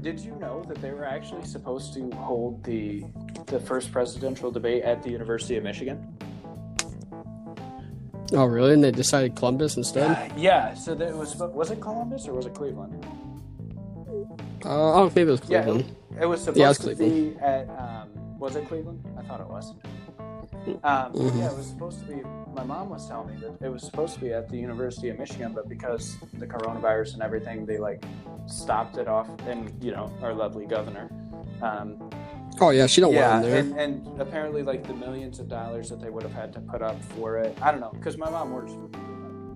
did 0.00 0.20
you 0.20 0.34
know 0.36 0.64
that 0.68 0.80
they 0.80 0.90
were 0.90 1.04
actually 1.04 1.44
supposed 1.44 1.94
to 1.94 2.10
hold 2.12 2.62
the 2.64 3.04
the 3.46 3.60
first 3.60 3.92
presidential 3.92 4.50
debate 4.50 4.82
at 4.84 5.02
the 5.02 5.10
University 5.10 5.56
of 5.56 5.64
Michigan? 5.64 6.16
Oh, 8.32 8.44
really? 8.44 8.74
And 8.74 8.84
they 8.84 8.90
decided 8.90 9.36
Columbus 9.36 9.76
instead? 9.76 10.10
Uh, 10.10 10.34
yeah. 10.36 10.74
So 10.74 10.94
that 10.94 11.14
was 11.14 11.36
was 11.36 11.70
it 11.70 11.80
Columbus 11.80 12.28
or 12.28 12.34
was 12.34 12.46
it 12.46 12.54
Cleveland? 12.54 13.04
Uh, 14.64 15.02
oh, 15.02 15.12
maybe 15.14 15.22
it 15.22 15.32
was 15.32 15.40
Cleveland. 15.40 15.50
Yeah, 15.50 15.62
Cleveland. 15.62 15.96
it 16.20 16.26
was 16.26 16.40
supposed 16.40 16.58
Yeah, 16.58 16.66
it 16.66 16.68
was 16.68 16.78
to 16.78 16.94
be 16.96 17.36
at. 17.40 17.68
Um, 17.70 18.38
was 18.38 18.54
it 18.56 18.68
Cleveland? 18.68 19.04
I 19.18 19.22
thought 19.22 19.40
it 19.40 19.48
was. 19.48 19.74
Um. 20.84 21.12
Yeah, 21.14 21.50
it 21.50 21.56
was 21.56 21.66
supposed 21.66 22.00
to 22.00 22.06
be. 22.06 22.22
My 22.54 22.64
mom 22.64 22.88
was 22.90 23.06
telling 23.06 23.34
me 23.34 23.40
that 23.46 23.64
it 23.64 23.68
was 23.70 23.82
supposed 23.82 24.14
to 24.14 24.20
be 24.20 24.32
at 24.32 24.48
the 24.48 24.56
University 24.56 25.08
of 25.10 25.18
Michigan, 25.18 25.52
but 25.54 25.68
because 25.68 26.16
the 26.34 26.46
coronavirus 26.46 27.14
and 27.14 27.22
everything, 27.22 27.66
they 27.66 27.78
like 27.78 28.02
stopped 28.46 28.96
it 28.96 29.06
off. 29.08 29.28
And 29.46 29.72
you 29.82 29.92
know, 29.92 30.12
our 30.22 30.34
lovely 30.34 30.66
governor. 30.66 31.10
Um, 31.62 32.10
Oh, 32.60 32.70
yeah, 32.70 32.86
she 32.86 33.00
don't 33.00 33.12
yeah, 33.12 33.34
want 33.34 33.44
there. 33.44 33.58
and, 33.58 33.78
and 33.78 34.20
apparently, 34.20 34.62
like 34.62 34.84
the 34.84 34.94
millions 34.94 35.38
of 35.38 35.48
dollars 35.48 35.88
that 35.90 36.00
they 36.00 36.10
would 36.10 36.24
have 36.24 36.32
had 36.32 36.52
to 36.54 36.60
put 36.60 36.82
up 36.82 37.00
for 37.04 37.38
it. 37.38 37.56
I 37.62 37.70
don't 37.70 37.80
know, 37.80 37.92
because 37.92 38.18
my 38.18 38.28
mom 38.28 38.50
works. 38.50 38.72
for 38.72 38.88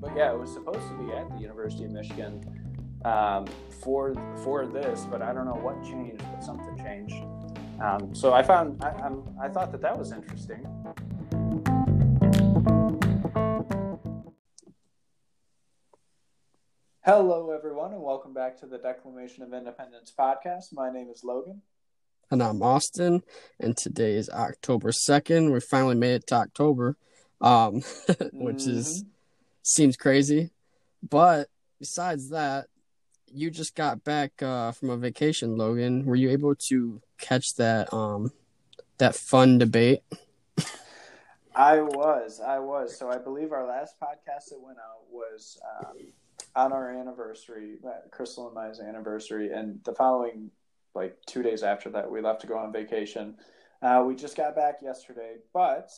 But 0.01 0.17
yeah, 0.17 0.33
it 0.33 0.39
was 0.39 0.53
supposed 0.53 0.87
to 0.89 0.95
be 1.05 1.13
at 1.13 1.29
the 1.31 1.39
University 1.39 1.85
of 1.85 1.91
Michigan 1.91 2.41
um, 3.05 3.47
for 3.83 4.15
for 4.45 4.67
this, 4.67 5.07
but 5.11 5.21
I 5.21 5.33
don't 5.33 5.47
know 5.47 5.61
what 5.61 5.83
changed, 5.83 6.25
but 6.33 6.45
something 6.45 6.77
changed. 6.79 7.17
Um, 7.81 8.15
so 8.15 8.33
I 8.33 8.43
found 8.43 8.83
I, 8.85 9.11
I 9.43 9.49
thought 9.49 9.73
that 9.73 9.81
that 9.81 9.99
was 9.99 10.13
interesting. 10.13 10.65
Hello, 17.05 17.51
everyone, 17.51 17.93
and 17.93 18.01
welcome 18.01 18.33
back 18.33 18.61
to 18.61 18.67
the 18.67 18.79
Declamation 18.79 19.43
of 19.43 19.53
Independence 19.53 20.13
podcast. 20.17 20.73
My 20.73 20.89
name 20.89 21.09
is 21.11 21.25
Logan. 21.25 21.61
And 22.31 22.41
I'm 22.41 22.63
Austin, 22.63 23.25
and 23.59 23.77
today 23.77 24.15
is 24.15 24.31
October 24.31 24.93
2nd. 24.93 25.53
We 25.53 25.59
finally 25.59 25.97
made 25.97 26.15
it 26.15 26.29
to 26.29 26.37
October, 26.37 26.97
um, 27.41 27.83
which 28.33 28.69
is 28.69 29.05
seems 29.65 29.97
crazy. 29.97 30.51
But 31.03 31.49
besides 31.81 32.31
that, 32.31 32.67
you 33.27 33.51
just 33.51 33.75
got 33.75 34.05
back 34.05 34.41
uh, 34.41 34.71
from 34.71 34.91
a 34.91 34.97
vacation, 34.97 35.57
Logan. 35.57 36.05
Were 36.07 36.15
you 36.15 36.31
able 36.31 36.55
to 36.69 37.03
catch 37.19 37.57
that 37.57 37.93
um, 37.93 38.31
that 38.99 39.17
fun 39.17 39.59
debate? 39.59 40.05
I 41.53 41.81
was, 41.81 42.41
I 42.41 42.61
was. 42.61 42.97
So 42.97 43.11
I 43.11 43.19
believe 43.19 43.51
our 43.51 43.67
last 43.67 43.97
podcast 44.01 44.51
that 44.51 44.61
went 44.61 44.79
out 44.79 45.03
was 45.11 45.59
um, 45.81 45.97
on 46.55 46.73
our 46.73 46.91
anniversary, 46.91 47.77
uh, 47.87 48.09
Crystal 48.11 48.47
and 48.47 48.55
Maya's 48.55 48.81
anniversary, 48.81 49.53
and 49.53 49.81
the 49.85 49.95
following, 49.95 50.51
like 50.95 51.17
two 51.27 51.43
days 51.43 51.63
after 51.63 51.91
that, 51.91 52.11
we 52.11 52.21
left 52.21 52.43
to 52.43 52.47
go 52.47 52.59
on 52.59 52.73
vacation. 52.73 53.37
Uh, 53.81 54.05
we 54.07 54.15
just 54.15 54.37
got 54.37 54.55
back 54.55 54.77
yesterday, 54.83 55.37
but 55.53 55.91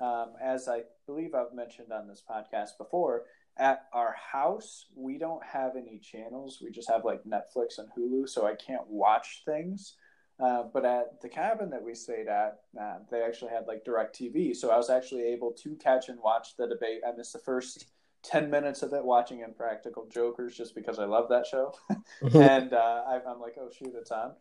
um, 0.00 0.32
as 0.40 0.68
I 0.68 0.82
believe 1.06 1.34
I've 1.34 1.54
mentioned 1.54 1.92
on 1.92 2.08
this 2.08 2.22
podcast 2.28 2.78
before, 2.78 3.24
at 3.58 3.86
our 3.92 4.14
house 4.32 4.86
we 4.96 5.18
don't 5.18 5.44
have 5.44 5.72
any 5.76 5.98
channels. 5.98 6.60
We 6.62 6.70
just 6.70 6.88
have 6.88 7.04
like 7.04 7.22
Netflix 7.24 7.78
and 7.78 7.88
Hulu, 7.96 8.28
so 8.28 8.46
I 8.46 8.54
can't 8.54 8.88
watch 8.88 9.42
things. 9.44 9.96
Uh, 10.42 10.62
but 10.72 10.86
at 10.86 11.20
the 11.20 11.28
cabin 11.28 11.68
that 11.68 11.82
we 11.82 11.94
stayed 11.94 12.26
at, 12.26 12.60
uh, 12.80 12.98
they 13.10 13.22
actually 13.22 13.50
had 13.50 13.66
like 13.66 13.84
DirecTV. 13.84 14.56
So 14.56 14.70
I 14.70 14.76
was 14.76 14.88
actually 14.88 15.24
able 15.24 15.52
to 15.62 15.76
catch 15.76 16.08
and 16.08 16.18
watch 16.20 16.56
the 16.56 16.66
debate. 16.66 17.02
I 17.06 17.14
missed 17.14 17.34
the 17.34 17.40
first 17.40 17.84
10 18.22 18.50
minutes 18.50 18.82
of 18.82 18.92
it 18.92 19.04
watching 19.04 19.40
Impractical 19.40 20.06
Jokers 20.06 20.56
just 20.56 20.74
because 20.74 20.98
I 20.98 21.04
love 21.04 21.28
that 21.30 21.46
show. 21.46 21.74
and 22.34 22.72
uh, 22.72 23.02
I, 23.06 23.20
I'm 23.26 23.40
like, 23.40 23.56
oh, 23.58 23.70
shoot, 23.76 23.94
it's 23.96 24.10
on. 24.10 24.32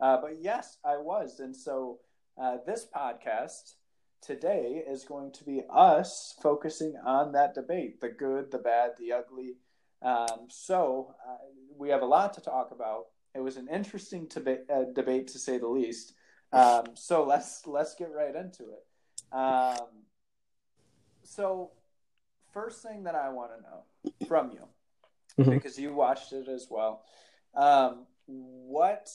Uh, 0.00 0.18
but 0.20 0.40
yes, 0.40 0.78
I 0.84 0.96
was. 0.96 1.40
And 1.40 1.56
so 1.56 1.98
uh, 2.40 2.58
this 2.66 2.86
podcast 2.94 3.74
today 4.20 4.82
is 4.86 5.04
going 5.04 5.32
to 5.32 5.44
be 5.44 5.62
us 5.70 6.34
focusing 6.42 6.94
on 7.04 7.32
that 7.32 7.54
debate 7.54 8.00
the 8.00 8.08
good, 8.08 8.50
the 8.50 8.58
bad, 8.58 8.92
the 8.98 9.12
ugly. 9.12 9.56
Um, 10.02 10.46
so 10.48 11.14
uh, 11.28 11.36
we 11.76 11.88
have 11.90 12.02
a 12.02 12.06
lot 12.06 12.34
to 12.34 12.40
talk 12.40 12.70
about. 12.72 13.06
It 13.34 13.40
was 13.40 13.56
an 13.56 13.68
interesting 13.68 14.26
deba- 14.26 14.68
uh, 14.70 14.92
debate 14.94 15.28
to 15.28 15.38
say 15.38 15.58
the 15.58 15.68
least. 15.68 16.14
Um, 16.52 16.86
so 16.94 17.24
let's 17.24 17.66
let's 17.66 17.94
get 17.94 18.10
right 18.12 18.34
into 18.34 18.64
it. 18.64 19.36
Um, 19.36 19.86
so 21.22 21.72
first 22.52 22.82
thing 22.82 23.04
that 23.04 23.14
I 23.14 23.28
want 23.30 23.52
to 23.56 23.62
know 23.62 24.26
from 24.26 24.50
you, 24.52 24.68
Mhm. 25.38 25.50
because 25.50 25.78
you 25.78 25.94
watched 25.94 26.32
it 26.32 26.48
as 26.48 26.68
well, 26.70 27.04
um, 27.54 28.06
what 28.26 29.08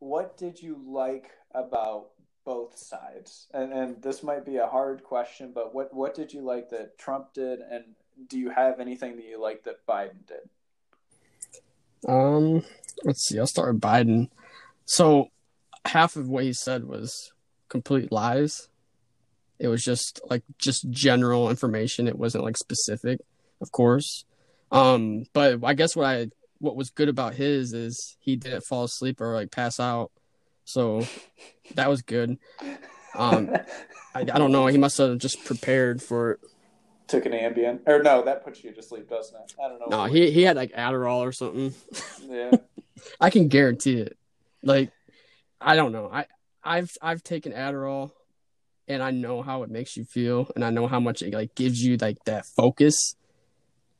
what 0.00 0.36
did 0.36 0.60
you 0.60 0.82
like 0.86 1.30
about 1.52 2.10
both 2.44 2.76
sides? 2.76 3.46
And, 3.54 3.72
and 3.72 4.02
this 4.02 4.22
might 4.22 4.44
be 4.44 4.56
a 4.56 4.66
hard 4.66 5.02
question, 5.02 5.52
but 5.52 5.74
what 5.74 5.94
what 5.94 6.14
did 6.14 6.32
you 6.32 6.42
like 6.42 6.68
that 6.70 6.98
Trump 6.98 7.32
did, 7.32 7.60
and 7.60 7.94
do 8.28 8.38
you 8.38 8.50
have 8.50 8.80
anything 8.80 9.16
that 9.16 9.24
you 9.24 9.40
like 9.40 9.64
that 9.64 9.86
Biden 9.86 10.26
did? 10.26 10.48
Um, 12.06 12.62
let's 13.04 13.26
see. 13.26 13.38
I'll 13.38 13.46
start 13.46 13.72
with 13.72 13.82
Biden. 13.82 14.30
So 14.84 15.28
half 15.86 16.16
of 16.16 16.28
what 16.28 16.44
he 16.44 16.52
said 16.52 16.84
was 16.84 17.32
complete 17.68 18.12
lies. 18.12 18.68
It 19.64 19.68
was 19.68 19.82
just 19.82 20.20
like 20.28 20.42
just 20.58 20.90
general 20.90 21.48
information. 21.48 22.06
It 22.06 22.18
wasn't 22.18 22.44
like 22.44 22.58
specific, 22.58 23.18
of 23.62 23.72
course. 23.72 24.26
Um, 24.70 25.24
but 25.32 25.64
I 25.64 25.72
guess 25.72 25.96
what 25.96 26.04
I 26.04 26.26
what 26.58 26.76
was 26.76 26.90
good 26.90 27.08
about 27.08 27.34
his 27.34 27.72
is 27.72 28.18
he 28.20 28.36
didn't 28.36 28.66
fall 28.66 28.84
asleep 28.84 29.22
or 29.22 29.32
like 29.32 29.50
pass 29.50 29.80
out. 29.80 30.10
So 30.66 31.06
that 31.76 31.88
was 31.88 32.02
good. 32.02 32.36
Um, 33.14 33.56
I, 34.14 34.20
I 34.20 34.24
don't 34.24 34.52
know. 34.52 34.66
He 34.66 34.76
must 34.76 34.98
have 34.98 35.16
just 35.16 35.42
prepared 35.46 36.02
for 36.02 36.32
it. 36.32 36.40
Took 37.06 37.24
an 37.24 37.32
Ambien, 37.32 37.80
or 37.86 38.02
no, 38.02 38.22
that 38.22 38.44
puts 38.44 38.62
you 38.62 38.72
to 38.72 38.82
sleep, 38.82 39.08
doesn't 39.08 39.34
it? 39.34 39.54
I 39.58 39.68
don't 39.68 39.80
know. 39.80 40.04
No, 40.04 40.04
he 40.12 40.30
he 40.30 40.42
had 40.42 40.56
like 40.56 40.72
Adderall 40.72 41.20
or 41.20 41.32
something. 41.32 41.72
yeah. 42.28 42.50
I 43.20 43.30
can 43.30 43.48
guarantee 43.48 44.00
it. 44.00 44.18
Like, 44.62 44.90
I 45.58 45.74
don't 45.74 45.92
know. 45.92 46.10
I 46.12 46.26
I've 46.62 46.94
I've 47.00 47.22
taken 47.22 47.52
Adderall, 47.52 48.10
and 48.88 49.02
I 49.02 49.10
know 49.10 49.42
how 49.42 49.62
it 49.62 49.70
makes 49.70 49.96
you 49.96 50.04
feel, 50.04 50.50
and 50.54 50.64
I 50.64 50.70
know 50.70 50.86
how 50.86 51.00
much 51.00 51.22
it 51.22 51.32
like 51.32 51.54
gives 51.54 51.82
you 51.82 51.96
like 51.96 52.18
that 52.24 52.46
focus. 52.46 53.16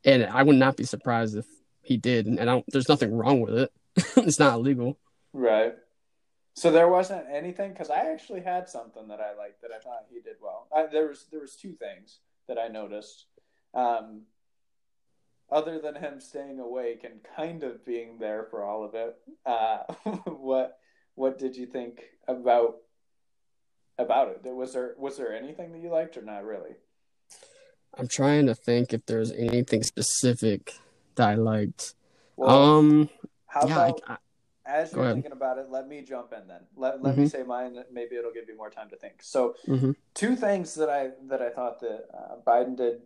And 0.05 0.25
I 0.25 0.43
would 0.43 0.57
not 0.57 0.77
be 0.77 0.85
surprised 0.85 1.37
if 1.37 1.47
he 1.83 1.97
did. 1.97 2.27
And 2.27 2.39
I 2.41 2.45
don't. 2.45 2.65
There's 2.69 2.89
nothing 2.89 3.17
wrong 3.17 3.41
with 3.41 3.55
it. 3.55 3.73
it's 4.17 4.39
not 4.39 4.55
illegal. 4.55 4.99
Right. 5.33 5.75
So 6.55 6.71
there 6.71 6.89
wasn't 6.89 7.27
anything 7.33 7.73
because 7.73 7.91
I 7.91 8.13
actually 8.13 8.43
had 8.43 8.69
something 8.69 9.09
that 9.09 9.21
I 9.21 9.35
liked 9.35 9.63
that 9.63 9.73
I 9.73 9.81
thought 9.81 10.07
he 10.09 10.21
did 10.21 10.37
well. 10.41 10.69
I, 10.75 10.87
there 10.87 11.09
was 11.09 11.27
there 11.31 11.41
was 11.41 11.57
two 11.57 11.73
things 11.73 12.19
that 12.47 12.59
I 12.59 12.69
noticed, 12.69 13.27
um, 13.73 14.23
other 15.51 15.81
than 15.81 15.97
him 15.97 16.21
staying 16.21 16.61
awake 16.61 17.03
and 17.05 17.21
kind 17.37 17.65
of 17.65 17.85
being 17.85 18.19
there 18.19 18.47
for 18.51 18.63
all 18.63 18.85
of 18.85 18.95
it. 18.95 19.17
Uh, 19.45 19.79
what 20.31 20.79
what 21.17 21.39
did 21.39 21.57
you 21.57 21.67
think 21.67 22.03
about 22.29 22.77
about 23.99 24.29
it? 24.29 24.41
Was 24.55 24.73
there 24.73 24.95
was 24.99 25.17
there 25.17 25.33
anything 25.33 25.73
that 25.73 25.79
you 25.81 25.91
liked 25.91 26.17
or 26.17 26.23
not 26.23 26.45
really? 26.45 26.77
I'm 27.97 28.09
trying 28.09 28.47
to 28.47 28.55
think 28.55 28.93
if 28.93 29.07
there's 29.07 29.31
anything 29.33 29.83
specific 29.85 30.75
that 31.15 31.29
I 31.29 31.35
liked. 31.35 31.95
Well, 32.37 32.51
um. 32.79 33.09
how 33.47 33.67
Yeah. 33.69 33.87
About 33.87 34.01
I, 34.09 34.17
as 34.67 34.93
you're 34.93 35.13
thinking 35.13 35.33
about 35.33 35.59
it, 35.59 35.67
let 35.71 35.87
me 35.87 36.01
jump 36.03 36.33
in 36.33 36.49
then. 36.49 36.63
Let 36.77 37.03
let 37.03 37.17
me 37.17 37.25
Mhm. 37.25 37.31
say 37.31 37.43
mine. 37.43 37.85
Maybe 37.93 38.17
it'll 38.17 38.33
give 38.33 38.49
you 38.49 38.57
more 38.57 38.71
time 38.71 38.89
to 38.91 38.97
think. 38.97 39.23
So. 39.23 39.55
mhm. 39.67 39.95
two 40.15 40.35
things 40.37 40.75
that 40.75 40.89
I 40.89 41.11
that 41.29 41.41
I 41.43 41.51
thought 41.51 41.81
that 41.81 42.09
uh, 42.13 42.37
Biden 42.47 42.77
did 42.77 43.03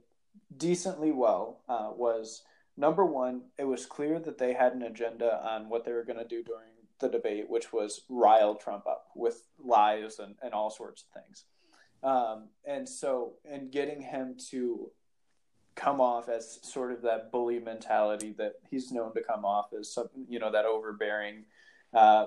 decently 0.56 1.12
well 1.12 1.60
uh, 1.68 1.90
was 1.94 2.42
number 2.76 3.04
one, 3.04 3.42
it 3.58 3.64
was 3.64 3.84
clear 3.86 4.18
that 4.20 4.38
they 4.38 4.52
had 4.54 4.72
an 4.72 4.82
agenda 4.82 5.44
on 5.46 5.68
what 5.68 5.84
they 5.84 5.92
were 5.92 6.04
going 6.04 6.18
to 6.18 6.24
do 6.24 6.42
during 6.44 6.70
the 7.00 7.08
debate, 7.08 7.48
which 7.48 7.72
was 7.72 8.02
rile 8.08 8.54
Trump 8.54 8.86
up 8.86 9.06
with 9.14 9.42
lies 9.62 10.18
and, 10.18 10.34
and 10.42 10.52
all 10.52 10.70
sorts 10.70 11.04
of 11.04 11.22
things. 11.22 11.44
Um, 12.02 12.48
and 12.64 12.88
so, 12.88 13.34
and 13.50 13.70
getting 13.70 14.00
him 14.00 14.36
to 14.50 14.90
come 15.74 16.00
off 16.00 16.28
as 16.28 16.58
sort 16.62 16.92
of 16.92 17.02
that 17.02 17.30
bully 17.30 17.60
mentality 17.60 18.34
that 18.38 18.54
he's 18.70 18.90
known 18.90 19.14
to 19.14 19.22
come 19.22 19.44
off 19.44 19.68
as, 19.78 19.92
some, 19.92 20.08
you 20.28 20.38
know, 20.38 20.50
that 20.50 20.64
overbearing 20.64 21.44
uh, 21.94 22.26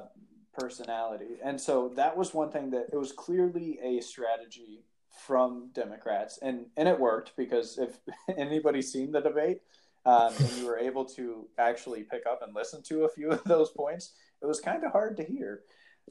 personality. 0.57 1.37
And 1.43 1.59
so 1.59 1.91
that 1.95 2.15
was 2.15 2.33
one 2.33 2.51
thing 2.51 2.69
that 2.71 2.87
it 2.91 2.97
was 2.97 3.11
clearly 3.11 3.79
a 3.81 4.01
strategy 4.01 4.83
from 5.25 5.69
Democrats, 5.73 6.39
and 6.41 6.65
and 6.77 6.87
it 6.87 6.99
worked 6.99 7.33
because 7.35 7.77
if 7.77 7.99
anybody's 8.37 8.91
seen 8.91 9.11
the 9.11 9.21
debate. 9.21 9.61
Um, 10.03 10.33
and 10.39 10.51
you 10.53 10.65
were 10.65 10.79
able 10.79 11.05
to 11.05 11.47
actually 11.59 12.01
pick 12.01 12.23
up 12.25 12.41
and 12.41 12.55
listen 12.55 12.81
to 12.83 13.03
a 13.03 13.09
few 13.09 13.29
of 13.29 13.43
those 13.43 13.69
points. 13.69 14.13
It 14.41 14.47
was 14.47 14.59
kind 14.59 14.83
of 14.83 14.91
hard 14.91 15.17
to 15.17 15.23
hear, 15.23 15.61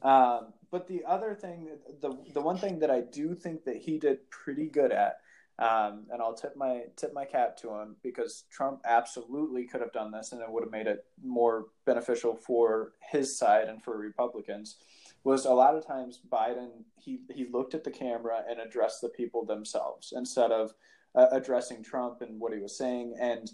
um, 0.01 0.53
but 0.71 0.87
the 0.87 1.03
other 1.05 1.35
thing, 1.35 1.69
the 2.01 2.17
the 2.33 2.41
one 2.41 2.57
thing 2.57 2.79
that 2.79 2.91
I 2.91 3.01
do 3.01 3.35
think 3.35 3.65
that 3.65 3.77
he 3.77 3.97
did 3.99 4.29
pretty 4.29 4.67
good 4.67 4.91
at, 4.91 5.17
Um, 5.59 6.07
and 6.09 6.21
I'll 6.21 6.33
tip 6.33 6.55
my 6.55 6.85
tip 6.95 7.13
my 7.13 7.25
cap 7.25 7.55
to 7.57 7.69
him 7.69 7.95
because 8.01 8.45
Trump 8.49 8.81
absolutely 8.83 9.67
could 9.67 9.81
have 9.81 9.91
done 9.93 10.11
this, 10.11 10.31
and 10.31 10.41
it 10.41 10.49
would 10.49 10.63
have 10.63 10.71
made 10.71 10.87
it 10.87 11.05
more 11.21 11.67
beneficial 11.85 12.35
for 12.35 12.93
his 13.11 13.37
side 13.37 13.67
and 13.69 13.83
for 13.83 13.95
Republicans. 13.97 14.77
Was 15.23 15.45
a 15.45 15.53
lot 15.53 15.75
of 15.75 15.85
times 15.85 16.19
Biden 16.31 16.71
he 16.97 17.21
he 17.29 17.45
looked 17.45 17.75
at 17.75 17.83
the 17.83 17.91
camera 17.91 18.43
and 18.49 18.59
addressed 18.59 19.01
the 19.01 19.09
people 19.09 19.45
themselves 19.45 20.13
instead 20.15 20.51
of 20.51 20.73
uh, 21.13 21.27
addressing 21.31 21.83
Trump 21.83 22.21
and 22.21 22.39
what 22.39 22.53
he 22.53 22.59
was 22.59 22.75
saying. 22.75 23.13
And 23.19 23.51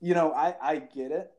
you 0.00 0.14
know, 0.14 0.32
I 0.32 0.54
I 0.62 0.76
get 0.78 1.10
it 1.10 1.32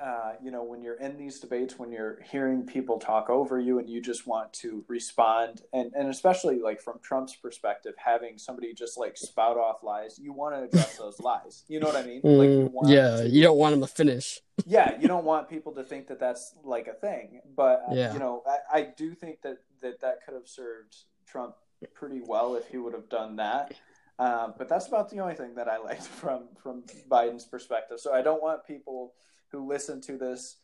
uh, 0.00 0.32
you 0.42 0.50
know, 0.50 0.64
when 0.64 0.82
you're 0.82 0.98
in 0.98 1.16
these 1.16 1.38
debates, 1.38 1.78
when 1.78 1.92
you're 1.92 2.20
hearing 2.22 2.62
people 2.66 2.98
talk 2.98 3.30
over 3.30 3.60
you 3.60 3.78
and 3.78 3.88
you 3.88 4.00
just 4.00 4.26
want 4.26 4.52
to 4.52 4.84
respond, 4.88 5.62
and, 5.72 5.92
and 5.94 6.08
especially 6.08 6.58
like 6.58 6.80
from 6.80 6.98
Trump's 7.02 7.36
perspective, 7.36 7.94
having 7.96 8.36
somebody 8.36 8.74
just 8.74 8.98
like 8.98 9.16
spout 9.16 9.56
off 9.56 9.82
lies, 9.84 10.18
you 10.18 10.32
want 10.32 10.56
to 10.56 10.62
address 10.64 10.96
those 10.98 11.20
lies. 11.20 11.64
You 11.68 11.78
know 11.78 11.86
what 11.86 11.96
I 11.96 12.02
mean? 12.02 12.20
Mm, 12.22 12.38
like 12.38 12.48
you 12.48 12.70
want 12.72 12.88
yeah, 12.88 13.16
to, 13.18 13.28
you 13.28 13.42
don't 13.42 13.58
want 13.58 13.72
them 13.74 13.80
to 13.80 13.86
finish. 13.86 14.40
yeah, 14.66 15.00
you 15.00 15.06
don't 15.06 15.24
want 15.24 15.48
people 15.48 15.72
to 15.72 15.84
think 15.84 16.08
that 16.08 16.18
that's 16.18 16.54
like 16.64 16.88
a 16.88 16.94
thing. 16.94 17.40
But, 17.56 17.84
uh, 17.88 17.94
Yeah. 17.94 18.12
you 18.12 18.18
know, 18.18 18.42
I, 18.46 18.78
I 18.78 18.82
do 18.96 19.14
think 19.14 19.42
that, 19.42 19.58
that 19.82 20.00
that 20.00 20.24
could 20.24 20.34
have 20.34 20.48
served 20.48 20.96
Trump 21.26 21.54
pretty 21.94 22.20
well 22.24 22.56
if 22.56 22.66
he 22.68 22.76
would 22.78 22.94
have 22.94 23.08
done 23.08 23.36
that. 23.36 23.74
Um, 24.18 24.54
but 24.58 24.68
that's 24.68 24.86
about 24.88 25.10
the 25.10 25.20
only 25.20 25.34
thing 25.34 25.54
that 25.54 25.68
I 25.68 25.78
liked 25.78 26.02
from 26.20 26.48
from 26.62 26.82
Biden's 27.10 27.44
perspective. 27.44 27.98
So 27.98 28.12
I 28.12 28.22
don't 28.22 28.42
want 28.42 28.64
people 28.66 29.14
who 29.52 29.68
listen 29.68 30.00
to 30.00 30.16
this 30.18 30.56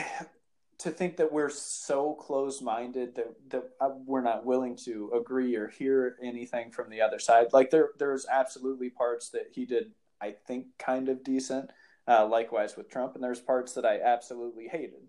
to 0.79 0.89
think 0.89 1.17
that 1.17 1.31
we're 1.31 1.49
so 1.49 2.13
close-minded 2.15 3.15
that 3.15 3.35
that 3.49 3.63
we're 4.05 4.21
not 4.21 4.45
willing 4.45 4.75
to 4.75 5.11
agree 5.15 5.55
or 5.55 5.67
hear 5.67 6.17
anything 6.23 6.71
from 6.71 6.89
the 6.89 6.99
other 7.01 7.19
side. 7.19 7.47
Like 7.53 7.69
there 7.69 7.91
there's 7.99 8.25
absolutely 8.29 8.89
parts 8.89 9.29
that 9.29 9.47
he 9.53 9.65
did 9.65 9.91
I 10.19 10.35
think 10.47 10.65
kind 10.77 11.07
of 11.07 11.23
decent. 11.23 11.71
Uh, 12.07 12.25
likewise 12.27 12.75
with 12.75 12.89
Trump, 12.89 13.13
and 13.13 13.23
there's 13.23 13.39
parts 13.39 13.73
that 13.73 13.85
I 13.85 14.01
absolutely 14.01 14.67
hated. 14.67 15.07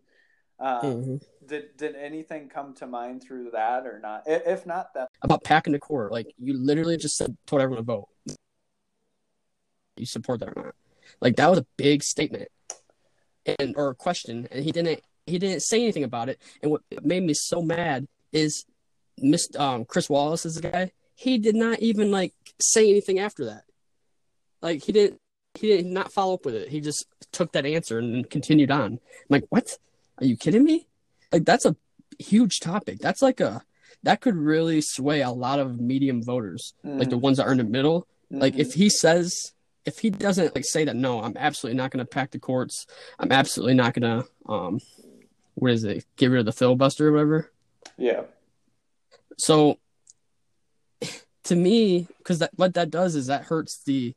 Um, 0.58 0.82
Mhm. 0.82 1.24
Did 1.46 1.76
did 1.78 1.96
anything 1.96 2.50
come 2.50 2.74
to 2.74 2.86
mind 2.86 3.22
through 3.22 3.50
that 3.52 3.86
or 3.86 3.98
not? 3.98 4.24
If 4.26 4.66
not, 4.66 4.92
that 4.94 5.08
About 5.22 5.42
packing 5.42 5.72
the 5.72 5.78
court, 5.78 6.12
like 6.12 6.32
you 6.38 6.52
literally 6.52 6.98
just 6.98 7.16
said, 7.16 7.34
told 7.46 7.62
everyone 7.62 7.82
to 7.84 7.86
vote. 7.86 8.08
You 9.96 10.06
support 10.06 10.40
that 10.40 10.50
or 10.54 10.64
not? 10.64 10.74
Like 11.20 11.36
that 11.36 11.50
was 11.50 11.58
a 11.58 11.66
big 11.76 12.02
statement, 12.02 12.48
and 13.58 13.74
or 13.76 13.90
a 13.90 13.94
question, 13.94 14.48
and 14.50 14.64
he 14.64 14.72
didn't 14.72 15.00
he 15.26 15.38
didn't 15.38 15.62
say 15.62 15.82
anything 15.82 16.04
about 16.04 16.28
it. 16.28 16.40
And 16.62 16.70
what 16.70 16.82
made 17.02 17.22
me 17.22 17.34
so 17.34 17.62
mad 17.62 18.08
is, 18.32 18.64
Miss 19.18 19.48
um, 19.56 19.84
Chris 19.84 20.08
Wallace 20.10 20.44
is 20.46 20.56
the 20.56 20.68
guy. 20.70 20.92
He 21.14 21.38
did 21.38 21.54
not 21.54 21.80
even 21.80 22.10
like 22.10 22.32
say 22.60 22.88
anything 22.90 23.18
after 23.18 23.44
that. 23.46 23.64
Like 24.60 24.82
he 24.82 24.92
didn't 24.92 25.20
he 25.54 25.68
did 25.68 25.86
not 25.86 26.12
follow 26.12 26.34
up 26.34 26.44
with 26.44 26.54
it. 26.54 26.68
He 26.68 26.80
just 26.80 27.06
took 27.30 27.52
that 27.52 27.66
answer 27.66 27.98
and 27.98 28.28
continued 28.28 28.70
on. 28.70 28.92
I'm 28.92 28.98
like, 29.28 29.44
what? 29.50 29.76
Are 30.18 30.24
you 30.24 30.36
kidding 30.36 30.64
me? 30.64 30.88
Like 31.30 31.44
that's 31.44 31.64
a 31.66 31.76
huge 32.18 32.60
topic. 32.60 32.98
That's 32.98 33.22
like 33.22 33.40
a 33.40 33.62
that 34.02 34.20
could 34.20 34.34
really 34.34 34.80
sway 34.80 35.20
a 35.20 35.30
lot 35.30 35.60
of 35.60 35.80
medium 35.80 36.22
voters, 36.22 36.74
like 36.82 37.10
the 37.10 37.18
ones 37.18 37.36
that 37.36 37.46
are 37.46 37.52
in 37.52 37.58
the 37.58 37.64
middle. 37.64 38.08
Like 38.30 38.54
Mhm. 38.54 38.58
if 38.60 38.74
he 38.74 38.88
says 38.88 39.52
if 39.84 39.98
he 39.98 40.10
doesn't 40.10 40.54
like 40.54 40.64
say 40.64 40.84
that 40.84 40.96
no, 40.96 41.22
I'm 41.22 41.36
absolutely 41.36 41.76
not 41.76 41.90
going 41.90 42.04
to 42.04 42.10
pack 42.10 42.30
the 42.30 42.38
courts. 42.38 42.86
I'm 43.18 43.32
absolutely 43.32 43.74
not 43.74 43.94
going 43.94 44.22
to 44.22 44.28
um 44.52 44.80
what 45.54 45.72
is 45.72 45.84
it? 45.84 46.04
Get 46.16 46.30
rid 46.30 46.40
of 46.40 46.46
the 46.46 46.52
filibuster 46.52 47.08
or 47.08 47.12
whatever. 47.12 47.52
yeah, 47.98 48.22
So 49.38 49.78
to 51.44 51.54
me, 51.56 52.06
because 52.18 52.38
that 52.38 52.50
what 52.54 52.74
that 52.74 52.90
does 52.90 53.14
is 53.14 53.26
that 53.26 53.44
hurts 53.44 53.82
the 53.84 54.14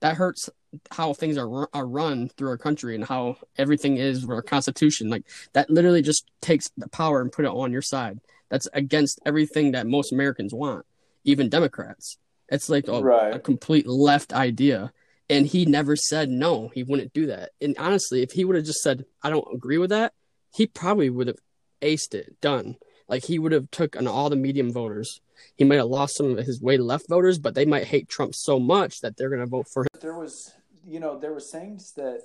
that 0.00 0.16
hurts 0.16 0.48
how 0.90 1.12
things 1.12 1.38
are 1.38 1.68
are 1.72 1.86
run 1.86 2.28
through 2.28 2.48
our 2.48 2.58
country 2.58 2.94
and 2.94 3.04
how 3.04 3.36
everything 3.56 3.96
is 3.96 4.26
with 4.26 4.34
our 4.34 4.42
constitution. 4.42 5.08
Like 5.08 5.24
that 5.52 5.70
literally 5.70 6.02
just 6.02 6.26
takes 6.40 6.70
the 6.76 6.88
power 6.88 7.20
and 7.20 7.32
put 7.32 7.44
it 7.44 7.50
on 7.50 7.72
your 7.72 7.82
side. 7.82 8.20
That's 8.50 8.68
against 8.72 9.20
everything 9.26 9.72
that 9.72 9.86
most 9.86 10.12
Americans 10.12 10.54
want, 10.54 10.86
even 11.24 11.48
Democrats. 11.48 12.18
It's 12.48 12.68
like 12.68 12.88
a, 12.88 13.02
Right. 13.02 13.34
a 13.34 13.38
complete 13.38 13.86
left 13.86 14.32
idea. 14.32 14.92
And 15.30 15.46
he 15.46 15.66
never 15.66 15.94
said 15.96 16.30
no, 16.30 16.68
he 16.74 16.82
wouldn't 16.82 17.12
do 17.12 17.26
that. 17.26 17.50
And 17.60 17.76
honestly, 17.78 18.22
if 18.22 18.32
he 18.32 18.44
would 18.44 18.56
have 18.56 18.64
just 18.64 18.80
said, 18.80 19.04
I 19.22 19.28
don't 19.30 19.46
agree 19.54 19.76
with 19.78 19.90
that, 19.90 20.14
he 20.54 20.66
probably 20.66 21.10
would 21.10 21.26
have 21.26 21.36
aced 21.82 22.14
it, 22.14 22.40
done. 22.40 22.76
Like 23.08 23.24
he 23.24 23.38
would 23.38 23.52
have 23.52 23.70
took 23.70 23.94
on 23.96 24.06
all 24.06 24.30
the 24.30 24.36
medium 24.36 24.72
voters. 24.72 25.20
He 25.56 25.64
might 25.64 25.76
have 25.76 25.86
lost 25.86 26.16
some 26.16 26.30
of 26.36 26.46
his 26.46 26.60
way 26.62 26.78
left 26.78 27.08
voters, 27.08 27.38
but 27.38 27.54
they 27.54 27.66
might 27.66 27.84
hate 27.86 28.08
Trump 28.08 28.34
so 28.34 28.58
much 28.58 29.00
that 29.02 29.16
they're 29.16 29.28
going 29.28 29.40
to 29.40 29.46
vote 29.46 29.66
for 29.72 29.82
him. 29.82 29.88
there 30.00 30.16
was 30.18 30.52
you 30.86 31.00
know 31.00 31.18
there 31.18 31.34
was 31.34 31.50
things 31.50 31.92
that 31.92 32.22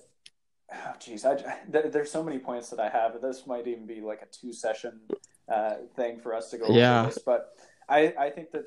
oh 0.73 0.93
geez 0.99 1.25
I, 1.25 1.35
there, 1.67 1.89
there's 1.89 2.11
so 2.11 2.23
many 2.23 2.39
points 2.39 2.69
that 2.69 2.79
i 2.79 2.87
have 2.87 3.19
this 3.21 3.45
might 3.45 3.67
even 3.67 3.85
be 3.85 3.99
like 3.99 4.21
a 4.21 4.25
two 4.27 4.53
session 4.53 5.01
uh, 5.49 5.75
thing 5.97 6.19
for 6.21 6.33
us 6.33 6.49
to 6.51 6.57
go 6.57 6.67
Yeah. 6.73 6.99
over 7.01 7.07
this 7.09 7.19
but 7.25 7.49
I, 7.89 8.13
I 8.17 8.29
think 8.29 8.51
that 8.51 8.65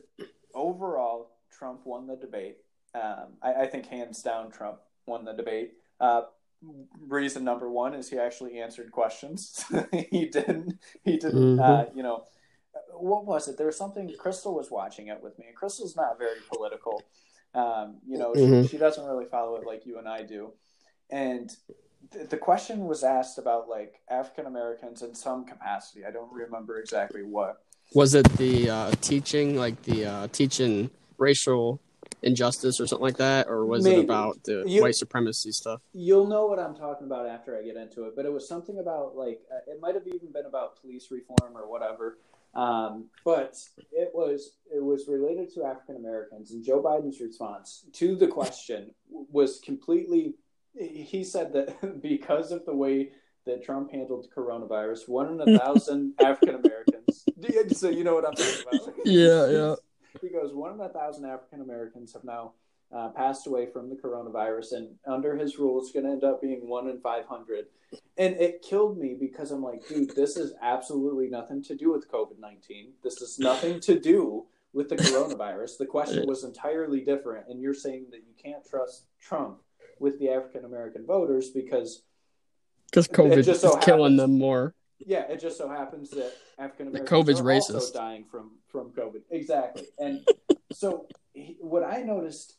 overall 0.54 1.30
trump 1.56 1.80
won 1.84 2.06
the 2.06 2.16
debate 2.16 2.58
um, 2.94 3.34
I, 3.42 3.62
I 3.62 3.66
think 3.66 3.86
hands 3.86 4.22
down 4.22 4.50
trump 4.50 4.78
won 5.06 5.24
the 5.24 5.32
debate 5.32 5.72
uh, 6.00 6.22
reason 7.06 7.44
number 7.44 7.70
one 7.70 7.94
is 7.94 8.10
he 8.10 8.18
actually 8.18 8.58
answered 8.58 8.90
questions 8.90 9.64
he 10.10 10.26
didn't 10.26 10.78
he 11.04 11.16
didn't 11.16 11.58
uh, 11.58 11.86
you 11.94 12.02
know 12.02 12.24
what 12.92 13.24
was 13.24 13.48
it 13.48 13.56
there 13.56 13.66
was 13.66 13.76
something 13.76 14.12
crystal 14.18 14.54
was 14.54 14.70
watching 14.70 15.08
it 15.08 15.22
with 15.22 15.38
me 15.38 15.46
and 15.48 15.56
crystal's 15.56 15.96
not 15.96 16.18
very 16.18 16.38
political 16.52 17.02
um, 17.54 17.96
you 18.06 18.18
know, 18.18 18.32
Mhm. 18.32 18.62
she, 18.64 18.68
she 18.68 18.76
doesn't 18.76 19.06
really 19.06 19.24
follow 19.24 19.56
it 19.56 19.66
like 19.66 19.86
you 19.86 19.98
and 19.98 20.06
I 20.06 20.22
do. 20.22 20.52
And 21.08 21.50
th- 22.12 22.28
the 22.28 22.36
question 22.36 22.86
was 22.86 23.02
asked 23.02 23.38
about 23.38 23.66
like 23.66 24.02
African 24.10 24.44
Americans 24.44 25.00
in 25.00 25.14
some 25.14 25.46
capacity. 25.46 26.04
I 26.04 26.10
don't 26.10 26.30
remember 26.30 26.78
exactly 26.78 27.22
what. 27.22 27.62
Was 27.94 28.14
it 28.14 28.28
the 28.36 28.68
uh, 28.68 28.90
teaching, 29.00 29.56
like 29.56 29.80
the 29.84 30.04
uh, 30.04 30.28
teaching 30.32 30.90
racial 31.18 31.80
injustice 32.22 32.80
or 32.80 32.86
something 32.86 33.02
like 33.04 33.16
that, 33.18 33.48
or 33.48 33.64
was 33.66 33.84
Maybe. 33.84 34.00
it 34.00 34.04
about 34.04 34.42
the 34.44 34.64
You- 34.66 34.82
white 34.82 34.94
supremacy 34.94 35.52
stuff? 35.52 35.80
You'll 35.92 36.26
know 36.26 36.46
what 36.46 36.58
I'm 36.58 36.74
talking 36.74 37.06
about 37.06 37.26
after 37.26 37.56
I 37.58 37.62
get 37.62 37.76
into 37.76 38.04
it, 38.04 38.14
but 38.16 38.24
it 38.26 38.32
was 38.32 38.48
something 38.48 38.78
about 38.78 39.16
like 39.16 39.40
uh, 39.52 39.70
it 39.70 39.80
might 39.80 39.94
have 39.94 40.06
even 40.06 40.30
been 40.32 40.46
about 40.46 40.80
police 40.80 41.10
reform 41.10 41.56
or 41.56 41.68
whatever. 41.70 42.18
Um, 42.54 43.10
but 43.24 43.58
it 43.92 44.10
was 44.14 44.52
it 44.74 44.82
was 44.82 45.08
related 45.08 45.52
to 45.54 45.64
African 45.64 45.96
Americans, 45.96 46.52
and 46.52 46.64
Joe 46.64 46.82
Biden's 46.82 47.20
response 47.20 47.84
to 47.94 48.16
the 48.16 48.28
question 48.28 48.92
was 49.10 49.58
completely. 49.60 50.34
He 50.78 51.24
said 51.24 51.52
that 51.54 52.00
because 52.02 52.52
of 52.52 52.64
the 52.66 52.74
way 52.74 53.12
that 53.46 53.62
Trump 53.64 53.90
handled 53.92 54.26
coronavirus, 54.34 55.08
one 55.08 55.28
in 55.40 55.54
a 55.54 55.58
thousand 55.64 56.14
African 56.20 56.56
Americans. 56.56 57.24
So 57.72 57.90
you 57.90 58.02
know 58.02 58.14
what 58.14 58.26
I'm 58.26 58.34
talking 58.34 58.64
about. 58.66 58.94
Yeah, 59.04 59.48
yeah. 59.50 59.74
He 60.20 60.28
goes, 60.28 60.54
one 60.54 60.74
in 60.74 60.80
a 60.80 60.88
thousand 60.88 61.26
African 61.26 61.60
Americans 61.60 62.12
have 62.12 62.24
now 62.24 62.52
uh, 62.94 63.08
passed 63.10 63.46
away 63.46 63.66
from 63.66 63.88
the 63.88 63.96
coronavirus, 63.96 64.72
and 64.72 64.88
under 65.06 65.36
his 65.36 65.58
rule, 65.58 65.80
it's 65.80 65.92
going 65.92 66.06
to 66.06 66.12
end 66.12 66.24
up 66.24 66.40
being 66.40 66.68
one 66.68 66.88
in 66.88 67.00
500. 67.00 67.66
And 68.16 68.34
it 68.36 68.62
killed 68.62 68.98
me 68.98 69.16
because 69.18 69.50
I'm 69.50 69.62
like, 69.62 69.86
dude, 69.88 70.14
this 70.14 70.36
is 70.36 70.52
absolutely 70.62 71.28
nothing 71.28 71.62
to 71.64 71.74
do 71.74 71.92
with 71.92 72.10
COVID 72.10 72.38
19. 72.38 72.92
This 73.02 73.20
is 73.20 73.38
nothing 73.38 73.80
to 73.80 73.98
do 73.98 74.46
with 74.72 74.88
the 74.88 74.96
coronavirus. 74.96 75.78
The 75.78 75.86
question 75.86 76.26
was 76.26 76.44
entirely 76.44 77.00
different. 77.00 77.48
And 77.48 77.60
you're 77.60 77.74
saying 77.74 78.06
that 78.10 78.18
you 78.26 78.34
can't 78.42 78.64
trust 78.68 79.06
Trump 79.20 79.58
with 79.98 80.18
the 80.18 80.28
African 80.30 80.64
American 80.64 81.06
voters 81.06 81.50
because, 81.50 82.02
Because 82.90 83.08
COVID 83.08 83.36
just 83.36 83.64
is 83.64 83.72
so 83.72 83.76
killing 83.78 84.16
them 84.16 84.38
more. 84.38 84.74
Yeah, 84.98 85.22
it 85.30 85.40
just 85.40 85.58
so 85.58 85.68
happens 85.68 86.10
that 86.10 86.32
African 86.58 86.88
Americans 86.88 87.10
COVID's 87.10 87.40
are 87.40 87.52
also 87.52 87.78
racist. 87.78 87.94
dying 87.94 88.24
from, 88.24 88.52
from 88.68 88.90
COVID. 88.90 89.22
Exactly. 89.30 89.86
And 89.98 90.26
so 90.72 91.06
he, 91.32 91.56
what 91.60 91.84
I 91.84 92.02
noticed 92.02 92.54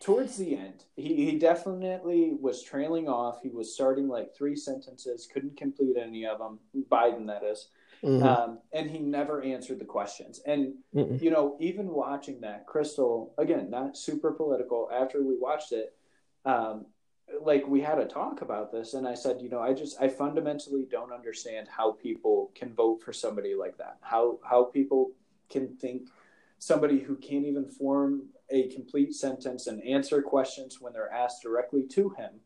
towards 0.00 0.36
the 0.36 0.56
end, 0.56 0.84
he, 0.96 1.30
he 1.30 1.38
definitely 1.38 2.32
was 2.40 2.62
trailing 2.62 3.08
off. 3.08 3.40
He 3.42 3.48
was 3.48 3.74
starting 3.74 4.08
like 4.08 4.34
three 4.34 4.56
sentences, 4.56 5.28
couldn't 5.32 5.56
complete 5.56 5.96
any 5.96 6.26
of 6.26 6.38
them. 6.38 6.58
Biden, 6.90 7.26
that 7.26 7.42
is. 7.44 7.68
Mhm. 8.02 8.22
Um, 8.22 8.58
and 8.72 8.88
he 8.88 9.00
never 9.00 9.42
answered 9.42 9.80
the 9.80 9.84
questions. 9.84 10.40
And, 10.46 10.74
Mm-mm. 10.94 11.20
you 11.20 11.30
know, 11.30 11.56
even 11.58 11.88
watching 11.88 12.40
that, 12.42 12.66
Crystal, 12.66 13.34
again, 13.38 13.70
not 13.70 13.96
super 13.96 14.30
political, 14.30 14.88
after 14.92 15.22
we 15.22 15.36
watched 15.36 15.72
it, 15.72 15.96
um, 16.44 16.86
like 17.40 17.66
we 17.66 17.80
had 17.80 17.98
a 17.98 18.06
talk 18.06 18.42
about 18.42 18.72
this, 18.72 18.94
and 18.94 19.06
I 19.06 19.14
said, 19.14 19.40
you 19.40 19.48
know, 19.48 19.60
I 19.60 19.72
just, 19.72 20.00
I 20.00 20.08
fundamentally 20.08 20.86
don't 20.90 21.12
understand 21.12 21.68
how 21.68 21.92
people 21.92 22.50
can 22.54 22.74
vote 22.74 23.02
for 23.02 23.12
somebody 23.12 23.54
like 23.54 23.76
that. 23.78 23.98
How, 24.00 24.38
how 24.42 24.64
people 24.64 25.12
can 25.48 25.76
think 25.76 26.08
somebody 26.58 26.98
who 27.00 27.16
can't 27.16 27.46
even 27.46 27.66
form 27.66 28.24
a 28.50 28.68
complete 28.68 29.14
sentence 29.14 29.66
and 29.66 29.82
answer 29.84 30.22
questions 30.22 30.80
when 30.80 30.92
they're 30.92 31.12
asked 31.12 31.42
directly 31.42 31.86
to 31.86 32.10
him 32.10 32.40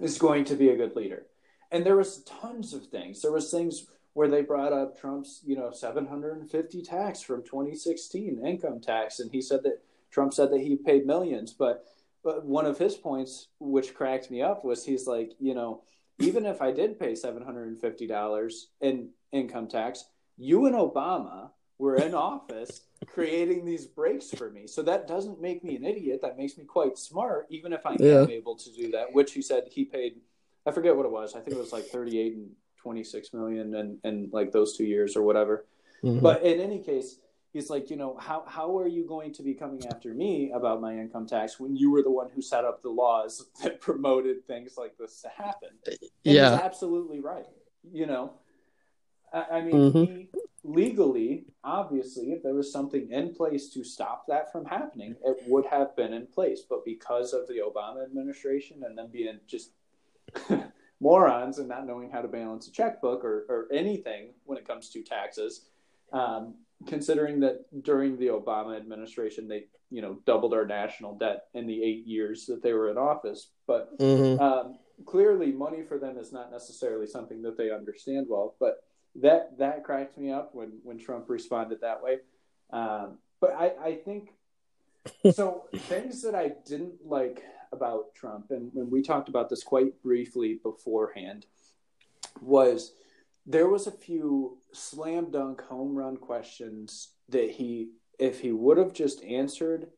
is 0.00 0.18
going 0.18 0.44
to 0.44 0.54
be 0.54 0.68
a 0.68 0.76
good 0.76 0.96
leader. 0.96 1.26
And 1.70 1.84
there 1.84 1.96
was 1.96 2.22
tons 2.24 2.74
of 2.74 2.86
things. 2.86 3.22
There 3.22 3.32
was 3.32 3.50
things 3.50 3.86
where 4.12 4.28
they 4.28 4.42
brought 4.42 4.72
up 4.72 4.98
Trump's, 4.98 5.40
you 5.44 5.56
know, 5.56 5.72
750 5.72 6.82
tax 6.82 7.20
from 7.20 7.42
2016 7.42 8.44
income 8.46 8.80
tax, 8.80 9.18
and 9.18 9.30
he 9.30 9.40
said 9.40 9.62
that 9.64 9.82
Trump 10.10 10.32
said 10.32 10.52
that 10.52 10.60
he 10.60 10.76
paid 10.76 11.04
millions, 11.04 11.52
but 11.52 11.84
one 12.24 12.66
of 12.66 12.78
his 12.78 12.94
points, 12.94 13.48
which 13.60 13.94
cracked 13.94 14.30
me 14.30 14.42
up, 14.42 14.64
was 14.64 14.84
he's 14.84 15.06
like, 15.06 15.32
you 15.38 15.54
know, 15.54 15.82
even 16.18 16.46
if 16.46 16.62
I 16.62 16.70
did 16.70 16.98
pay 16.98 17.12
$750 17.12 18.62
in 18.80 19.10
income 19.32 19.68
tax, 19.68 20.04
you 20.36 20.66
and 20.66 20.74
Obama 20.74 21.50
were 21.78 21.96
in 21.96 22.14
office 22.14 22.82
creating 23.06 23.64
these 23.64 23.86
breaks 23.86 24.30
for 24.30 24.50
me. 24.50 24.66
So 24.66 24.82
that 24.82 25.06
doesn't 25.06 25.40
make 25.40 25.64
me 25.64 25.76
an 25.76 25.84
idiot. 25.84 26.20
That 26.22 26.38
makes 26.38 26.56
me 26.56 26.64
quite 26.64 26.98
smart, 26.98 27.46
even 27.50 27.72
if 27.72 27.84
I 27.84 27.96
yeah. 27.98 28.22
am 28.22 28.30
able 28.30 28.56
to 28.56 28.72
do 28.72 28.90
that, 28.92 29.12
which 29.12 29.32
he 29.32 29.42
said 29.42 29.64
he 29.70 29.84
paid, 29.84 30.20
I 30.66 30.70
forget 30.70 30.96
what 30.96 31.06
it 31.06 31.12
was. 31.12 31.34
I 31.34 31.40
think 31.40 31.56
it 31.56 31.60
was 31.60 31.72
like 31.72 31.86
38 31.86 32.34
and 32.34 32.50
26 32.78 33.32
million 33.32 33.74
and, 33.74 33.98
and 34.04 34.32
like 34.32 34.52
those 34.52 34.76
two 34.76 34.84
years 34.84 35.16
or 35.16 35.22
whatever. 35.22 35.66
Mm-hmm. 36.02 36.20
But 36.20 36.42
in 36.42 36.60
any 36.60 36.78
case, 36.78 37.18
he's 37.54 37.70
like, 37.70 37.88
you 37.88 37.96
know, 37.96 38.18
how 38.18 38.44
how 38.46 38.76
are 38.76 38.86
you 38.86 39.06
going 39.06 39.32
to 39.32 39.42
be 39.42 39.54
coming 39.54 39.86
after 39.86 40.12
me 40.12 40.50
about 40.54 40.82
my 40.82 40.92
income 40.92 41.26
tax 41.26 41.58
when 41.58 41.74
you 41.74 41.90
were 41.90 42.02
the 42.02 42.10
one 42.10 42.28
who 42.34 42.42
set 42.42 42.64
up 42.66 42.82
the 42.82 42.90
laws 42.90 43.46
that 43.62 43.80
promoted 43.80 44.46
things 44.46 44.76
like 44.76 44.98
this 44.98 45.22
to 45.22 45.28
happen? 45.28 45.70
And 45.86 45.96
yeah, 46.24 46.50
he's 46.50 46.60
absolutely 46.60 47.20
right. 47.20 47.46
You 47.90 48.06
know, 48.06 48.32
I, 49.32 49.44
I 49.52 49.60
mean, 49.62 49.74
mm-hmm. 49.74 50.04
he 50.04 50.28
legally, 50.64 51.46
obviously, 51.62 52.32
if 52.32 52.42
there 52.42 52.54
was 52.54 52.72
something 52.72 53.10
in 53.10 53.34
place 53.34 53.68
to 53.70 53.84
stop 53.84 54.26
that 54.26 54.50
from 54.50 54.64
happening, 54.64 55.14
it 55.24 55.36
would 55.46 55.66
have 55.66 55.94
been 55.96 56.12
in 56.12 56.26
place. 56.26 56.62
But 56.68 56.84
because 56.84 57.32
of 57.32 57.46
the 57.46 57.58
Obama 57.58 58.04
administration 58.04 58.82
and 58.84 58.98
them 58.98 59.08
being 59.12 59.38
just 59.46 59.70
morons 61.00 61.58
and 61.58 61.68
not 61.68 61.86
knowing 61.86 62.10
how 62.10 62.22
to 62.22 62.28
balance 62.28 62.66
a 62.66 62.72
checkbook 62.72 63.24
or, 63.24 63.44
or 63.48 63.68
anything 63.72 64.30
when 64.44 64.58
it 64.58 64.66
comes 64.66 64.88
to 64.88 65.02
taxes, 65.02 65.66
um, 66.12 66.54
considering 66.86 67.40
that 67.40 67.64
during 67.82 68.18
the 68.18 68.28
Obama 68.28 68.76
administration 68.76 69.48
they 69.48 69.64
you 69.90 70.02
know 70.02 70.18
doubled 70.26 70.54
our 70.54 70.66
national 70.66 71.16
debt 71.16 71.44
in 71.54 71.66
the 71.66 71.82
eight 71.82 72.06
years 72.06 72.46
that 72.46 72.62
they 72.62 72.72
were 72.72 72.90
in 72.90 72.98
office, 72.98 73.50
but 73.66 73.96
mm-hmm. 73.98 74.40
um, 74.42 74.78
clearly 75.06 75.52
money 75.52 75.82
for 75.82 75.98
them 75.98 76.18
is 76.18 76.32
not 76.32 76.50
necessarily 76.50 77.06
something 77.06 77.42
that 77.42 77.56
they 77.56 77.70
understand 77.70 78.26
well. 78.28 78.54
But 78.58 78.82
that 79.16 79.58
that 79.58 79.84
cracked 79.84 80.18
me 80.18 80.32
up 80.32 80.54
when 80.54 80.72
when 80.82 80.98
Trump 80.98 81.28
responded 81.28 81.80
that 81.80 82.02
way. 82.02 82.18
Um, 82.70 83.18
but 83.40 83.52
I, 83.52 83.72
I 83.82 83.94
think 83.96 84.30
so. 85.32 85.64
things 85.74 86.22
that 86.22 86.34
I 86.34 86.52
didn't 86.66 86.94
like 87.04 87.42
about 87.72 88.14
Trump, 88.14 88.50
and 88.50 88.70
when 88.72 88.90
we 88.90 89.02
talked 89.02 89.28
about 89.28 89.50
this 89.50 89.62
quite 89.62 90.00
briefly 90.02 90.60
beforehand, 90.62 91.46
was 92.40 92.92
there 93.46 93.68
was 93.68 93.86
a 93.86 93.92
few 93.92 94.58
slam 94.72 95.30
dunk 95.30 95.60
home 95.62 95.94
run 95.94 96.16
questions 96.16 97.10
that 97.28 97.50
he 97.50 97.90
if 98.18 98.40
he 98.40 98.52
would 98.52 98.78
have 98.78 98.92
just 98.92 99.22
answered 99.24 99.88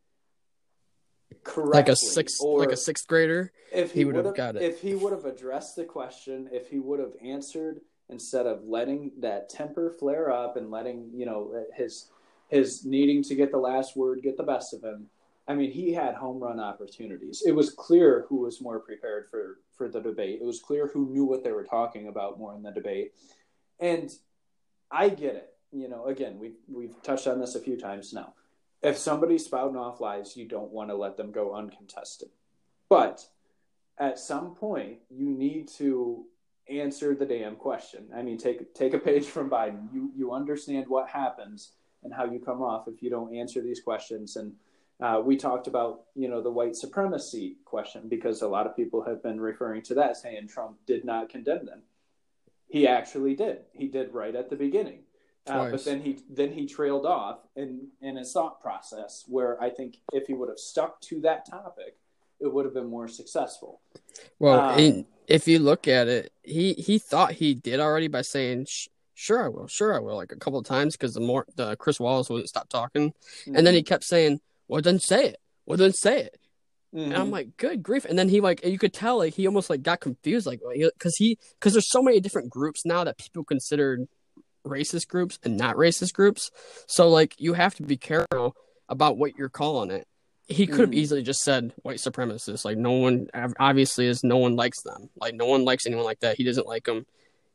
correctly 1.44 1.78
like 1.78 1.88
a 1.88 1.96
sixth 1.96 2.40
like 2.42 2.72
a 2.72 2.76
sixth 2.76 3.06
grader 3.06 3.52
if 3.72 3.92
he, 3.92 4.00
he 4.00 4.04
would 4.04 4.24
have 4.24 4.34
got 4.34 4.56
it. 4.56 4.62
if 4.62 4.80
he 4.80 4.94
would 4.94 5.12
have 5.12 5.24
addressed 5.24 5.76
the 5.76 5.84
question 5.84 6.48
if 6.52 6.68
he 6.68 6.78
would 6.78 7.00
have 7.00 7.12
answered 7.22 7.80
instead 8.08 8.46
of 8.46 8.64
letting 8.64 9.10
that 9.18 9.48
temper 9.48 9.90
flare 9.98 10.30
up 10.30 10.56
and 10.56 10.70
letting 10.70 11.10
you 11.14 11.26
know 11.26 11.64
his 11.74 12.10
his 12.48 12.84
needing 12.84 13.22
to 13.22 13.34
get 13.34 13.50
the 13.50 13.58
last 13.58 13.96
word 13.96 14.22
get 14.22 14.36
the 14.36 14.42
best 14.42 14.72
of 14.72 14.82
him. 14.82 15.06
I 15.48 15.54
mean 15.54 15.70
he 15.70 15.92
had 15.92 16.14
home 16.14 16.38
run 16.38 16.60
opportunities. 16.60 17.42
It 17.44 17.52
was 17.52 17.70
clear 17.70 18.26
who 18.28 18.36
was 18.36 18.60
more 18.60 18.80
prepared 18.80 19.28
for 19.28 19.58
for 19.76 19.88
the 19.88 20.00
debate 20.00 20.40
it 20.40 20.44
was 20.44 20.60
clear 20.60 20.88
who 20.88 21.08
knew 21.10 21.24
what 21.24 21.44
they 21.44 21.52
were 21.52 21.64
talking 21.64 22.08
about 22.08 22.38
more 22.38 22.54
in 22.54 22.62
the 22.62 22.70
debate 22.70 23.12
and 23.80 24.10
I 24.90 25.08
get 25.08 25.34
it. 25.34 25.52
You 25.72 25.88
know, 25.88 26.06
again, 26.06 26.38
we 26.38 26.52
we've 26.68 27.02
touched 27.02 27.26
on 27.26 27.40
this 27.40 27.54
a 27.54 27.60
few 27.60 27.76
times 27.76 28.12
now. 28.12 28.34
If 28.82 28.96
somebody's 28.96 29.44
spouting 29.44 29.76
off 29.76 30.00
lies, 30.00 30.36
you 30.36 30.46
don't 30.46 30.70
want 30.70 30.90
to 30.90 30.96
let 30.96 31.16
them 31.16 31.32
go 31.32 31.54
uncontested. 31.54 32.28
But 32.88 33.26
at 33.98 34.18
some 34.18 34.54
point, 34.54 34.98
you 35.10 35.30
need 35.30 35.68
to 35.78 36.24
answer 36.68 37.14
the 37.14 37.26
damn 37.26 37.56
question. 37.56 38.08
I 38.14 38.22
mean, 38.22 38.38
take 38.38 38.74
take 38.74 38.94
a 38.94 38.98
page 38.98 39.26
from 39.26 39.50
Biden. 39.50 39.92
You 39.92 40.10
you 40.14 40.32
understand 40.32 40.86
what 40.88 41.08
happens 41.08 41.72
and 42.02 42.14
how 42.14 42.24
you 42.24 42.38
come 42.38 42.62
off 42.62 42.86
if 42.86 43.02
you 43.02 43.10
don't 43.10 43.34
answer 43.34 43.60
these 43.60 43.80
questions. 43.80 44.36
And 44.36 44.52
uh, 45.00 45.20
we 45.24 45.36
talked 45.36 45.66
about 45.66 46.02
you 46.14 46.28
know 46.28 46.42
the 46.42 46.50
white 46.50 46.76
supremacy 46.76 47.56
question 47.64 48.08
because 48.08 48.42
a 48.42 48.48
lot 48.48 48.66
of 48.66 48.76
people 48.76 49.04
have 49.04 49.22
been 49.22 49.40
referring 49.40 49.82
to 49.82 49.94
that, 49.94 50.16
saying 50.16 50.48
Trump 50.48 50.76
did 50.86 51.04
not 51.04 51.28
condemn 51.28 51.66
them. 51.66 51.82
He 52.68 52.86
actually 52.86 53.34
did. 53.34 53.60
He 53.72 53.88
did 53.88 54.12
right 54.12 54.34
at 54.34 54.50
the 54.50 54.56
beginning. 54.56 55.00
Uh, 55.46 55.70
but 55.70 55.84
then 55.84 56.00
he 56.00 56.18
then 56.28 56.52
he 56.52 56.66
trailed 56.66 57.06
off 57.06 57.38
in 57.54 57.88
in 58.00 58.16
his 58.16 58.32
thought 58.32 58.60
process 58.60 59.24
where 59.28 59.62
I 59.62 59.70
think 59.70 59.98
if 60.12 60.26
he 60.26 60.34
would 60.34 60.48
have 60.48 60.58
stuck 60.58 61.00
to 61.02 61.20
that 61.20 61.48
topic, 61.48 61.96
it 62.40 62.52
would 62.52 62.64
have 62.64 62.74
been 62.74 62.90
more 62.90 63.06
successful. 63.06 63.80
Well, 64.40 64.58
um, 64.60 65.06
if 65.28 65.46
you 65.46 65.60
look 65.60 65.86
at 65.86 66.08
it, 66.08 66.32
he 66.42 66.72
he 66.72 66.98
thought 66.98 67.32
he 67.32 67.54
did 67.54 67.78
already 67.78 68.08
by 68.08 68.22
saying 68.22 68.66
sure 69.14 69.44
I 69.44 69.48
will, 69.48 69.68
sure 69.68 69.94
I 69.94 70.00
will, 70.00 70.16
like 70.16 70.32
a 70.32 70.36
couple 70.36 70.58
of 70.58 70.66
times 70.66 70.96
because 70.96 71.14
the 71.14 71.20
more 71.20 71.46
the 71.54 71.76
Chris 71.76 72.00
Wallace 72.00 72.28
wouldn't 72.28 72.48
stop 72.48 72.68
talking, 72.68 73.10
mm-hmm. 73.10 73.54
and 73.54 73.64
then 73.64 73.74
he 73.74 73.84
kept 73.84 74.02
saying, 74.02 74.40
"Well, 74.68 74.82
then 74.82 74.98
say 74.98 75.26
it. 75.26 75.38
Well, 75.64 75.78
then 75.78 75.92
say 75.92 76.22
it." 76.22 76.38
Mm-hmm. 76.94 77.04
And 77.04 77.14
I'm 77.14 77.22
mm-hmm. 77.24 77.32
like, 77.32 77.56
good 77.56 77.82
grief. 77.82 78.04
And 78.04 78.18
then 78.18 78.28
he 78.28 78.40
like, 78.40 78.64
you 78.64 78.78
could 78.78 78.94
tell 78.94 79.18
like 79.18 79.34
he 79.34 79.46
almost 79.46 79.68
like 79.68 79.82
got 79.82 80.00
confused, 80.00 80.46
like, 80.46 80.60
because 80.72 81.16
he, 81.16 81.38
because 81.58 81.74
there's 81.74 81.90
so 81.90 82.00
many 82.00 82.20
different 82.20 82.48
groups 82.48 82.86
now 82.86 83.04
that 83.04 83.18
people 83.18 83.44
consider 83.44 84.06
racist 84.64 85.08
groups 85.08 85.38
and 85.42 85.56
not 85.56 85.76
racist 85.76 86.14
groups. 86.14 86.50
So 86.86 87.08
like, 87.08 87.34
you 87.38 87.52
have 87.52 87.74
to 87.74 87.82
be 87.82 87.96
careful 87.96 88.56
about 88.88 89.18
what 89.18 89.36
you're 89.36 89.50
calling 89.50 89.90
it. 89.90 90.06
He 90.48 90.66
could 90.66 90.80
have 90.80 90.90
mm-hmm. 90.90 90.98
easily 90.98 91.22
just 91.22 91.42
said 91.42 91.74
white 91.82 91.98
supremacists. 91.98 92.64
Like, 92.64 92.78
no 92.78 92.92
one 92.92 93.26
obviously 93.58 94.06
is 94.06 94.22
no 94.22 94.36
one 94.38 94.54
likes 94.54 94.80
them. 94.82 95.10
Like, 95.20 95.34
no 95.34 95.46
one 95.46 95.64
likes 95.64 95.86
anyone 95.86 96.04
like 96.04 96.20
that. 96.20 96.36
He 96.36 96.44
doesn't 96.44 96.68
like 96.68 96.84
them. 96.84 97.04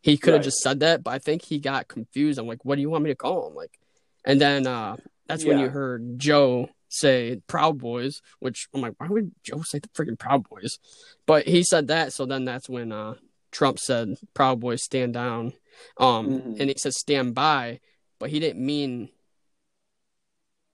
He 0.01 0.17
could 0.17 0.33
have 0.33 0.39
right. 0.39 0.45
just 0.45 0.59
said 0.59 0.81
that, 0.81 1.03
but 1.03 1.11
I 1.11 1.19
think 1.19 1.43
he 1.43 1.57
got 1.57 1.87
confused. 1.87 2.37
I'm 2.37 2.47
like, 2.47 2.65
what 2.65 2.75
do 2.75 2.81
you 2.81 2.89
want 2.89 3.05
me 3.05 3.11
to 3.11 3.15
call 3.15 3.47
him? 3.47 3.55
Like, 3.55 3.79
and 4.25 4.41
then 4.41 4.67
uh 4.67 4.97
that's 5.27 5.43
yeah. 5.43 5.49
when 5.49 5.59
you 5.59 5.69
heard 5.69 6.19
Joe 6.19 6.69
say 6.91 7.41
Proud 7.48 7.79
Boys, 7.79 8.21
which 8.39 8.67
I'm 8.74 8.81
like, 8.81 8.93
why 8.98 9.07
would 9.07 9.31
Joe 9.43 9.62
say 9.62 9.79
the 9.79 9.88
freaking 9.89 10.19
Proud 10.19 10.48
Boys? 10.48 10.77
But 11.25 11.48
he 11.48 11.63
said 11.63 11.88
that, 11.88 12.13
so 12.13 12.25
then 12.25 12.45
that's 12.45 12.69
when 12.69 12.91
uh, 12.91 13.15
Trump 13.51 13.79
said 13.79 14.15
Proud 14.33 14.60
Boys 14.60 14.83
stand 14.83 15.13
down, 15.13 15.53
um, 15.98 16.29
mm-hmm. 16.29 16.51
and 16.60 16.69
he 16.69 16.75
said 16.77 16.93
stand 16.93 17.33
by, 17.33 17.79
but 18.19 18.29
he 18.29 18.39
didn't 18.39 18.63
mean 18.63 19.10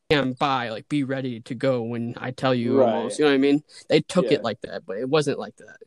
stand 0.09 0.37
by, 0.39 0.69
like 0.69 0.89
be 0.89 1.03
ready 1.03 1.39
to 1.41 1.55
go 1.55 1.83
when 1.83 2.15
I 2.17 2.31
tell 2.31 2.55
you 2.55 2.79
right. 2.79 2.93
almost. 2.93 3.19
You 3.19 3.25
know 3.25 3.31
what 3.31 3.35
I 3.35 3.39
mean? 3.39 3.63
They 3.89 4.01
took 4.01 4.25
yeah. 4.25 4.33
it 4.33 4.43
like 4.43 4.61
that, 4.61 4.85
but 4.85 4.97
it 4.97 5.09
wasn't 5.09 5.39
like 5.39 5.55
that. 5.57 5.77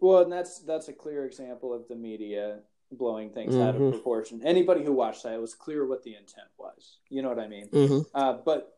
Well, 0.00 0.22
and 0.22 0.32
that's 0.32 0.60
that's 0.60 0.88
a 0.88 0.92
clear 0.92 1.24
example 1.24 1.72
of 1.72 1.88
the 1.88 1.96
media 1.96 2.58
blowing 2.92 3.30
things 3.30 3.54
mm-hmm. 3.54 3.62
out 3.62 3.74
of 3.74 3.80
mm-hmm. 3.80 3.90
proportion. 3.90 4.42
Anybody 4.44 4.84
who 4.84 4.92
watched 4.92 5.22
that, 5.24 5.34
it 5.34 5.40
was 5.40 5.54
clear 5.54 5.86
what 5.86 6.02
the 6.02 6.14
intent 6.14 6.48
was. 6.58 6.98
You 7.08 7.22
know 7.22 7.28
what 7.28 7.38
I 7.38 7.48
mean? 7.48 7.68
Mm-hmm. 7.68 8.00
Uh, 8.14 8.34
but 8.44 8.75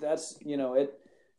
that's 0.00 0.36
you 0.44 0.56
know 0.56 0.74
it 0.74 0.98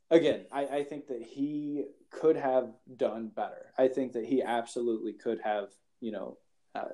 again 0.10 0.46
I, 0.52 0.66
I 0.66 0.84
think 0.84 1.08
that 1.08 1.22
he 1.22 1.86
could 2.10 2.38
have 2.38 2.70
done 2.96 3.30
better. 3.36 3.74
I 3.78 3.90
think 3.90 4.14
that 4.14 4.26
he 4.26 4.42
absolutely 4.42 5.14
could 5.14 5.40
have 5.44 5.70
you 6.00 6.12
know 6.12 6.38
uh, 6.76 6.90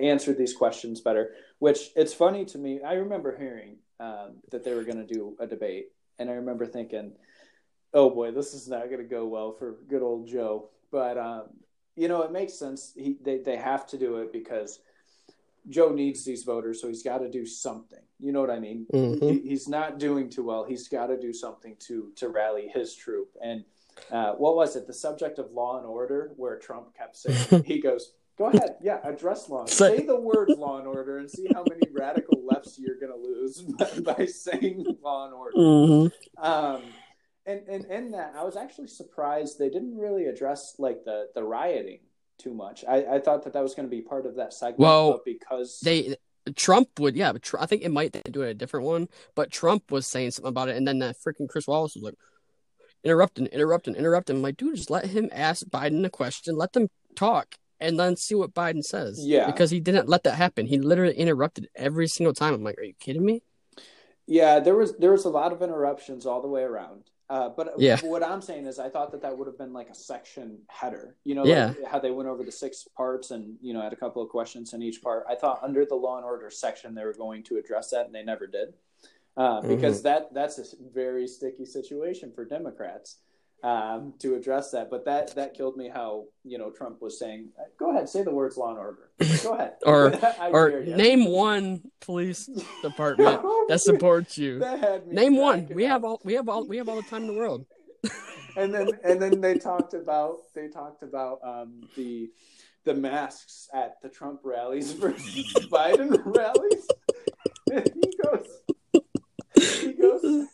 answered 0.00 0.38
these 0.38 0.54
questions 0.54 1.00
better 1.00 1.32
which 1.58 1.90
it's 1.96 2.14
funny 2.14 2.44
to 2.46 2.58
me. 2.58 2.80
I 2.82 2.94
remember 2.94 3.36
hearing 3.36 3.76
um, 4.00 4.36
that 4.50 4.64
they 4.64 4.74
were 4.74 4.84
going 4.84 5.06
to 5.06 5.14
do 5.14 5.36
a 5.40 5.46
debate 5.46 5.86
and 6.18 6.30
i 6.30 6.34
remember 6.34 6.66
thinking 6.66 7.12
oh 7.92 8.10
boy 8.10 8.30
this 8.30 8.54
is 8.54 8.68
not 8.68 8.86
going 8.86 8.98
to 8.98 9.04
go 9.04 9.26
well 9.26 9.52
for 9.52 9.76
good 9.88 10.02
old 10.02 10.28
joe. 10.28 10.68
But 10.90 11.16
um, 11.18 11.44
you 11.96 12.08
know 12.08 12.22
it 12.22 12.32
makes 12.32 12.54
sense. 12.54 12.92
He, 12.96 13.16
they, 13.22 13.38
they 13.38 13.56
have 13.56 13.86
to 13.88 13.98
do 13.98 14.16
it 14.18 14.32
because 14.32 14.80
Joe 15.68 15.90
needs 15.90 16.24
these 16.24 16.42
voters, 16.42 16.80
so 16.80 16.88
he's 16.88 17.02
got 17.02 17.18
to 17.18 17.30
do 17.30 17.46
something. 17.46 18.00
You 18.20 18.32
know 18.32 18.40
what 18.40 18.50
I 18.50 18.58
mean? 18.58 18.86
Mm-hmm. 18.92 19.26
He, 19.26 19.40
he's 19.40 19.68
not 19.68 19.98
doing 19.98 20.28
too 20.28 20.44
well. 20.44 20.64
He's 20.64 20.88
got 20.88 21.06
to 21.06 21.18
do 21.18 21.32
something 21.32 21.76
to 21.80 22.12
to 22.16 22.28
rally 22.28 22.70
his 22.72 22.94
troop. 22.94 23.30
And 23.42 23.64
uh, 24.10 24.32
what 24.32 24.56
was 24.56 24.76
it? 24.76 24.86
The 24.86 24.92
subject 24.92 25.38
of 25.38 25.52
law 25.52 25.78
and 25.78 25.86
order, 25.86 26.32
where 26.36 26.58
Trump 26.58 26.94
kept 26.96 27.16
saying, 27.16 27.64
he 27.66 27.80
goes, 27.80 28.12
"Go 28.36 28.46
ahead, 28.46 28.76
yeah, 28.82 28.98
address 29.04 29.48
law. 29.48 29.66
Say 29.66 30.04
the 30.04 30.20
words 30.20 30.54
law 30.56 30.78
and 30.78 30.86
order, 30.86 31.18
and 31.18 31.30
see 31.30 31.46
how 31.52 31.64
many 31.68 31.82
radical 31.92 32.42
lefts 32.44 32.78
you're 32.78 32.98
going 32.98 33.12
to 33.12 33.18
lose 33.18 33.62
by, 34.04 34.14
by, 34.14 34.26
saying 34.26 34.84
law 35.02 35.26
and 35.26 35.34
order." 35.34 35.56
Mm-hmm. 35.56 36.44
Um, 36.44 36.82
and 37.46 37.60
and 37.68 37.84
in 37.86 38.10
that, 38.12 38.34
I 38.36 38.44
was 38.44 38.56
actually 38.56 38.88
surprised 38.88 39.58
they 39.58 39.70
didn't 39.70 39.96
really 39.96 40.26
address 40.26 40.76
like 40.78 41.04
the 41.04 41.28
the 41.34 41.42
rioting 41.42 42.00
too 42.38 42.54
much. 42.54 42.84
I, 42.88 43.16
I 43.16 43.20
thought 43.20 43.44
that 43.44 43.52
that 43.52 43.62
was 43.62 43.74
going 43.74 43.88
to 43.88 43.90
be 43.90 44.02
part 44.02 44.26
of 44.26 44.36
that 44.36 44.52
segment. 44.52 44.80
Well, 44.80 45.20
because 45.24 45.80
they 45.80 46.16
Trump 46.56 46.88
would, 46.98 47.16
yeah, 47.16 47.32
but 47.32 47.42
Tr- 47.42 47.58
I 47.60 47.66
think 47.66 47.82
it 47.82 47.90
might 47.90 48.16
do 48.30 48.42
a 48.42 48.54
different 48.54 48.86
one. 48.86 49.08
But 49.34 49.50
Trump 49.50 49.90
was 49.90 50.06
saying 50.06 50.32
something 50.32 50.48
about 50.48 50.68
it, 50.68 50.76
and 50.76 50.86
then 50.86 50.98
that 50.98 51.16
freaking 51.16 51.48
Chris 51.48 51.66
Wallace 51.66 51.94
was 51.94 52.04
like 52.04 52.14
interrupting, 53.02 53.46
interrupting, 53.46 53.94
interrupting. 53.94 54.36
I'm 54.36 54.42
like, 54.42 54.56
dude, 54.56 54.76
just 54.76 54.90
let 54.90 55.06
him 55.06 55.28
ask 55.32 55.66
Biden 55.66 56.04
a 56.04 56.10
question, 56.10 56.56
let 56.56 56.72
them 56.72 56.88
talk, 57.14 57.54
and 57.80 57.98
then 57.98 58.16
see 58.16 58.34
what 58.34 58.54
Biden 58.54 58.82
says. 58.82 59.20
Yeah. 59.22 59.46
Because 59.46 59.70
he 59.70 59.80
didn't 59.80 60.08
let 60.08 60.24
that 60.24 60.34
happen. 60.34 60.66
He 60.66 60.78
literally 60.78 61.14
interrupted 61.14 61.68
every 61.74 62.08
single 62.08 62.34
time. 62.34 62.54
I'm 62.54 62.64
like, 62.64 62.78
are 62.78 62.84
you 62.84 62.94
kidding 62.98 63.24
me? 63.24 63.42
Yeah, 64.26 64.60
there 64.60 64.74
was 64.74 64.96
there 64.96 65.12
was 65.12 65.24
a 65.24 65.30
lot 65.30 65.52
of 65.52 65.62
interruptions 65.62 66.24
all 66.24 66.40
the 66.40 66.48
way 66.48 66.62
around. 66.62 67.04
Uh, 67.30 67.48
but 67.48 67.78
Yeah. 67.78 67.98
what 68.02 68.22
I'm 68.22 68.42
saying 68.42 68.66
is, 68.66 68.78
I 68.78 68.90
thought 68.90 69.10
that 69.12 69.22
that 69.22 69.36
would 69.36 69.46
have 69.46 69.56
been 69.56 69.72
like 69.72 69.88
a 69.88 69.94
section 69.94 70.58
header. 70.68 71.16
You 71.24 71.34
know, 71.34 71.44
Yeah. 71.44 71.68
like 71.78 71.84
how 71.86 71.98
they 71.98 72.10
went 72.10 72.28
over 72.28 72.42
the 72.44 72.52
six 72.52 72.86
parts 72.96 73.30
and 73.30 73.56
you 73.62 73.72
know 73.72 73.80
had 73.80 73.92
a 73.92 73.96
couple 73.96 74.22
of 74.22 74.28
questions 74.28 74.74
in 74.74 74.82
each 74.82 75.02
part. 75.02 75.24
I 75.28 75.34
thought 75.34 75.60
under 75.62 75.86
the 75.86 75.94
law 75.94 76.16
and 76.16 76.24
order 76.24 76.50
section 76.50 76.94
they 76.94 77.04
were 77.04 77.14
going 77.14 77.42
to 77.44 77.56
address 77.56 77.90
that, 77.90 78.06
and 78.06 78.14
they 78.14 78.22
never 78.22 78.46
did, 78.46 78.74
uh, 79.36 79.62
because 79.62 80.02
that 80.02 80.34
that's 80.34 80.58
a 80.58 80.64
very 80.92 81.26
sticky 81.26 81.64
situation 81.64 82.30
for 82.30 82.44
Democrats 82.44 83.18
um, 83.64 84.12
to 84.18 84.34
address 84.34 84.70
that. 84.72 84.90
But 84.90 85.06
that 85.06 85.34
that 85.34 85.54
killed 85.54 85.76
me. 85.76 85.88
How 85.88 86.26
you 86.44 86.58
know 86.58 86.70
Trump 86.70 87.00
was 87.00 87.18
saying, 87.18 87.48
"Go 87.78 87.90
ahead, 87.90 88.08
say 88.08 88.22
the 88.22 88.30
words 88.30 88.56
law 88.56 88.70
and 88.70 88.78
order. 88.78 89.10
Go 89.42 89.54
ahead." 89.54 89.74
Or- 89.86 90.12
Or 90.52 90.82
name 90.84 91.24
one 91.24 91.82
police 92.00 92.46
department 92.82 93.40
that 93.68 93.80
supports 93.80 94.36
you. 94.38 94.58
That 94.58 94.78
had 94.78 95.06
me 95.06 95.14
Name 95.14 95.36
one. 95.36 95.66
We 95.72 95.84
have 95.84 96.04
all 96.04 96.20
we 96.24 96.34
have 96.34 96.48
all 96.48 96.66
we 96.66 96.76
have 96.76 96.88
all 96.88 96.96
the 96.96 97.02
time 97.08 97.22
in 97.22 97.28
the 97.28 97.34
world. 97.38 97.64
and 98.56 98.72
then 98.74 98.90
and 99.02 99.20
then 99.20 99.40
they 99.40 99.54
talked 99.58 99.94
about 99.94 100.40
they 100.54 100.68
talked 100.68 101.02
about 101.02 101.40
um, 101.42 101.80
the 101.96 102.30
the 102.84 102.92
masks 102.94 103.68
at 103.72 103.96
the 104.02 104.10
Trump 104.10 104.40
rallies 104.44 104.92
versus 104.92 105.54
Biden 105.72 106.20
rallies. 106.26 106.86
And 107.72 107.90
he 107.94 108.12
goes, 108.22 108.46
he 109.82 109.92
goes, 109.94 110.46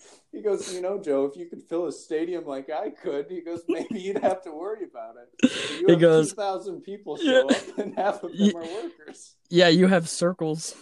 he 0.43 0.49
goes. 0.49 0.73
You 0.75 0.81
know, 0.81 0.99
Joe, 0.99 1.25
if 1.27 1.37
you 1.37 1.47
could 1.47 1.63
fill 1.63 1.87
a 1.87 1.93
stadium 1.93 2.45
like 2.47 2.71
I 2.71 2.91
could, 2.91 3.27
he 3.31 3.41
goes, 3.41 3.63
maybe 3.69 4.01
you'd 4.01 4.19
have 4.19 4.43
to 4.45 4.53
worry 4.53 4.85
about 4.85 5.17
it. 5.17 5.51
You 5.81 5.87
He 5.87 5.93
have 5.93 6.01
goes, 6.01 6.33
thousand 6.33 6.81
people 6.83 7.17
show 7.17 7.25
Yeah. 7.51 7.57
up, 7.57 7.79
and 7.79 7.95
half 7.97 8.23
of 8.23 8.31
them 8.37 8.49
Yeah. 8.49 8.53
are 8.59 8.83
workers. 8.83 9.37
Yeah, 9.49 9.69
you 9.69 9.87
have 9.89 10.09
circles. 10.09 10.75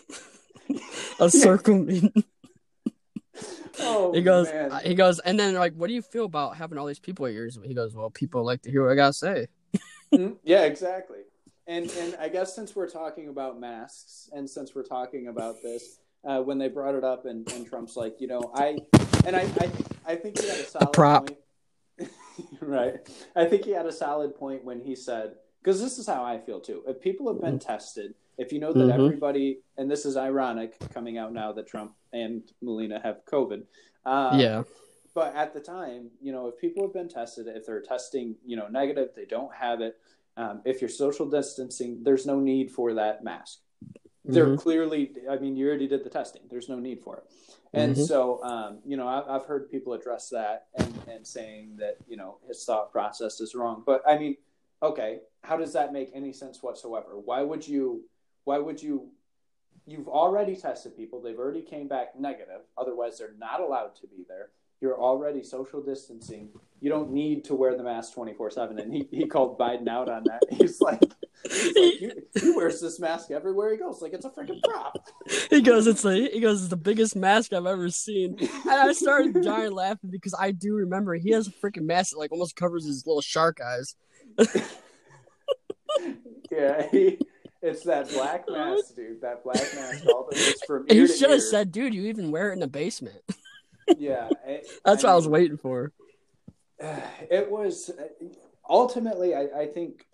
A 1.21 1.31
circle. 1.31 1.87
Oh, 3.81 4.12
He 4.12 4.23
goes, 4.23 4.49
man. 4.49 4.73
he 4.85 4.95
goes, 4.95 5.21
and 5.21 5.38
then 5.38 5.55
like, 5.55 5.73
what 5.75 5.87
do 5.87 5.95
you 5.95 6.03
feel 6.03 6.25
about 6.25 6.57
having 6.57 6.79
all 6.79 6.87
these 6.87 6.99
people 6.99 7.27
at 7.27 7.33
yours? 7.33 7.57
He 7.65 7.75
goes, 7.75 7.95
well, 7.95 8.11
people 8.11 8.45
like 8.45 8.62
to 8.62 8.71
hear 8.73 8.83
what 8.85 8.91
I 8.93 8.97
gotta 8.97 9.12
say. 9.12 9.47
Mhm. 10.12 10.37
yeah, 10.43 10.62
exactly. 10.65 11.19
And 11.69 11.88
and 11.93 12.17
I 12.19 12.29
guess 12.29 12.57
since 12.57 12.75
we're 12.75 12.88
talking 12.88 13.29
about 13.29 13.61
masks, 13.61 14.29
and 14.33 14.49
since 14.50 14.75
we're 14.75 14.83
talking 14.83 15.29
about 15.29 15.62
this, 15.62 16.00
uh, 16.25 16.40
when 16.40 16.58
they 16.58 16.68
brought 16.68 16.94
it 16.94 17.04
up, 17.04 17.26
and, 17.26 17.50
and 17.52 17.66
Trump's 17.66 17.96
like, 17.96 18.20
you 18.20 18.26
know, 18.26 18.50
I 18.54 18.78
and 19.25 19.34
I 19.37 19.42
I 19.42 19.46
think 19.46 19.75
I 20.06 20.16
think 20.16 20.40
he 20.40 20.46
had 20.48 20.58
a 20.58 20.64
solid 20.64 20.92
prop. 20.92 21.26
point. 21.26 22.10
right. 22.60 22.94
I 23.34 23.44
think 23.44 23.64
he 23.64 23.72
had 23.72 23.87
a 23.87 23.92
solid 23.92 24.37
point 24.37 24.64
when 24.64 24.80
he 24.80 24.94
said, 24.94 25.34
because 25.62 25.80
this 25.80 25.98
is 25.98 26.06
how 26.06 26.25
I 26.25 26.38
feel 26.38 26.60
too. 26.60 26.82
If 26.87 27.00
people 27.00 27.32
have 27.32 27.40
been 27.40 27.58
tested, 27.58 28.14
if 28.37 28.52
you 28.52 28.60
know 28.60 28.72
that 28.72 28.88
Mhm. 28.88 28.94
everybody, 28.94 29.60
and 29.76 29.90
this 29.90 30.06
is 30.06 30.16
ironic 30.16 30.78
coming 30.92 31.18
out 31.18 31.32
now 31.32 31.52
that 31.52 31.66
Trump 31.66 31.94
and 32.12 32.42
Melania 32.62 33.00
have 33.02 33.25
COVID. 33.25 33.64
Uh, 34.06 34.37
yeah, 34.38 34.62
but 35.14 35.34
at 35.34 35.52
the 35.52 35.60
time, 35.60 36.10
you 36.20 36.32
know, 36.32 36.46
if 36.46 36.58
people 36.58 36.84
have 36.84 36.92
been 36.92 37.08
tested, 37.08 37.46
if 37.48 37.66
they're 37.66 37.82
testing, 37.82 38.37
you 38.46 38.56
know, 38.56 38.68
negative, 38.68 39.10
they 39.16 39.25
don't 39.25 39.52
have 39.54 39.80
it. 39.80 39.98
Um, 40.37 40.62
if 40.64 40.80
you're 40.80 40.88
social 40.88 41.28
distancing, 41.28 42.04
there's 42.04 42.25
no 42.25 42.38
need 42.38 42.70
for 42.70 42.94
that 42.94 43.25
mask. 43.25 43.58
They're 44.28 44.47
Mhm. 44.49 44.58
clearly, 44.58 45.14
I 45.28 45.38
mean, 45.38 45.56
you 45.56 45.66
already 45.66 45.88
did 45.88 46.04
the 46.04 46.11
testing. 46.11 46.42
There's 46.50 46.68
no 46.68 46.78
need 46.78 47.02
for 47.02 47.16
it. 47.16 47.25
And 47.73 47.97
Mhm. 47.97 48.06
so, 48.06 48.42
um, 48.44 48.80
you 48.85 48.97
know, 48.97 49.08
I've, 49.08 49.26
I've 49.28 49.44
heard 49.47 49.70
people 49.70 49.94
address 49.94 50.28
that 50.30 50.68
and, 50.75 50.94
and 51.08 51.26
saying 51.26 51.76
that, 51.76 51.97
you 52.06 52.16
know, 52.16 52.38
his 52.47 52.62
thought 52.64 52.92
process 52.92 53.40
is 53.40 53.54
wrong. 53.54 53.82
But 53.87 54.02
I 54.06 54.18
mean, 54.18 54.37
okay, 54.82 55.20
how 55.42 55.56
does 55.56 55.73
that 55.73 55.92
make 55.94 56.11
any 56.14 56.32
sense 56.32 56.62
whatsoever? 56.62 57.18
Why 57.18 57.42
would 57.42 57.66
you, 57.66 58.04
why 58.44 58.58
would 58.58 58.82
you, 58.82 59.11
you've 59.87 60.08
already 60.08 60.54
tested 60.54 60.94
people. 60.94 61.20
They've 61.23 61.38
already 61.38 61.62
came 61.62 61.88
back 61.88 62.14
negative. 62.18 62.61
Otherwise, 62.76 63.16
they're 63.18 63.32
not 63.38 63.61
allowed 63.61 63.94
to 63.97 64.06
be 64.06 64.25
there. 64.28 64.50
You're 64.80 65.00
already 65.00 65.42
social 65.42 65.82
distancing. 65.82 66.50
You 66.80 66.88
don't 66.88 67.11
need 67.11 67.44
to 67.47 67.54
wear 67.54 67.76
the 67.76 67.82
mask 67.82 68.14
24 68.14 68.50
7. 68.50 68.78
And 68.78 68.92
he, 68.92 69.08
he 69.11 69.26
called 69.26 69.58
Biden 69.58 69.88
out 69.88 70.08
on 70.08 70.25
that. 70.25 70.42
He's 70.50 70.80
like, 70.80 71.02
he's 71.50 71.75
like 71.75 71.99
he, 71.99 72.12
he 72.40 72.50
wears 72.53 72.81
this 72.81 73.00
mask 73.00 73.31
everywhere 73.33 73.72
he 73.72 73.76
goes. 73.76 74.00
Like 74.00 74.12
it's 74.12 74.24
a 74.24 74.31
freaking 74.31 74.62
prop. 74.62 74.96
he 75.50 75.61
goes, 75.61 75.88
it's 75.88 76.05
like 76.05 76.31
he 76.31 76.40
goes, 76.40 76.61
it's 76.61 76.70
the 76.70 76.76
biggest 76.76 77.16
mask 77.16 77.53
I've 77.53 77.66
ever 77.66 77.90
seen. 77.90 78.37
And 78.40 78.70
I 78.70 78.92
started 78.92 79.42
dying 79.42 79.72
laughing 79.72 80.11
because 80.11 80.35
I 80.38 80.53
do 80.53 80.74
remember 80.74 81.14
he 81.14 81.31
has 81.31 81.48
a 81.48 81.53
freaking 81.53 81.83
mask 81.83 82.12
that 82.12 82.18
like 82.18 82.31
almost 82.31 82.55
covers 82.55 82.87
his 82.87 83.05
little 83.07 83.22
shark 83.22 83.59
eyes. 83.61 83.96
Yeah, 86.50 86.88
he, 86.90 87.18
it's 87.62 87.85
that 87.85 88.11
black 88.11 88.44
mask, 88.48 88.96
dude. 88.96 89.20
That 89.20 89.44
black 89.44 89.62
mask. 89.74 90.07
All 90.07 90.29
the, 90.31 90.37
it's 90.37 90.64
from 90.64 90.87
ear 90.88 91.07
He 91.07 91.16
should 91.16 91.31
have 91.31 91.42
said, 91.42 91.72
dude, 91.72 91.94
you 91.94 92.07
even 92.07 92.31
wear 92.31 92.50
it 92.50 92.55
in 92.55 92.61
the 92.61 92.68
basement. 92.68 93.20
Yeah, 93.96 94.29
it- 94.46 94.66
That's 94.85 95.03
what 95.03 95.12
I 95.12 95.16
was 95.16 95.29
waiting 95.29 95.57
for. 95.59 95.92
It 97.31 97.51
was 97.51 97.90
ultimately, 98.68 99.35
I, 99.35 99.62
I 99.62 99.66
think, 99.66 100.07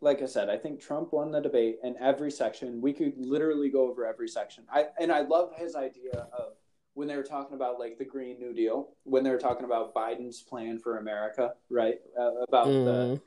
like 0.00 0.22
I 0.22 0.26
said, 0.26 0.50
I 0.50 0.56
think 0.58 0.80
Trump 0.80 1.12
won 1.12 1.30
the 1.30 1.40
debate 1.40 1.78
in 1.84 1.96
every 2.00 2.30
section. 2.30 2.80
We 2.80 2.92
could 2.92 3.14
literally 3.16 3.70
go 3.70 3.88
over 3.88 4.04
every 4.06 4.28
section. 4.28 4.64
I 4.72 4.86
and 4.98 5.12
I 5.12 5.20
love 5.20 5.52
his 5.56 5.74
idea 5.76 6.26
of 6.36 6.52
when 6.94 7.08
they 7.08 7.16
were 7.16 7.22
talking 7.22 7.54
about 7.54 7.78
like 7.78 7.96
the 7.98 8.04
Green 8.04 8.38
New 8.38 8.52
Deal, 8.52 8.88
when 9.04 9.24
they 9.24 9.30
were 9.30 9.38
talking 9.38 9.64
about 9.64 9.94
Biden's 9.94 10.42
plan 10.42 10.78
for 10.78 10.98
America, 10.98 11.54
right? 11.70 11.98
Uh, 12.18 12.42
about 12.48 12.66
the 12.66 12.70
Mm. 13.16 13.20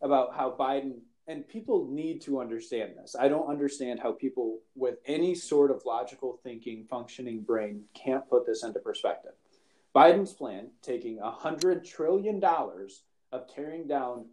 about 0.00 0.34
how 0.34 0.50
Biden 0.58 1.00
and 1.28 1.46
people 1.46 1.86
need 1.88 2.20
to 2.22 2.40
understand 2.40 2.92
this. 2.96 3.14
I 3.18 3.28
don't 3.28 3.48
understand 3.48 4.00
how 4.00 4.12
people 4.12 4.58
with 4.74 4.96
any 5.06 5.34
sort 5.34 5.70
of 5.70 5.82
logical 5.86 6.38
thinking, 6.42 6.84
functioning 6.90 7.40
brain 7.42 7.84
can't 7.94 8.28
put 8.28 8.44
this 8.46 8.64
into 8.64 8.80
perspective. 8.80 9.32
Biden's 9.94 10.32
plan, 10.32 10.68
taking 10.82 11.20
a 11.20 11.30
hundred 11.30 11.84
trillion 11.84 12.40
dollars 12.40 13.02
of 13.30 13.46
tearing 13.52 13.86
down 13.86 14.26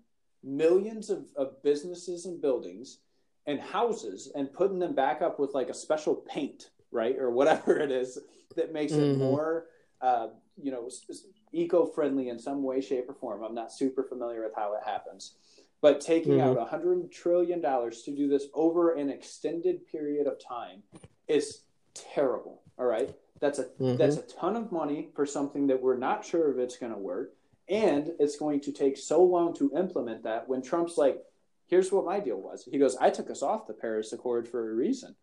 millions 0.43 1.09
of, 1.09 1.25
of 1.35 1.61
businesses 1.63 2.25
and 2.25 2.41
buildings 2.41 2.99
and 3.45 3.59
houses 3.59 4.31
and 4.35 4.51
putting 4.53 4.79
them 4.79 4.95
back 4.95 5.21
up 5.21 5.39
with 5.39 5.53
like 5.53 5.69
a 5.69 5.73
special 5.73 6.15
paint, 6.15 6.71
right, 6.91 7.17
or 7.19 7.29
whatever 7.29 7.77
it 7.79 7.91
is 7.91 8.17
that 8.55 8.73
makes 8.73 8.93
it 8.93 9.13
Mhm. 9.13 9.17
more, 9.17 9.67
uh, 10.01 10.29
you 10.57 10.71
know, 10.71 10.85
s- 10.87 11.25
eco-friendly 11.51 12.29
in 12.29 12.39
some 12.39 12.63
way, 12.63 12.79
shape, 12.81 13.09
or 13.09 13.13
form. 13.13 13.43
I'm 13.43 13.53
not 13.55 13.71
super 13.71 14.03
familiar 14.03 14.43
with 14.43 14.55
how 14.55 14.73
it 14.75 14.83
happens, 14.83 15.35
but 15.81 16.01
taking 16.01 16.33
Mhm. 16.33 16.41
out 16.41 16.57
a 16.57 16.65
hundred 16.65 17.11
trillion 17.11 17.61
dollars 17.61 18.03
to 18.03 18.11
do 18.11 18.27
this 18.27 18.47
over 18.53 18.91
an 18.93 19.09
extended 19.09 19.85
period 19.87 20.27
of 20.27 20.37
time 20.39 20.83
is 21.27 21.63
terrible. 21.93 22.61
All 22.77 22.85
right, 22.85 23.13
that's 23.39 23.59
a 23.59 23.65
Mhm. 23.65 23.97
that's 23.97 24.17
a 24.17 24.21
ton 24.23 24.55
of 24.55 24.71
money 24.71 25.09
for 25.13 25.25
something 25.25 25.67
that 25.67 25.81
we're 25.81 25.97
not 25.97 26.25
sure 26.25 26.51
if 26.51 26.57
it's 26.57 26.77
going 26.77 26.93
to 26.93 26.97
work, 26.99 27.35
and 27.67 28.15
it's 28.19 28.37
going 28.37 28.59
to 28.61 28.71
take 28.71 28.97
so 28.97 29.23
long 29.23 29.53
to 29.55 29.71
implement 29.75 30.23
that. 30.23 30.47
When 30.47 30.61
Trump's 30.61 30.97
like, 30.97 31.23
"Here's 31.65 31.91
what 31.91 32.05
my 32.05 32.19
deal 32.19 32.37
was," 32.41 32.65
he 32.65 32.77
goes, 32.77 32.95
"I 32.97 33.09
took 33.09 33.29
us 33.29 33.41
off 33.41 33.67
the 33.67 33.73
Paris 33.73 34.11
Accord 34.13 34.47
for 34.47 34.69
a 34.71 34.73
reason." 34.75 35.15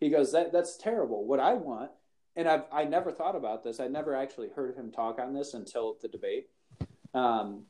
He 0.00 0.10
goes, 0.10 0.32
"That 0.32 0.52
that's 0.52 0.76
terrible. 0.76 1.24
What 1.24 1.40
I 1.40 1.54
want." 1.54 1.90
And 2.34 2.48
I've 2.48 2.64
I 2.72 2.84
never 2.84 3.12
thought 3.12 3.36
about 3.36 3.62
this. 3.62 3.78
I 3.78 3.88
never 3.88 4.14
actually 4.14 4.48
heard 4.48 4.74
him 4.74 4.90
talk 4.90 5.18
on 5.18 5.32
this 5.34 5.54
until 5.54 5.94
the 6.00 6.08
debate. 6.08 6.48
Um, 7.14 7.66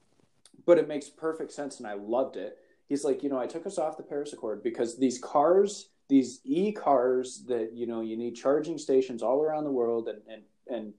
but 0.66 0.79
it 0.79 0.88
makes 0.88 1.09
perfect 1.09 1.53
sense 1.53 1.79
and 1.79 1.87
I 1.87 1.94
loved 1.94 2.37
it. 2.37 2.59
He's 2.88 3.05
like, 3.05 3.22
you 3.22 3.31
know, 3.31 3.38
I 3.38 3.46
took 3.46 3.66
us 3.66 3.79
off 3.79 3.96
the 3.96 4.03
Paris 4.03 4.33
Accord 4.33 4.62
because 4.62 4.98
these 4.98 5.18
cars, 5.18 5.90
these 6.09 6.40
e 6.44 6.72
cars 6.72 7.44
that, 7.48 7.72
you 7.72 7.87
know, 7.87 8.01
you 8.01 8.16
need 8.16 8.35
charging 8.35 8.79
stations 8.79 9.22
all 9.22 9.42
around 9.42 9.64
the 9.64 9.70
world 9.70 10.09
and 10.09 10.20
and, 10.29 10.42
and 10.68 10.94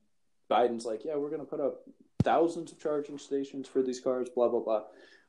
Biden's 0.50 0.86
like, 0.86 1.06
yeah, 1.06 1.16
we're 1.16 1.30
gonna 1.30 1.46
put 1.46 1.60
up 1.60 1.82
thousands 2.24 2.72
of 2.72 2.80
charging 2.80 3.18
stations 3.18 3.68
for 3.68 3.82
these 3.82 4.00
cars, 4.00 4.30
blah 4.30 4.50
blah 4.50 4.62
blah. 4.62 4.84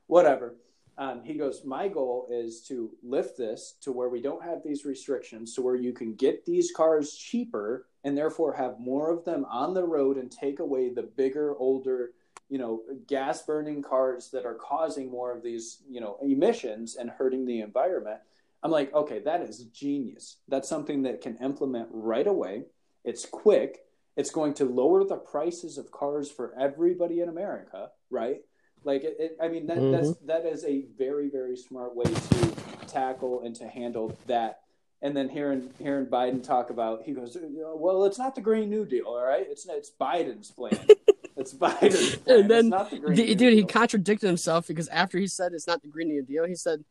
Whatever. 0.07 0.55
Um, 0.97 1.23
he 1.23 1.33
goes, 1.33 1.65
my 1.65 1.89
goal 1.89 2.27
is 2.31 2.61
to 2.67 2.89
lift 3.03 3.37
this 3.37 3.75
to 3.81 3.91
where 3.91 4.07
we 4.07 4.21
don't 4.21 4.43
have 4.43 4.63
these 4.63 4.85
restrictions, 4.85 5.53
to 5.55 5.61
where 5.61 5.75
you 5.75 5.91
can 5.91 6.15
get 6.15 6.45
these 6.45 6.71
cars 6.71 7.13
cheaper 7.17 7.87
and 8.05 8.17
therefore 8.17 8.53
have 8.53 8.79
more 8.79 9.11
of 9.11 9.25
them 9.25 9.45
on 9.49 9.73
the 9.73 9.83
road 9.83 10.17
and 10.17 10.31
take 10.31 10.59
away 10.59 10.89
the 10.89 11.03
bigger, 11.03 11.53
older, 11.57 12.11
you 12.49 12.57
know, 12.57 12.81
gas 13.07 13.41
burning 13.43 13.81
cars 13.81 14.29
that 14.31 14.45
are 14.45 14.53
causing 14.55 15.09
more 15.09 15.31
of 15.35 15.41
these, 15.43 15.81
you 15.89 15.99
know, 15.99 16.17
emissions 16.21 16.95
and 16.95 17.09
hurting 17.09 17.45
the 17.45 17.61
environment. 17.61 18.19
I'm 18.63 18.71
like, 18.71 18.93
okay, 18.93 19.19
that 19.19 19.41
is 19.41 19.65
genius. 19.65 20.37
That's 20.47 20.69
something 20.69 21.03
that 21.03 21.21
can 21.21 21.37
implement 21.37 21.89
right 21.91 22.25
away. 22.27 22.65
It's 23.03 23.25
quick. 23.25 23.79
It's 24.17 24.31
going 24.31 24.53
to 24.55 24.65
lower 24.65 25.03
the 25.03 25.17
prices 25.17 25.77
of 25.77 25.91
cars 25.91 26.31
for 26.31 26.53
everybody 26.59 27.19
in 27.19 27.29
America, 27.29 27.89
right? 28.09 28.41
Like, 28.83 29.03
it, 29.03 29.15
it, 29.19 29.37
I 29.41 29.47
mean, 29.49 29.67
that, 29.67 29.77
Mhm. 29.77 29.91
that's 29.91 30.15
that 30.25 30.45
is 30.45 30.63
a 30.63 30.85
very, 30.97 31.29
very 31.29 31.57
smart 31.57 31.95
way 31.95 32.05
to 32.05 32.53
tackle 32.87 33.41
and 33.41 33.55
to 33.55 33.67
handle 33.67 34.15
that. 34.27 34.61
And 35.01 35.15
then 35.15 35.29
hearing 35.29 35.69
hearing 35.79 36.05
Biden 36.05 36.41
talk 36.43 36.69
about, 36.69 37.03
he 37.03 37.11
goes, 37.11 37.37
"Well, 37.41 38.05
it's 38.05 38.17
not 38.17 38.33
the 38.33 38.41
Green 38.41 38.69
New 38.69 38.85
Deal, 38.85 39.05
all 39.05 39.21
right. 39.23 39.45
It's 39.47 39.67
it's 39.67 39.91
Biden's 39.91 40.51
plan. 40.51 40.79
it's 41.45 41.53
Biden's 41.53 42.15
plan. 42.17 42.39
And 42.39 42.49
then 42.51 42.69
the 42.69 43.13
D- 43.15 43.35
dude, 43.35 43.53
he 43.53 43.63
contradicted 43.63 44.27
himself 44.27 44.67
because 44.67 44.87
after 44.89 45.17
he 45.17 45.27
said 45.27 45.53
it's 45.53 45.67
not 45.67 45.81
the 45.81 45.87
Green 45.87 46.07
New 46.09 46.23
Deal, 46.23 46.45
he 46.45 46.55
said, 46.55 46.83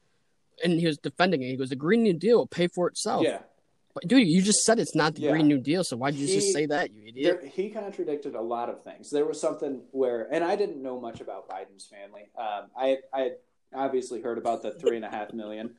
and 0.62 0.78
he 0.80 0.86
was 0.86 0.98
defending 0.98 1.42
it. 1.42 1.48
He 1.48 1.56
goes, 1.56 1.68
"The 1.70 1.76
Green 1.76 2.02
New 2.02 2.14
Deal 2.14 2.38
will 2.38 2.46
pay 2.46 2.68
for 2.68 2.88
itself." 2.88 3.24
Yeah, 3.24 3.40
But 3.94 4.06
dude, 4.08 4.26
you 4.28 4.40
just 4.42 4.60
said 4.64 4.78
it's 4.78 4.94
not 4.94 5.14
the 5.16 5.22
Yeah. 5.22 5.32
Green 5.32 5.48
New 5.48 5.58
Deal, 5.58 5.82
so 5.84 5.96
why 5.96 6.10
did 6.12 6.20
you 6.20 6.26
He- 6.28 6.34
just 6.34 6.52
say 6.52 6.66
that, 6.66 6.92
you 6.92 7.02
idiot? 7.08 7.40
there, 7.40 7.48
he 7.50 7.70
contradicted 7.70 8.34
a 8.34 8.40
lot 8.40 8.68
of 8.68 8.82
things. 8.82 9.10
There 9.10 9.24
was 9.26 9.40
something 9.40 9.82
where, 9.90 10.28
and 10.32 10.42
I 10.44 10.54
didn't 10.56 10.80
know 10.82 11.00
much 11.00 11.20
about 11.20 11.48
Biden's 11.48 11.86
family. 11.86 12.30
Um, 12.38 12.70
I 12.76 12.98
I 13.12 13.20
had 13.20 13.36
obviously 13.74 14.20
heard 14.20 14.38
about 14.38 14.62
the 14.62 14.70
three 14.72 14.96
and 14.96 15.04
a 15.04 15.10
half 15.10 15.32
million 15.32 15.74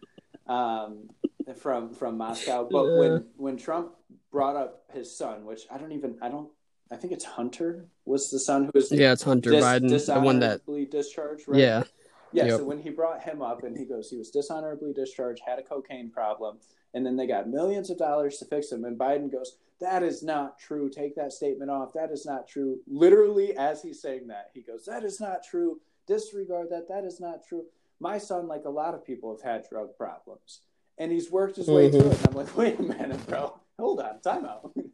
um, 0.48 1.10
from 1.56 1.94
from 1.94 2.18
Moscow, 2.18 2.68
but 2.70 2.86
Yeah. 2.86 3.00
when 3.00 3.26
when 3.38 3.58
Trump 3.58 3.96
brought 4.32 4.56
up 4.58 4.84
his 4.94 5.18
son, 5.18 5.46
which 5.46 5.62
I 5.72 5.78
don't 5.78 5.92
even 5.94 6.18
I 6.22 6.30
don't 6.30 6.50
I 6.92 6.96
think 6.98 7.14
it's 7.14 7.26
Hunter 7.26 7.88
was 8.06 8.30
the 8.30 8.40
son 8.40 8.66
who 8.66 8.72
was 8.74 8.92
yeah, 8.92 9.12
it's 9.14 9.24
Hunter 9.24 9.50
dis- 9.52 9.64
Biden, 9.64 9.90
the 10.06 10.20
one 10.20 10.40
that. 10.40 10.60
dishonorably 10.66 10.86
discharged. 10.86 11.48
Right? 11.48 11.60
Yeah, 11.60 11.84
Yeah, 12.32 12.46
Yep. 12.46 12.58
so 12.60 12.64
when 12.66 12.80
he 12.80 12.90
brought 12.92 13.24
him 13.24 13.42
up 13.42 13.64
and 13.64 13.76
he 13.78 13.86
goes, 13.86 14.10
he 14.10 14.18
was 14.18 14.30
dishonorably 14.30 14.94
discharged, 14.94 15.42
had 15.46 15.58
a 15.58 15.64
cocaine 15.64 16.10
problem, 16.12 16.58
and 16.94 17.06
then 17.06 17.16
they 17.16 17.26
got 17.28 17.50
millions 17.50 17.90
of 17.90 17.98
dollars 17.98 18.38
to 18.38 18.46
fix 18.46 18.72
him. 18.72 18.86
And 18.86 18.98
Biden 19.00 19.32
goes, 19.32 19.58
That 19.82 20.04
is 20.04 20.22
not 20.24 20.60
true. 20.60 20.90
Take 20.90 21.16
that 21.16 21.34
statement 21.34 21.72
off. 21.72 21.92
That 21.94 22.12
is 22.12 22.26
not 22.26 22.48
true. 22.48 22.80
Literally, 22.88 23.58
as 23.58 23.82
he's 23.82 24.02
saying 24.02 24.28
that, 24.28 24.52
he 24.54 24.62
goes, 24.62 24.86
That 24.86 25.04
is 25.04 25.20
not 25.20 25.44
true. 25.44 25.82
Disregard 26.08 26.70
that. 26.70 26.88
That 26.88 27.04
is 27.04 27.20
not 27.20 27.44
true. 27.48 27.66
My 28.00 28.18
son, 28.20 28.48
like 28.48 28.66
a 28.66 28.70
lot 28.70 28.94
of 28.94 29.04
people, 29.04 29.32
have 29.36 29.42
had 29.42 29.68
drug 29.70 29.98
problems. 29.98 30.62
And 30.98 31.12
he's 31.12 31.30
worked 31.32 31.56
his 31.58 31.68
way 31.68 31.90
Mhm. 31.90 31.92
through 32.00 32.12
it. 32.12 32.18
And 32.20 32.28
I'm 32.28 32.34
like, 32.36 32.56
Wait 32.56 32.80
a 32.80 32.84
minute, 32.84 33.26
bro. 33.28 33.60
Hold 33.80 34.00
on. 34.02 34.22
Time 34.22 34.46
out. 34.46 34.72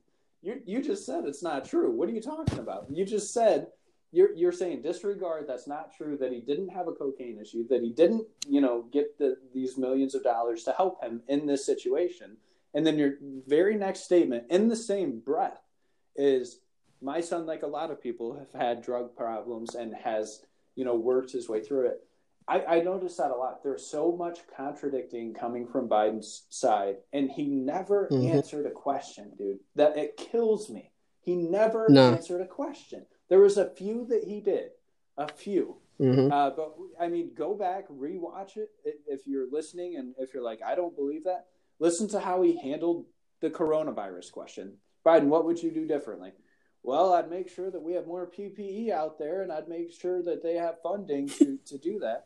You, 0.52 0.78
you 0.78 0.84
just 0.84 1.06
said 1.06 1.26
it's 1.26 1.44
not 1.44 1.66
true. 1.66 1.92
What 1.92 2.10
are 2.10 2.14
you 2.14 2.22
talking 2.22 2.60
about? 2.60 2.88
You 2.90 3.06
just 3.06 3.34
said 3.34 3.68
you're 4.12 4.36
you're 4.36 4.52
saying 4.52 4.82
disregard 4.82 5.46
that's 5.48 5.68
not 5.68 5.96
true 5.96 6.18
that 6.18 6.32
he 6.32 6.42
didn't 6.42 6.70
have 6.70 6.88
a 6.88 6.92
cocaine 6.92 7.40
issue 7.40 7.68
that 7.70 7.82
he 7.82 7.90
didn't 7.90 8.28
you 8.48 8.62
know 8.62 8.86
get 8.92 9.18
the 9.18 9.38
these 9.54 9.78
millions 9.78 10.14
of 10.14 10.24
dollars 10.24 10.64
to 10.64 10.72
help 10.74 11.02
him 11.04 11.22
in 11.28 11.46
this 11.46 11.66
situation 11.66 12.38
and 12.74 12.86
then 12.86 12.98
your 12.98 13.14
very 13.48 13.76
next 13.76 14.02
statement 14.02 14.44
in 14.50 14.68
the 14.68 14.76
same 14.76 15.20
breath 15.20 15.62
is 16.16 16.60
my 17.02 17.22
son 17.22 17.46
like 17.46 17.64
a 17.64 17.68
lot 17.68 17.90
of 17.90 18.02
people 18.02 18.38
have 18.38 18.52
had 18.54 18.84
drug 18.84 19.16
problems 19.16 19.76
and 19.76 19.94
has 19.94 20.42
you 20.76 20.84
know 20.84 20.96
worked 20.96 21.32
his 21.32 21.48
way 21.48 21.62
through 21.62 21.88
it 21.88 22.02
I, 22.52 22.78
I 22.78 22.82
noticed 22.82 23.18
that 23.18 23.32
a 23.32 23.36
lot. 23.36 23.64
There's 23.64 23.86
so 23.86 24.12
much 24.12 24.40
contradicting 24.58 25.34
coming 25.34 25.66
from 25.66 25.88
Biden's 25.88 26.44
side, 26.50 26.98
and 27.14 27.32
he 27.32 27.46
never 27.46 28.10
Mhm. 28.12 28.30
answered 28.30 28.66
a 28.66 28.72
question, 28.72 29.32
dude. 29.38 29.60
That 29.76 29.98
it 29.98 30.18
kills 30.18 30.70
me. 30.70 30.92
He 31.22 31.36
never 31.36 31.88
No. 31.88 32.12
answered 32.12 32.42
a 32.42 32.48
question. 32.48 33.06
There 33.30 33.40
was 33.40 33.58
a 33.58 33.70
few 33.70 34.04
that 34.08 34.26
he 34.26 34.42
did, 34.42 34.72
a 35.18 35.28
few. 35.32 35.78
hmm 35.98 36.30
Uh, 36.32 36.50
but 36.50 36.76
I 37.00 37.08
mean, 37.08 37.34
go 37.36 37.54
back, 37.54 37.88
rewatch 37.88 38.58
it 38.58 38.70
if 38.84 39.26
you're 39.28 39.50
listening, 39.50 39.96
and 39.96 40.14
if 40.18 40.34
you're 40.34 40.44
like, 40.44 40.62
I 40.62 40.76
don't 40.76 40.96
believe 40.96 41.24
that. 41.24 41.48
Listen 41.80 42.08
to 42.10 42.20
how 42.20 42.42
he 42.42 42.58
handled 42.58 43.06
the 43.40 43.50
coronavirus 43.50 44.30
question. 44.32 44.78
Biden, 45.06 45.28
what 45.30 45.46
would 45.46 45.62
you 45.64 45.72
do 45.72 45.86
differently? 45.86 46.34
Well, 46.84 47.14
I'd 47.14 47.30
make 47.30 47.48
sure 47.48 47.70
that 47.70 47.82
we 47.82 47.94
have 47.94 48.08
more 48.08 48.26
PPE 48.26 48.90
out 48.90 49.20
there, 49.20 49.44
and 49.44 49.52
I'd 49.52 49.68
make 49.70 49.92
sure 49.92 50.22
that 50.24 50.42
they 50.44 50.56
have 50.56 50.82
funding 50.82 51.28
to 51.28 51.58
to 51.58 51.78
do 51.78 52.00
that. 52.00 52.26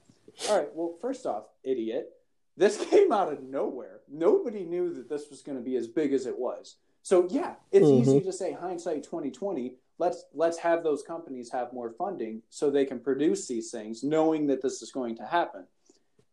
All 0.49 0.57
right. 0.57 0.67
Well, 0.73 0.95
first 1.01 1.25
off, 1.25 1.45
idiot, 1.63 2.09
this 2.57 2.77
came 2.89 3.11
out 3.11 3.31
of 3.31 3.43
nowhere. 3.43 4.01
Nobody 4.09 4.63
knew 4.65 4.93
that 4.93 5.09
this 5.09 5.29
was 5.29 5.41
going 5.41 5.57
to 5.57 5.63
be 5.63 5.75
as 5.75 5.87
big 5.87 6.13
as 6.13 6.25
it 6.25 6.37
was. 6.37 6.75
So 7.01 7.27
yeah, 7.29 7.55
it's 7.71 7.85
Mhm. 7.87 8.01
easy 8.01 8.21
to 8.21 8.33
say 8.33 8.51
hindsight 8.51 9.03
2020. 9.03 9.77
Let's 9.97 10.25
let's 10.33 10.57
have 10.57 10.83
those 10.83 11.03
companies 11.03 11.51
have 11.51 11.71
more 11.71 11.91
funding 11.91 12.41
so 12.49 12.69
they 12.69 12.85
can 12.85 12.99
produce 12.99 13.47
these 13.47 13.71
things, 13.71 14.03
knowing 14.03 14.47
that 14.47 14.61
this 14.61 14.81
is 14.81 14.91
going 14.91 15.15
to 15.17 15.25
happen. 15.25 15.67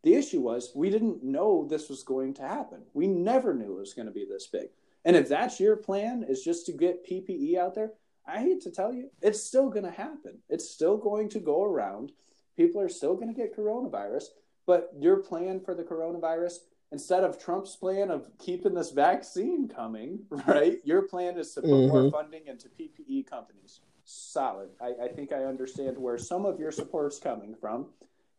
The 0.03 0.15
issue 0.15 0.41
was 0.41 0.73
we 0.75 0.91
didn't 0.91 1.23
know 1.23 1.65
this 1.69 1.89
was 1.89 2.03
going 2.03 2.35
to 2.35 2.43
happen. 2.43 2.83
We 2.95 3.07
never 3.07 3.55
knew 3.55 3.77
it 3.77 3.81
was 3.81 3.95
going 3.95 4.07
to 4.07 4.13
be 4.13 4.25
this 4.25 4.47
big. 4.49 4.71
And 5.05 5.15
if 5.15 5.29
that's 5.29 5.61
your 5.61 5.77
plan 5.77 6.25
is 6.29 6.43
just 6.43 6.67
to 6.67 6.73
get 6.73 7.05
PPE 7.07 7.57
out 7.57 7.75
there, 7.75 7.93
I 8.27 8.39
hate 8.39 8.63
to 8.63 8.71
tell 8.71 8.93
you, 8.93 9.11
it's 9.21 9.41
still 9.43 9.69
going 9.69 9.85
to 9.85 9.91
happen. 9.91 10.39
It's 10.49 10.69
still 10.71 10.97
going 10.97 11.29
to 11.31 11.41
go 11.41 11.63
around. 11.63 12.13
People 12.57 12.81
are 12.81 12.89
still 12.89 13.15
going 13.15 13.29
to 13.29 13.35
get 13.35 13.57
coronavirus. 13.57 14.25
But 14.67 14.91
your 14.99 15.17
plan 15.17 15.61
for 15.61 15.75
the 15.75 15.83
coronavirus, 15.83 16.59
instead 16.93 17.25
of 17.25 17.39
Trump's 17.43 17.75
plan 17.77 18.11
of 18.11 18.29
keeping 18.39 18.75
this 18.75 18.91
vaccine 18.93 19.69
coming, 19.69 20.21
right? 20.47 20.79
Your 20.85 21.03
plan 21.03 21.39
is 21.39 21.55
to 21.55 21.63
put 21.63 21.71
more 21.71 22.03
Mhm. 22.05 22.13
funding 22.13 22.47
into 22.47 22.69
PPE 22.69 23.27
companies. 23.27 23.81
Solid. 24.05 24.71
I, 24.81 25.05
I 25.05 25.09
think 25.09 25.33
I 25.33 25.45
understand 25.45 25.97
where 25.99 26.19
some 26.19 26.45
of 26.45 26.59
your 26.61 26.71
support's 26.73 27.19
coming 27.19 27.55
from 27.55 27.87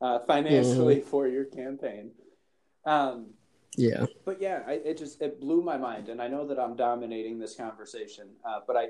uh, 0.01 0.19
financially 0.19 0.99
for 1.01 1.27
your 1.27 1.45
campaign. 1.45 2.11
Um, 2.85 3.33
Yeah. 3.77 4.05
but 4.25 4.41
yeah, 4.41 4.63
I, 4.67 4.73
it 4.73 4.97
just 4.97 5.21
it 5.21 5.39
blew 5.39 5.61
my 5.61 5.77
mind, 5.77 6.09
and 6.09 6.21
I 6.21 6.27
know 6.27 6.45
that 6.47 6.59
I'm 6.59 6.75
dominating 6.75 7.39
this 7.39 7.55
conversation. 7.55 8.27
Uh, 8.45 8.59
but 8.67 8.75
I, 8.77 8.89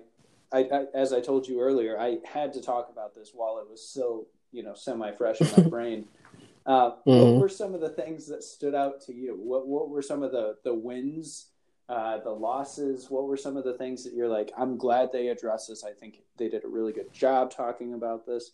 I, 0.52 0.60
I, 0.64 0.86
as 0.94 1.14
I 1.14 1.22
told 1.22 1.48
you 1.48 1.62
earlier, 1.62 2.00
I 2.00 2.18
had 2.26 2.52
to 2.54 2.62
talk 2.62 2.90
about 2.92 3.14
this 3.16 3.32
while 3.34 3.60
it 3.60 3.70
was 3.70 3.88
still, 3.88 4.28
you 4.54 4.64
know, 4.64 4.74
semi 4.76 5.12
fresh 5.12 5.42
in 5.42 5.52
my 5.52 5.64
brain. 5.70 6.06
Uh, 6.66 6.92
What 7.04 7.16
Mhm. 7.16 7.40
were 7.40 7.50
some 7.50 7.74
of 7.74 7.82
the 7.82 7.90
things 7.90 8.28
that 8.28 8.44
stood 8.44 8.74
out 8.76 9.02
to 9.02 9.14
you? 9.14 9.36
What 9.36 9.68
What 9.68 9.90
were 9.90 10.02
some 10.02 10.24
of 10.24 10.32
the 10.32 10.58
the 10.64 10.74
wins, 10.74 11.48
uh, 11.90 12.20
the 12.20 12.30
losses? 12.32 13.10
What 13.10 13.28
were 13.28 13.36
some 13.36 13.58
of 13.58 13.66
the 13.66 13.74
things 13.74 14.04
that 14.06 14.14
you're 14.14 14.30
like? 14.30 14.54
I'm 14.58 14.78
glad 14.78 15.12
they 15.12 15.28
addressed 15.28 15.68
this. 15.68 15.84
I 15.84 15.92
think 15.92 16.22
they 16.38 16.48
did 16.48 16.64
a 16.64 16.70
really 16.70 16.94
good 16.94 17.12
job 17.12 17.52
talking 17.52 17.94
about 17.94 18.26
this. 18.26 18.52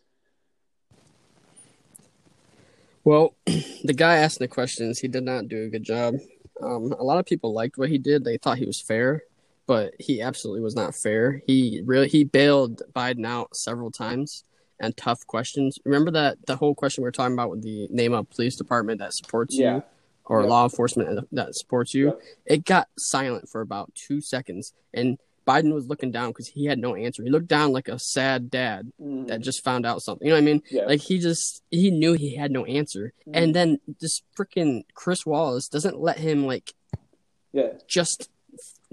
Well, 3.03 3.35
the 3.45 3.93
guy 3.95 4.15
asking 4.17 4.45
the 4.45 4.53
questions, 4.53 4.99
he 4.99 5.07
did 5.07 5.23
not 5.23 5.47
do 5.47 5.63
a 5.63 5.69
good 5.69 5.83
job. 5.83 6.15
Um, 6.61 6.91
a 6.93 7.03
lot 7.03 7.19
of 7.19 7.25
people 7.25 7.53
liked 7.53 7.77
what 7.77 7.89
he 7.89 7.97
did. 7.97 8.23
They 8.23 8.37
thought 8.37 8.57
he 8.57 8.65
was 8.65 8.81
fair, 8.81 9.23
but 9.65 9.93
he 9.99 10.21
absolutely 10.21 10.61
was 10.61 10.75
not 10.75 10.95
fair. 10.95 11.41
He 11.47 11.81
really 11.85 12.07
he 12.09 12.23
bailed 12.23 12.81
Biden 12.93 13.25
out 13.25 13.55
several 13.55 13.91
times 13.91 14.43
and 14.79 14.95
tough 14.97 15.25
questions. 15.27 15.77
Remember 15.85 16.11
that 16.11 16.45
the 16.45 16.55
whole 16.55 16.73
question 16.75 17.01
we 17.03 17.07
were 17.07 17.11
talking 17.11 17.33
about 17.33 17.49
with 17.49 17.61
the 17.61 17.87
name 17.89 18.13
of 18.13 18.29
police 18.29 18.55
department 18.55 18.99
that 18.99 19.13
supports 19.13 19.55
Yeah. 19.57 19.75
you 19.77 19.83
or 20.25 20.41
Yep. 20.41 20.49
law 20.49 20.63
enforcement 20.63 21.27
that 21.31 21.55
supports 21.55 21.93
you. 21.93 22.05
Yep. 22.07 22.21
It 22.45 22.65
got 22.65 22.87
silent 22.97 23.49
for 23.49 23.61
about 23.61 23.93
two 23.95 24.21
seconds, 24.21 24.73
and 24.93 25.17
Biden 25.47 25.73
was 25.73 25.87
looking 25.87 26.11
down 26.11 26.29
because 26.29 26.49
he 26.49 26.65
had 26.65 26.77
no 26.77 26.93
answer. 26.93 27.23
He 27.23 27.29
looked 27.31 27.47
down 27.47 27.71
like 27.71 27.87
a 27.87 27.97
sad 27.97 28.51
dad 28.51 28.91
Mhm. 29.01 29.27
that 29.29 29.41
just 29.41 29.63
found 29.63 29.83
out 29.83 30.01
something. 30.03 30.27
You 30.27 30.33
know 30.33 30.37
what 30.37 30.43
I 30.43 30.45
mean? 30.45 30.61
yeah. 30.69 30.85
Like 30.85 31.01
he 31.01 31.17
just 31.17 31.63
he 31.71 31.89
knew 31.89 32.13
he 32.13 32.35
had 32.35 32.51
no 32.51 32.65
answer, 32.65 33.13
Mhm. 33.27 33.31
and 33.33 33.55
then 33.55 33.79
this 33.99 34.21
freaking 34.37 34.83
Chris 34.93 35.25
Wallace 35.25 35.67
doesn't 35.67 35.99
let 35.99 36.19
him 36.19 36.45
like 36.45 36.73
yeah. 37.51 37.73
just 37.87 38.29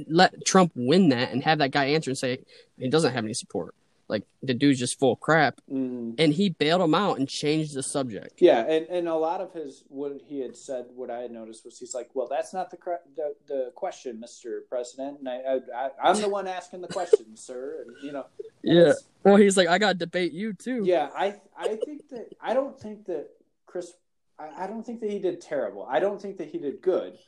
let 0.08 0.44
Trump 0.46 0.72
win 0.74 1.10
that 1.10 1.30
and 1.32 1.42
have 1.44 1.58
that 1.58 1.70
guy 1.72 1.86
answer 1.86 2.10
and 2.10 2.18
say 2.18 2.38
he 2.78 2.88
doesn't 2.88 3.12
have 3.12 3.24
any 3.24 3.34
support. 3.34 3.74
Like 4.08 4.22
the 4.42 4.54
dude's 4.54 4.78
just 4.78 4.98
full 5.00 5.16
crap, 5.16 5.60
Mhm. 5.68 6.14
and 6.18 6.32
he 6.32 6.48
bailed 6.48 6.80
him 6.80 6.94
out 6.94 7.18
and 7.18 7.28
changed 7.28 7.74
the 7.74 7.82
subject. 7.82 8.40
Yeah, 8.40 8.60
and, 8.60 8.86
and 8.86 9.08
a 9.08 9.14
lot 9.16 9.40
of 9.40 9.52
his 9.52 9.82
what 9.88 10.12
he 10.24 10.38
had 10.40 10.56
said, 10.56 10.86
what 10.94 11.10
I 11.10 11.20
had 11.22 11.32
noticed 11.32 11.64
was 11.64 11.78
he's 11.78 11.92
like, 11.92 12.10
"Well, 12.14 12.28
that's 12.28 12.54
not 12.54 12.70
the 12.70 12.76
the, 13.16 13.34
the 13.48 13.72
question, 13.74 14.20
Mister 14.20 14.62
President, 14.68 15.18
and 15.18 15.28
I, 15.28 15.38
I, 15.38 15.56
I 15.86 15.90
I'm 16.10 16.20
the 16.20 16.28
one 16.28 16.46
asking 16.46 16.82
the 16.82 16.88
question, 16.88 17.26
sir." 17.36 17.84
And 17.84 17.96
you 18.04 18.12
know, 18.12 18.26
Yeah. 18.62 18.92
Well, 19.24 19.36
he's 19.36 19.56
like, 19.56 19.66
I 19.66 19.78
got 19.78 19.88
to 19.94 19.98
debate 19.98 20.32
you 20.32 20.52
too. 20.52 20.82
yeah. 20.84 21.10
I 21.16 21.40
I 21.58 21.74
think 21.84 22.08
that 22.10 22.28
I 22.40 22.54
don't 22.54 22.78
think 22.78 23.06
that 23.06 23.26
Chris, 23.66 23.92
I, 24.38 24.64
I 24.64 24.66
don't 24.68 24.86
think 24.86 25.00
that 25.00 25.10
he 25.10 25.18
did 25.18 25.40
terrible. 25.40 25.84
I 25.90 25.98
don't 25.98 26.22
think 26.22 26.36
that 26.38 26.48
he 26.48 26.58
did 26.58 26.80
good, 26.80 27.18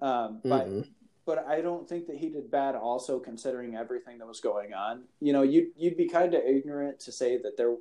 um, 0.00 0.40
but 0.42 0.66
Mm-mm. 0.66 0.88
But 1.26 1.46
I 1.46 1.60
don't 1.60 1.88
think 1.88 2.06
that 2.06 2.16
he 2.16 2.28
did 2.28 2.50
bad. 2.50 2.74
Also, 2.74 3.18
considering 3.18 3.76
everything 3.76 4.18
that 4.18 4.26
was 4.26 4.40
going 4.40 4.74
on, 4.74 5.04
you 5.20 5.32
know, 5.32 5.42
you 5.42 5.70
you'd 5.76 5.96
be 5.96 6.08
kind 6.08 6.34
of 6.34 6.42
ignorant 6.44 7.00
to 7.00 7.12
say 7.12 7.36
that 7.38 7.56
there 7.56 7.76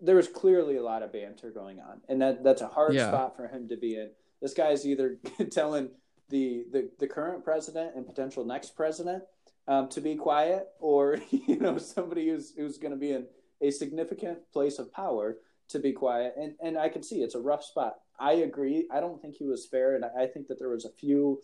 there 0.00 0.16
was 0.16 0.28
clearly 0.28 0.76
a 0.76 0.82
lot 0.82 1.02
of 1.02 1.12
banter 1.12 1.50
going 1.50 1.80
on, 1.80 2.00
and 2.08 2.20
that 2.22 2.44
that's 2.44 2.62
a 2.62 2.68
hard 2.68 2.94
Yeah. 2.94 3.08
spot 3.08 3.36
for 3.36 3.48
him 3.48 3.68
to 3.68 3.76
be 3.76 3.96
in. 3.96 4.10
This 4.40 4.54
guy's 4.54 4.86
either 4.86 5.18
telling 5.50 5.90
the, 6.28 6.64
the 6.72 6.90
the 6.98 7.06
current 7.06 7.44
president 7.44 7.96
and 7.96 8.06
potential 8.06 8.44
next 8.44 8.76
president 8.76 9.24
um, 9.66 9.88
to 9.88 10.00
be 10.00 10.14
quiet, 10.14 10.68
or 10.78 11.18
you 11.30 11.58
know 11.58 11.78
somebody 11.78 12.28
who's 12.28 12.54
who's 12.56 12.78
going 12.78 12.92
to 12.92 12.98
be 12.98 13.12
in 13.12 13.26
a 13.60 13.70
significant 13.70 14.38
place 14.52 14.78
of 14.78 14.92
power 14.92 15.36
to 15.68 15.78
be 15.78 15.92
quiet. 15.92 16.34
And 16.38 16.54
and 16.62 16.78
I 16.78 16.88
can 16.88 17.02
see 17.02 17.22
it's 17.22 17.34
a 17.34 17.40
rough 17.40 17.64
spot. 17.64 17.96
I 18.20 18.32
agree. 18.32 18.88
I 18.90 18.98
don't 19.00 19.20
think 19.22 19.36
he 19.36 19.44
was 19.46 19.66
fair, 19.66 19.94
and 19.94 20.04
I 20.04 20.26
think 20.26 20.48
that 20.48 20.58
there 20.58 20.70
was 20.70 20.84
a 20.84 20.90
few 20.90 21.40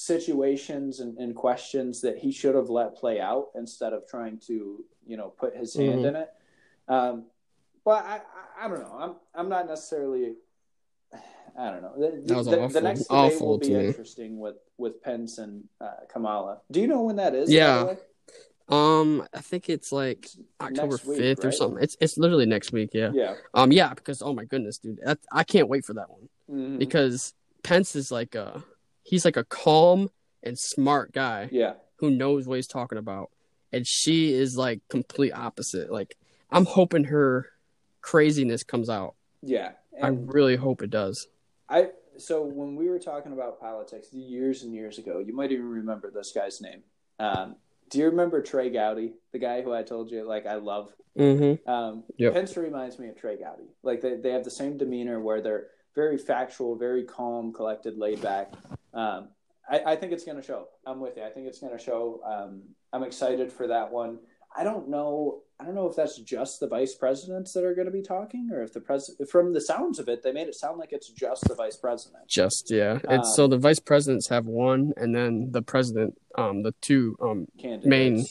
situations 0.00 1.00
and, 1.00 1.16
and 1.16 1.34
questions 1.34 2.02
that 2.02 2.18
he 2.18 2.30
should 2.30 2.54
have 2.54 2.68
let 2.68 2.94
play 2.96 3.18
out 3.18 3.46
instead 3.54 3.94
of 3.94 4.06
trying 4.06 4.38
to 4.38 4.84
you 5.06 5.16
know 5.16 5.28
put 5.28 5.56
his 5.56 5.74
hand 5.74 6.00
Mhm. 6.04 6.08
in 6.08 6.16
it. 6.16 6.28
Um, 6.86 7.24
but 7.84 8.04
I, 8.04 8.16
I 8.60 8.64
I 8.64 8.68
don't 8.68 8.80
know. 8.80 8.96
I'm 8.98 9.14
I'm 9.34 9.48
not 9.48 9.66
necessarily. 9.66 10.34
I 11.58 11.70
don't 11.70 11.80
know. 11.80 11.94
The, 11.96 12.22
That 12.26 12.36
was 12.36 12.46
the, 12.46 12.58
awful. 12.60 12.68
the 12.68 12.80
next 12.82 13.00
debate 13.04 13.16
Awful 13.18 13.46
will 13.48 13.58
be 13.58 13.70
me. 13.70 13.86
interesting 13.86 14.38
with 14.38 14.56
with 14.76 15.02
Pence 15.02 15.38
and 15.38 15.64
uh, 15.80 16.00
Kamala. 16.12 16.60
Do 16.70 16.80
you 16.82 16.86
know 16.88 17.00
when 17.02 17.16
that 17.16 17.34
is? 17.34 17.50
Yeah. 17.50 17.76
by 17.76 17.80
the 17.80 17.86
way? 17.94 17.98
Um, 18.68 19.26
I 19.32 19.40
think 19.40 19.70
it's 19.70 19.92
like 19.92 20.28
October 20.60 20.98
fifth 20.98 21.42
or 21.44 21.52
something. 21.52 21.82
It's 21.82 21.96
it's 22.00 22.18
literally 22.18 22.44
next 22.44 22.72
week. 22.72 22.90
Yeah. 22.92 23.12
Yeah. 23.14 23.34
Um. 23.54 23.72
Yeah. 23.72 23.94
Because 23.94 24.20
oh 24.20 24.34
my 24.34 24.44
goodness, 24.44 24.76
dude, 24.76 24.98
that, 25.06 25.18
I 25.32 25.44
can't 25.44 25.68
wait 25.68 25.86
for 25.86 25.94
that 25.94 26.10
one 26.10 26.28
Mhm. 26.50 26.78
because 26.78 27.32
Pence 27.62 27.96
is 27.96 28.12
like 28.12 28.34
a 28.34 28.62
he's 29.06 29.24
like 29.24 29.36
a 29.36 29.44
calm 29.44 30.10
and 30.42 30.58
smart 30.58 31.12
guy 31.12 31.48
Yeah. 31.52 31.74
who 31.96 32.10
knows 32.10 32.46
what 32.46 32.56
he's 32.56 32.66
talking 32.66 32.98
about, 32.98 33.30
and 33.72 33.86
she 33.86 34.32
is 34.32 34.56
like 34.56 34.80
complete 34.88 35.32
opposite. 35.32 35.90
Like 35.92 36.16
I'm 36.50 36.64
hoping 36.64 37.04
her 37.04 37.46
craziness 38.00 38.62
comes 38.62 38.88
out. 38.90 39.14
Yeah. 39.42 39.72
I 40.02 40.08
really 40.08 40.56
hope 40.56 40.82
it 40.82 40.90
does. 40.90 41.26
I 41.68 41.90
so 42.18 42.42
when 42.44 42.76
we 42.76 42.88
were 42.88 42.98
talking 42.98 43.32
about 43.32 43.60
politics 43.60 44.12
years 44.12 44.62
and 44.62 44.74
years 44.74 44.98
ago, 44.98 45.18
you 45.18 45.34
might 45.34 45.52
even 45.52 45.68
remember 45.68 46.10
this 46.10 46.32
guy's 46.32 46.60
name. 46.60 46.82
Um, 47.18 47.56
do 47.90 47.98
you 47.98 48.06
remember 48.06 48.42
Trey 48.42 48.70
Gowdy, 48.70 49.12
the 49.32 49.38
guy 49.38 49.62
who 49.62 49.72
I 49.72 49.82
told 49.82 50.10
you 50.10 50.26
like 50.26 50.46
I 50.46 50.54
love? 50.56 50.92
Mm-hmm. 51.18 51.68
Um, 51.68 52.04
Yep. 52.18 52.32
Pence 52.34 52.56
reminds 52.56 52.98
me 52.98 53.08
of 53.08 53.16
Trey 53.18 53.36
Gowdy. 53.38 53.68
Like 53.82 54.00
they, 54.02 54.16
they 54.16 54.30
have 54.30 54.44
the 54.44 54.50
same 54.50 54.76
demeanor 54.76 55.20
where 55.20 55.40
they're 55.40 55.66
very 55.96 56.18
factual, 56.18 56.76
very 56.76 57.02
calm, 57.02 57.52
collected, 57.52 57.98
laid 57.98 58.22
back. 58.22 58.52
Um, 58.94 59.30
I, 59.68 59.80
I 59.92 59.96
think 59.96 60.12
it's 60.12 60.24
going 60.24 60.36
to 60.36 60.46
show. 60.46 60.68
I'm 60.86 61.00
with 61.00 61.16
you. 61.16 61.24
I 61.24 61.30
think 61.30 61.48
it's 61.48 61.58
going 61.58 61.76
to 61.76 61.82
show. 61.82 62.20
Um, 62.24 62.62
I'm 62.92 63.02
excited 63.02 63.52
for 63.52 63.66
that 63.66 63.90
one. 63.90 64.18
I 64.56 64.62
don't 64.62 64.88
know. 64.88 65.40
I 65.58 65.64
don't 65.64 65.74
know 65.74 65.88
if 65.88 65.96
that's 65.96 66.18
just 66.18 66.60
the 66.60 66.68
vice 66.68 66.94
presidents 66.94 67.52
that 67.54 67.64
are 67.64 67.74
going 67.74 67.86
to 67.86 67.92
be 67.92 68.02
talking, 68.02 68.50
or 68.52 68.62
if 68.62 68.72
the 68.72 68.80
president. 68.80 69.28
From 69.28 69.52
the 69.52 69.60
sounds 69.60 69.98
of 69.98 70.08
it, 70.08 70.22
they 70.22 70.32
made 70.32 70.48
it 70.48 70.54
sound 70.54 70.78
like 70.78 70.92
it's 70.92 71.08
just 71.10 71.48
the 71.48 71.54
vice 71.54 71.76
president. 71.76 72.28
Just 72.28 72.70
yeah. 72.70 72.98
It's 73.08 73.34
so 73.34 73.44
Um, 73.44 73.50
the 73.50 73.58
vice 73.58 73.80
presidents 73.80 74.28
have 74.28 74.46
one, 74.46 74.92
and 74.96 75.14
then 75.14 75.50
the 75.50 75.62
president, 75.62 76.16
um, 76.36 76.62
the 76.62 76.74
two 76.80 77.16
um 77.20 77.48
Candidates. 77.58 77.86
Main. 77.86 78.24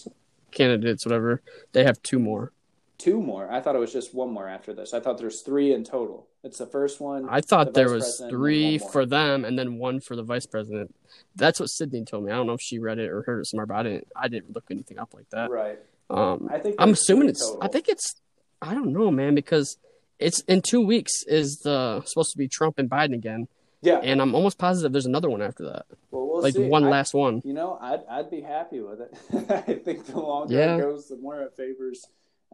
candidates, 0.51 1.06
whatever, 1.06 1.41
they 1.73 1.84
have 1.84 2.01
two 2.01 2.17
more. 2.17 2.54
Two 2.97 3.21
more. 3.21 3.51
I 3.51 3.60
thought 3.62 3.75
it 3.75 3.79
was 3.79 3.91
just 3.93 4.13
one 4.13 4.31
more 4.31 4.47
after 4.47 4.73
this. 4.73 4.93
I 4.93 4.99
thought 4.99 5.17
there's 5.17 5.41
three 5.41 5.73
in 5.73 5.84
total. 5.84 6.27
It's 6.43 6.58
the 6.60 6.65
first 6.65 6.99
one. 7.01 7.27
I 7.29 7.41
thought 7.41 7.67
the 7.67 7.71
there 7.81 7.89
was 7.89 8.23
three 8.29 8.77
for 8.77 9.05
them, 9.05 9.43
and 9.45 9.58
then 9.58 9.77
one 9.77 9.99
for 9.99 10.15
the 10.15 10.23
vice 10.23 10.45
president. 10.45 10.93
That's 11.36 11.60
what 11.60 11.67
Sydney 11.67 12.05
told 12.05 12.23
me. 12.25 12.31
I 12.31 12.36
don't 12.36 12.47
know 12.47 12.53
if 12.53 12.62
she 12.62 12.79
read 12.79 12.99
it 12.99 13.10
or 13.10 13.23
heard 13.23 13.39
it 13.39 13.47
somewhere, 13.47 13.65
but 13.65 13.75
I 13.75 13.84
didn't. 13.84 14.08
I 14.15 14.27
didn't 14.27 14.53
look 14.55 14.65
anything 14.69 14.99
up 14.99 15.13
like 15.13 15.29
that. 15.31 15.49
right. 15.49 15.79
Um, 16.10 16.49
I 16.51 16.60
think 16.60 16.75
I'm 16.77 16.91
assuming 16.91 17.29
it's. 17.29 17.41
total. 17.45 17.63
I 17.63 17.67
think 17.67 17.89
it's. 17.89 18.15
I 18.62 18.73
don't 18.73 18.93
know, 18.93 19.10
man, 19.12 19.34
because 19.36 19.77
it's 20.19 20.41
in 20.41 20.62
two 20.62 20.86
weeks 20.86 21.23
is 21.27 21.58
the 21.63 22.01
supposed 22.05 22.31
to 22.31 22.38
be 22.38 22.47
Trump 22.47 22.77
and 22.79 22.89
Biden 22.89 23.13
again, 23.13 23.47
Yeah. 23.81 23.97
and 23.99 24.21
I'm 24.21 24.34
almost 24.36 24.58
positive 24.60 24.91
there's 24.93 25.05
another 25.08 25.29
one 25.29 25.41
after 25.41 25.65
that, 25.65 25.86
Well, 26.12 26.27
we'll 26.27 26.41
like 26.41 26.53
see. 26.53 26.67
one 26.67 26.86
I- 26.86 26.89
last 26.89 27.13
one. 27.13 27.41
You 27.43 27.53
know, 27.53 27.77
I'd 27.81 28.01
I'd 28.10 28.29
be 28.31 28.41
happy 28.41 28.79
with 28.79 29.01
it. 29.01 29.13
I 29.67 29.73
think 29.73 30.05
the 30.05 30.19
longer 30.19 30.53
Yeah. 30.53 30.77
it 30.77 30.81
goes, 30.81 31.08
the 31.10 31.17
more 31.17 31.41
it 31.41 31.53
favors. 31.58 32.01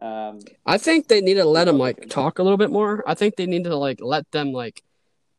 Um, 0.02 0.40
I 0.66 0.78
think 0.78 1.06
they 1.06 1.20
need 1.20 1.34
to 1.34 1.44
let 1.44 1.66
them 1.66 1.78
like 1.78 2.08
talk 2.08 2.40
a 2.40 2.42
little 2.42 2.58
bit 2.58 2.72
more. 2.72 3.04
I 3.06 3.14
think 3.14 3.36
they 3.36 3.46
need 3.46 3.64
to 3.64 3.76
like 3.76 4.00
let 4.00 4.28
them 4.32 4.52
like 4.52 4.82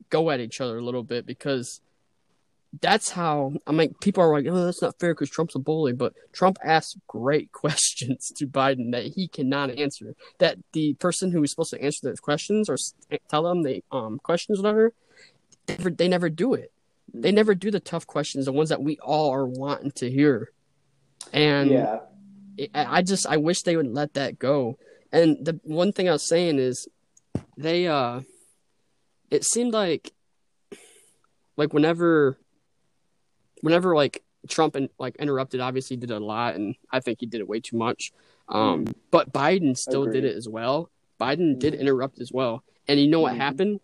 go 0.10 0.30
at 0.30 0.40
each 0.40 0.62
other 0.62 0.78
a 0.78 0.82
little 0.82 1.04
bit 1.04 1.26
because 1.26 1.82
that's 2.82 3.10
how 3.10 3.54
I 3.68 3.74
mean. 3.74 3.94
People 4.00 4.24
are 4.24 4.32
like, 4.32 4.46
"Oh, 4.50 4.66
that's 4.66 4.82
not 4.82 4.98
fair 5.00 5.14
because 5.14 5.30
Trump's 5.30 5.56
a 5.56 5.60
bully," 5.60 5.92
but 5.92 6.14
Trump 6.32 6.58
asks 6.64 6.96
great 7.08 7.52
questions 7.52 8.32
to 8.38 8.48
Biden 8.48 8.94
that 8.94 9.04
he 9.04 9.28
cannot 9.28 9.70
answer. 9.72 10.16
That 10.40 10.58
the 10.72 10.94
person 10.94 11.32
who 11.32 11.44
is 11.44 11.52
supposed 11.52 11.72
to 11.72 11.84
answer 11.84 12.08
those 12.08 12.22
questions 12.22 12.70
or 12.70 12.78
tell 13.30 13.44
them 13.44 13.64
the 13.64 13.84
um 13.92 14.18
questions, 14.24 14.60
whatever, 14.60 14.94
they 15.66 15.76
never, 15.76 15.90
they 15.90 16.08
never 16.08 16.30
do 16.30 16.54
it. 16.54 16.72
They 17.14 17.34
never 17.34 17.54
do 17.54 17.70
the 17.70 17.82
tough 17.82 18.08
questions, 18.08 18.46
the 18.46 18.54
ones 18.54 18.70
that 18.70 18.82
we 18.82 18.98
all 19.00 19.30
are 19.32 19.46
wanting 19.46 19.92
to 19.92 20.10
hear. 20.10 20.52
And 21.34 21.70
yeah, 21.70 22.00
I 22.74 22.98
I 22.98 23.02
just 23.02 23.26
I 23.28 23.38
wish 23.38 23.62
they 23.64 23.76
would 23.76 23.88
let 23.88 24.14
that 24.14 24.40
go. 24.40 24.78
And 25.12 25.38
the 25.46 25.60
one 25.64 25.92
thing 25.92 26.10
I 26.10 26.14
was 26.14 26.28
saying 26.28 26.60
is 26.60 26.88
they 27.58 27.88
uh 27.88 28.22
it 29.32 29.44
seemed 29.44 29.74
like 29.74 30.12
like 31.58 31.74
whenever 31.74 32.38
whenever 33.62 33.96
like 33.96 34.24
Trump 34.50 34.76
and 34.76 34.90
like 35.00 35.16
interrupted 35.18 35.60
obviously 35.62 35.96
did 35.98 36.12
a 36.12 36.20
lot 36.20 36.56
and 36.56 36.76
I 36.92 37.00
think 37.00 37.20
he 37.22 37.26
did 37.26 37.42
it 37.42 37.48
way 37.48 37.60
too 37.60 37.78
much. 37.78 38.12
Um 38.50 38.86
but 39.12 39.32
Biden 39.32 39.78
still 39.78 40.06
did 40.06 40.26
it 40.26 40.36
as 40.36 40.50
well. 40.50 40.90
Biden 41.20 41.60
did 41.60 41.74
interrupt 41.76 42.20
as 42.20 42.32
well. 42.32 42.64
And 42.88 43.00
you 43.00 43.08
know 43.08 43.22
what 43.22 43.34
Mhm. 43.34 43.38
happened? 43.38 43.80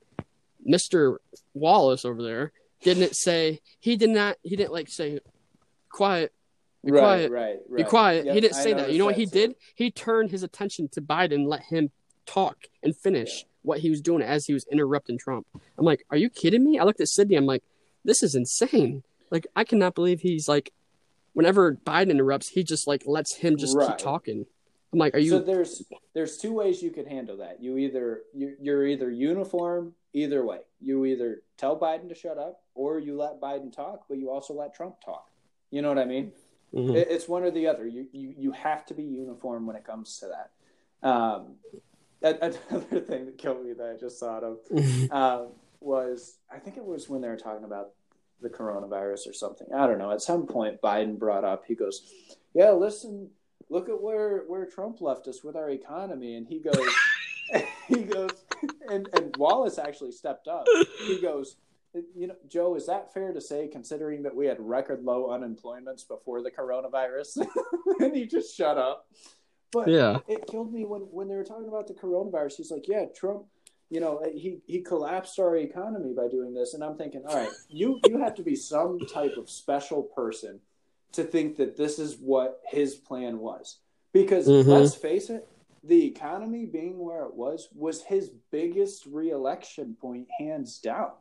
Mr. 0.68 1.18
Wallace 1.54 2.04
over 2.04 2.22
there 2.22 2.52
didn't 2.82 3.16
say 3.16 3.62
he 3.80 3.96
did 3.96 4.10
not 4.10 4.38
he 4.44 4.56
didn't 4.56 4.74
like 4.74 4.90
say 4.90 5.20
quiet 5.90 6.34
be 6.84 6.92
right, 6.92 7.00
quiet. 7.00 7.32
right, 7.32 7.58
right. 7.68 7.78
be 7.78 7.84
quiet. 7.84 8.26
Yep, 8.26 8.36
he 8.36 8.42
didn't 8.42 8.56
say 8.56 8.74
that. 8.74 8.92
You 8.92 9.00
know 9.00 9.06
what 9.06 9.16
he 9.16 9.26
that 9.26 9.34
did? 9.34 9.56
He 9.76 9.92
turned 9.92 10.32
his 10.32 10.44
attention 10.44 10.88
to 10.94 11.02
Biden, 11.02 11.48
let 11.48 11.64
him 11.64 11.92
talk 12.26 12.68
and 12.84 12.96
finish 12.96 13.46
what 13.64 13.80
he 13.80 13.90
was 13.90 14.02
doing 14.02 14.22
as 14.22 14.46
he 14.46 14.54
was 14.54 14.66
interrupting 14.72 15.18
Trump. 15.18 15.46
I'm 15.78 15.86
like, 15.86 16.06
are 16.10 16.18
you 16.18 16.30
kidding 16.30 16.64
me? 16.64 16.80
I 16.80 16.84
looked 16.84 17.02
at 17.02 17.10
Sydney. 17.10 17.36
I'm 17.36 17.46
like, 17.46 17.64
this 18.06 18.24
is 18.24 18.36
insane. 18.36 19.04
Like, 19.30 19.46
I 19.56 19.64
cannot 19.64 19.96
believe 19.96 20.22
he's 20.22 20.48
like, 20.48 20.72
whenever 21.34 21.74
Biden 21.74 22.10
interrupts, 22.10 22.50
he 22.50 22.64
just 22.64 22.88
like 22.88 23.04
lets 23.06 23.36
him 23.36 23.58
just 23.58 23.78
keep 23.78 23.98
talking. 23.98 24.46
I'm 24.92 25.00
like, 25.00 25.14
are 25.14 25.20
you? 25.20 25.32
So 25.32 25.40
there's 25.40 25.84
there's 26.16 26.38
two 26.38 26.54
ways 26.54 26.82
you 26.82 26.90
could 26.90 27.08
handle 27.08 27.38
that. 27.38 27.62
You 27.62 27.78
either 27.78 28.22
you, 28.34 28.56
you're 28.60 28.86
either 28.88 29.12
uniform 29.12 29.94
either 30.14 30.44
way. 30.44 30.60
You 30.82 31.06
either 31.06 31.44
tell 31.58 31.80
Biden 31.80 32.10
to 32.10 32.16
shut 32.16 32.38
up, 32.38 32.62
or 32.74 33.00
you 33.00 33.16
let 33.16 33.40
Biden 33.40 33.72
talk, 33.72 34.06
but 34.10 34.18
you 34.18 34.32
also 34.32 34.54
let 34.54 34.74
Trump 34.74 34.96
talk. 35.04 35.30
You 35.70 35.84
know 35.84 35.90
what 35.90 36.00
I 36.00 36.06
mean? 36.06 36.32
Mhm. 36.74 36.96
It- 36.96 37.08
It's 37.10 37.28
one 37.28 37.44
or 37.44 37.52
the 37.52 37.68
other. 37.68 37.88
You, 37.88 38.08
you 38.12 38.34
you 38.38 38.52
have 38.52 38.86
to 38.88 38.94
be 38.94 39.04
uniform 39.04 39.66
when 39.66 39.76
it 39.76 39.84
comes 39.84 40.20
to 40.20 40.28
that. 40.28 41.08
Um, 41.08 41.56
another 42.22 43.00
thing 43.02 43.26
that 43.26 43.38
killed 43.38 43.66
me 43.66 43.74
that 43.74 43.90
I 43.96 43.98
just 43.98 44.20
thought 44.20 44.44
of 44.44 44.60
um, 45.12 45.48
was 45.80 46.38
I 46.52 46.60
think 46.60 46.78
it 46.78 46.86
was 46.86 47.10
when 47.10 47.22
they 47.22 47.28
were 47.30 47.38
talking 47.38 47.64
about 47.64 47.92
the 48.42 48.50
coronavirus 48.50 49.28
or 49.30 49.34
something. 49.34 49.68
I 49.74 49.88
don't 49.88 49.98
know. 49.98 50.12
At 50.12 50.22
some 50.22 50.46
point, 50.48 50.82
Biden 50.82 51.18
brought 51.18 51.44
up. 51.44 51.66
He 51.66 51.76
goes, 51.76 52.02
"Yeah, 52.54 52.72
listen, 52.72 53.32
look 53.70 53.90
at 53.90 54.02
where 54.02 54.44
where 54.48 54.66
Trump 54.66 55.02
left 55.02 55.28
us 55.28 55.44
with 55.44 55.56
our 55.56 55.70
economy," 55.70 56.36
and 56.36 56.48
he 56.48 56.60
goes, 56.60 56.88
he 57.88 58.04
goes, 58.04 58.32
and 58.90 59.10
and 59.14 59.36
Wallace 59.38 59.78
actually 59.80 60.12
stepped 60.12 60.48
up. 60.48 60.66
He 61.00 61.20
goes. 61.22 61.56
You 61.94 62.28
know, 62.28 62.36
Joe, 62.48 62.76
is 62.76 62.86
that 62.86 63.14
fair 63.14 63.34
to 63.34 63.42
say, 63.42 63.68
considering 63.68 64.24
that 64.24 64.36
we 64.36 64.46
had 64.46 64.60
record 64.60 65.04
low 65.04 65.30
unemployments 65.30 66.08
before 66.08 66.44
the 66.44 66.52
coronavirus? 66.52 67.48
and 68.00 68.16
he 68.16 68.28
just 68.28 68.56
shut 68.56 68.78
up. 68.78 69.08
But 69.72 69.88
yeah. 69.88 70.20
it 70.28 70.48
killed 70.48 70.72
me 70.72 70.86
when 70.86 71.02
when 71.02 71.28
they 71.28 71.36
were 71.36 71.44
talking 71.44 71.68
about 71.68 71.88
the 71.88 71.94
coronavirus. 71.94 72.58
He's 72.58 72.72
like, 72.72 72.88
"Yeah, 72.88 73.06
Trump, 73.16 73.46
you 73.90 74.00
know, 74.00 74.22
he 74.34 74.62
he 74.66 74.82
collapsed 74.82 75.40
our 75.40 75.58
economy 75.58 76.14
by 76.14 76.28
doing 76.28 76.54
this." 76.54 76.74
And 76.74 76.84
I'm 76.84 76.98
thinking, 76.98 77.24
all 77.28 77.36
right, 77.36 77.50
you 77.70 78.00
you 78.06 78.20
have 78.20 78.36
to 78.36 78.44
be 78.44 78.56
some 78.56 79.00
type 79.12 79.36
of 79.38 79.50
special 79.50 80.04
person 80.04 80.60
to 81.14 81.24
think 81.24 81.58
that 81.58 81.76
this 81.76 81.98
is 81.98 82.18
what 82.18 82.62
his 82.68 82.96
plan 82.96 83.40
was. 83.40 83.80
Because 84.12 84.48
Mhm. 84.48 84.66
let's 84.68 84.96
face 84.96 85.30
it, 85.30 85.48
the 85.84 86.06
economy 86.06 86.66
being 86.66 87.00
where 87.00 87.26
it 87.26 87.34
was 87.34 87.70
was 87.74 88.04
his 88.04 88.30
biggest 88.52 89.06
reelection 89.06 89.96
point, 90.00 90.28
hands 90.40 90.80
down. 90.80 91.12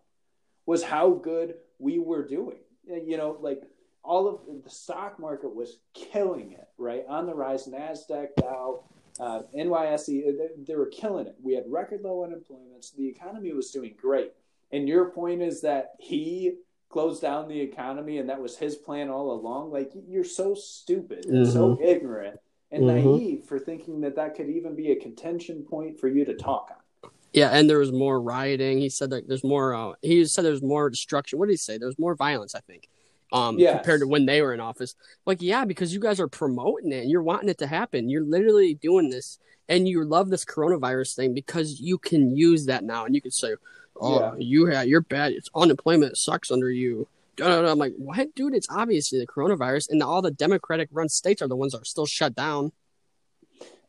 Was 0.69 0.83
how 0.83 1.13
good 1.13 1.55
we 1.79 1.99
were 1.99 2.27
doing. 2.27 2.59
You 2.85 3.17
know, 3.17 3.39
like 3.41 3.63
all 4.05 4.29
of 4.29 4.41
the 4.63 4.69
stock 4.69 5.19
market 5.19 5.55
was 5.55 5.79
killing 5.95 6.53
it, 6.53 6.69
right? 6.77 7.05
On 7.09 7.25
the 7.25 7.35
rise, 7.35 7.67
Nasdaq, 7.67 8.29
Dow, 8.37 8.85
uh, 9.19 9.43
NYSE, 9.57 10.37
they, 10.37 10.49
they 10.67 10.77
were 10.77 10.91
killing 11.01 11.27
it. 11.27 11.37
We 11.43 11.55
had 11.55 11.65
record 11.67 12.03
low 12.03 12.19
unemployments. 12.27 12.95
The 12.95 13.09
economy 13.09 13.55
was 13.55 13.71
doing 13.71 13.95
great. 13.99 14.33
And 14.71 14.87
your 14.87 15.07
point 15.07 15.41
is 15.41 15.63
that 15.63 15.95
he 15.99 16.57
closed 16.91 17.23
down 17.23 17.49
the 17.49 17.61
economy 17.61 18.19
and 18.19 18.29
that 18.29 18.41
was 18.41 18.59
his 18.59 18.77
plan 18.77 19.09
all 19.09 19.33
along. 19.33 19.71
Like 19.71 19.91
you're 20.07 20.23
so 20.23 20.55
stupid 20.55 21.25
and 21.25 21.49
so 21.49 21.79
ignorant 21.83 22.39
and 22.71 22.83
Mhm. 22.85 22.87
naive 23.05 23.45
for 23.47 23.59
thinking 23.59 24.03
that 24.03 24.17
that 24.17 24.35
could 24.35 24.51
even 24.51 24.75
be 24.75 24.93
a 24.93 24.97
contention 24.97 25.65
point 25.65 25.99
for 25.99 26.09
you 26.09 26.27
to 26.27 26.35
talk 26.35 26.69
on. 26.71 26.83
Yeah, 27.33 27.51
and 27.51 27.69
there 27.69 27.79
was 27.79 27.93
more 27.93 28.21
rioting. 28.21 28.79
He 28.79 28.89
said 28.89 29.11
that 29.11 29.29
there's 29.29 29.45
more. 29.45 29.75
Uh, 29.75 29.93
he 30.03 30.25
said 30.25 30.45
there's 30.45 30.63
more 30.63 30.89
destruction. 30.91 31.39
What 31.39 31.47
did 31.47 31.53
he 31.53 31.57
say? 31.59 31.79
There's 31.79 31.99
more 31.99 32.15
violence. 32.15 32.55
I 32.55 32.61
think, 32.61 32.89
um, 33.33 33.59
Yes. 33.59 33.75
compared 33.77 34.01
to 34.01 34.07
when 34.09 34.25
they 34.27 34.41
were 34.41 34.55
in 34.55 34.61
office. 34.61 34.95
Like, 35.27 35.43
yeah, 35.43 35.65
because 35.65 35.93
you 35.93 36.01
guys 36.01 36.21
are 36.21 36.29
promoting 36.29 36.91
it 36.93 37.03
and 37.03 37.11
you're 37.11 37.23
wanting 37.23 37.51
it 37.51 37.59
to 37.59 37.67
happen. 37.67 38.09
You're 38.09 38.25
literally 38.25 38.75
doing 38.75 39.11
this, 39.11 39.39
and 39.69 39.87
you 39.87 40.03
love 40.05 40.31
this 40.31 40.45
coronavirus 40.45 41.15
thing 41.17 41.35
because 41.35 41.81
you 41.81 41.99
can 41.99 42.35
use 42.37 42.65
that 42.67 42.83
now, 42.85 43.05
and 43.05 43.15
you 43.15 43.21
can 43.21 43.31
say, 43.31 43.55
"Oh, 44.01 44.19
Yeah. 44.21 44.35
you 44.39 44.67
have 44.67 44.89
you're 44.89 45.03
bad. 45.03 45.33
It's 45.33 45.51
unemployment 45.55 46.13
it 46.13 46.17
sucks 46.17 46.51
under 46.51 46.71
you." 46.71 47.09
I'm 47.41 47.79
like, 47.79 47.95
what, 47.97 48.35
dude? 48.35 48.53
It's 48.55 48.67
obviously 48.69 49.21
the 49.21 49.27
coronavirus, 49.27 49.91
and 49.91 50.03
all 50.03 50.23
the 50.23 50.33
Democratic-run 50.33 51.09
states 51.09 51.41
are 51.41 51.47
the 51.47 51.55
ones 51.55 51.71
that 51.73 51.83
are 51.83 51.85
still 51.85 52.07
shut 52.07 52.35
down. 52.35 52.73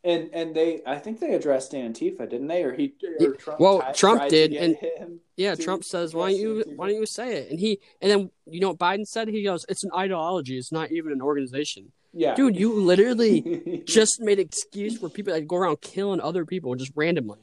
And 0.02 0.30
and 0.32 0.54
they, 0.54 0.80
I 0.86 0.98
think 0.98 1.20
they 1.20 1.34
addressed 1.34 1.72
Antifa, 1.72 2.20
didn't 2.28 2.46
they? 2.48 2.62
Or 2.64 2.72
he, 2.72 2.94
or 3.20 3.34
Trump 3.34 3.60
Well, 3.60 3.80
ti- 3.82 3.92
Trump 3.94 4.20
tried 4.20 4.30
did, 4.30 4.52
and-. 4.54 5.20
Yeah, 5.36 5.54
to 5.54 5.62
Trump 5.62 5.84
says, 5.84 6.14
"Why 6.14 6.30
don't 6.30 6.40
you 6.40 6.64
why 6.76 6.88
don't 6.88 6.96
you 6.96 7.04
say 7.06 7.34
it?" 7.34 7.50
And 7.50 7.60
he 7.60 7.80
and 8.00 8.10
then 8.10 8.30
you 8.46 8.60
know 8.60 8.68
what 8.70 8.78
Biden 8.78 9.04
said? 9.06 9.28
He 9.28 9.42
goes, 9.44 9.66
"It's 9.68 9.84
an 9.84 9.90
ideology. 9.94 10.56
It's 10.56 10.72
not 10.72 10.90
even 10.90 11.12
an 11.12 11.20
organization." 11.20 11.92
Yeah, 12.12 12.34
Dude, 12.34 12.56
you 12.56 12.72
literally 12.72 13.82
just 13.86 14.20
made 14.20 14.38
excuse 14.38 14.98
for 14.98 15.08
people 15.10 15.32
that 15.34 15.46
go 15.46 15.56
around 15.56 15.80
killing 15.82 16.20
other 16.20 16.44
people 16.46 16.74
just 16.74 16.92
randomly. 16.96 17.38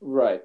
right. 0.00 0.42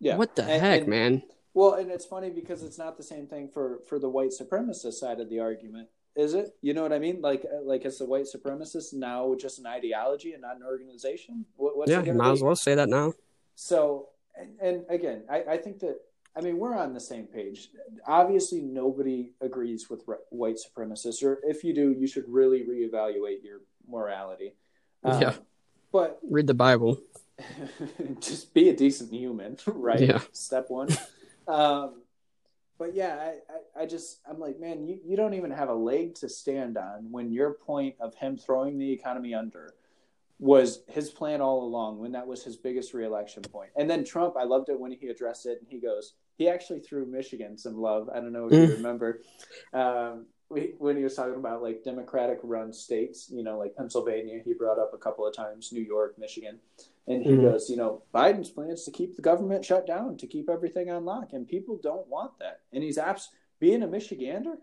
Yeah. 0.00 0.16
What 0.16 0.34
the 0.34 0.42
And- 0.44 0.60
heck, 0.62 0.80
and 0.80 0.88
man? 0.90 1.22
Well, 1.54 1.74
and 1.74 1.90
it's 1.90 2.04
funny 2.04 2.30
because 2.30 2.62
it's 2.64 2.78
not 2.78 2.96
the 2.96 3.04
same 3.04 3.26
thing 3.26 3.48
for 3.48 3.80
for 3.88 3.98
the 3.98 4.08
white 4.08 4.30
supremacist 4.38 4.94
side 4.94 5.20
of 5.20 5.28
the 5.30 5.40
argument, 5.40 5.88
is 6.16 6.34
it? 6.34 6.54
You 6.62 6.74
know 6.74 6.82
what 6.82 6.92
I 6.92 6.98
mean? 6.98 7.20
Like 7.20 7.44
uh, 7.44 7.62
like 7.64 7.84
is 7.84 7.98
the 7.98 8.06
white 8.06 8.26
supremacist 8.26 8.92
now 8.94 9.34
just 9.34 9.58
an 9.58 9.66
ideology 9.66 10.32
and 10.32 10.42
not 10.42 10.56
an 10.56 10.62
organization? 10.62 11.44
What, 11.56 11.76
what's 11.76 11.90
yeah, 11.90 12.00
might 12.12 12.28
be? 12.28 12.32
as 12.32 12.42
well 12.42 12.56
say 12.56 12.74
that 12.74 12.88
now. 12.88 13.14
So, 13.56 14.08
and, 14.36 14.58
and 14.60 14.84
again, 14.88 15.24
I, 15.30 15.42
I 15.50 15.56
think 15.58 15.80
that 15.80 15.98
I 16.36 16.40
mean 16.40 16.58
we're 16.58 16.76
on 16.76 16.94
the 16.94 17.00
same 17.00 17.26
page. 17.26 17.70
Obviously, 18.06 18.60
nobody 18.62 19.32
agrees 19.40 19.90
with 19.90 20.04
re- 20.06 20.16
white 20.30 20.56
supremacists, 20.58 21.22
or 21.22 21.40
if 21.42 21.64
you 21.64 21.74
do, 21.74 21.92
you 21.92 22.06
should 22.06 22.24
really 22.28 22.62
reevaluate 22.62 23.42
your 23.42 23.60
morality. 23.88 24.54
Um, 25.02 25.20
Yeah. 25.20 25.34
but 25.92 26.18
Read 26.28 26.46
the 26.46 26.54
Bible. 26.54 27.00
just 28.20 28.54
be 28.54 28.68
a 28.68 28.76
decent 28.76 29.12
human, 29.12 29.58
right? 29.66 30.00
Yeah. 30.00 30.20
Step 30.32 30.66
one. 30.70 30.88
um, 31.48 32.02
but 32.78 32.94
yeah, 32.94 33.16
I, 33.20 33.80
I, 33.80 33.82
I 33.82 33.86
just 33.86 34.20
I'm 34.28 34.38
like, 34.38 34.58
man, 34.58 34.84
you, 34.86 34.98
you 35.04 35.16
don't 35.16 35.34
even 35.34 35.50
have 35.50 35.68
a 35.68 35.74
leg 35.74 36.14
to 36.16 36.28
stand 36.28 36.76
on 36.76 37.10
when 37.10 37.30
your 37.32 37.54
point 37.54 37.94
of 38.00 38.14
him 38.14 38.36
throwing 38.36 38.78
the 38.78 38.90
economy 38.92 39.34
under 39.34 39.74
was 40.40 40.80
his 40.88 41.10
plan 41.10 41.40
all 41.40 41.62
along 41.62 41.98
when 41.98 42.12
that 42.12 42.26
was 42.26 42.42
his 42.42 42.56
biggest 42.56 42.92
reelection 42.92 43.42
point. 43.42 43.70
And 43.76 43.88
then 43.88 44.04
Trump, 44.04 44.34
I 44.36 44.42
loved 44.44 44.68
it 44.68 44.78
when 44.78 44.90
he 44.92 45.06
addressed 45.08 45.46
it 45.46 45.58
and 45.60 45.68
he 45.70 45.78
goes, 45.78 46.14
he 46.36 46.48
actually 46.48 46.80
threw 46.80 47.06
Michigan 47.06 47.56
some 47.56 47.76
love. 47.80 48.10
I 48.12 48.16
don't 48.16 48.32
know 48.32 48.46
if 48.46 48.52
you 48.52 48.58
Mm. 48.58 48.76
remember. 48.76 49.20
Um, 49.72 50.26
we- 50.50 50.74
when 50.78 50.96
he 50.96 51.04
was 51.04 51.14
talking 51.14 51.36
about 51.36 51.62
like 51.62 51.84
democratic 51.84 52.40
run 52.42 52.72
states, 52.72 53.30
you 53.30 53.44
know, 53.44 53.56
like 53.58 53.76
Pennsylvania, 53.76 54.40
he 54.44 54.52
brought 54.52 54.78
up 54.78 54.92
a 54.92 54.98
couple 54.98 55.24
of 55.26 55.34
times, 55.34 55.72
New 55.72 55.80
York, 55.82 56.18
Michigan. 56.18 56.58
And 57.06 57.22
he 57.22 57.32
Mhm. 57.32 57.42
goes, 57.42 57.68
you 57.68 57.76
know, 57.76 58.02
Biden's 58.14 58.50
plans 58.50 58.84
to 58.84 58.90
keep 58.90 59.14
the 59.16 59.22
government 59.22 59.64
shut 59.64 59.86
down, 59.86 60.16
to 60.16 60.26
keep 60.26 60.48
everything 60.48 60.90
on 60.90 61.04
lock, 61.04 61.32
and 61.34 61.46
people 61.46 61.76
don't 61.76 62.06
want 62.08 62.38
that. 62.38 62.60
And 62.72 62.82
he's 62.82 62.96
abs- 62.98 63.30
being 63.58 63.82
a 63.82 63.88
Michigander, 63.88 64.56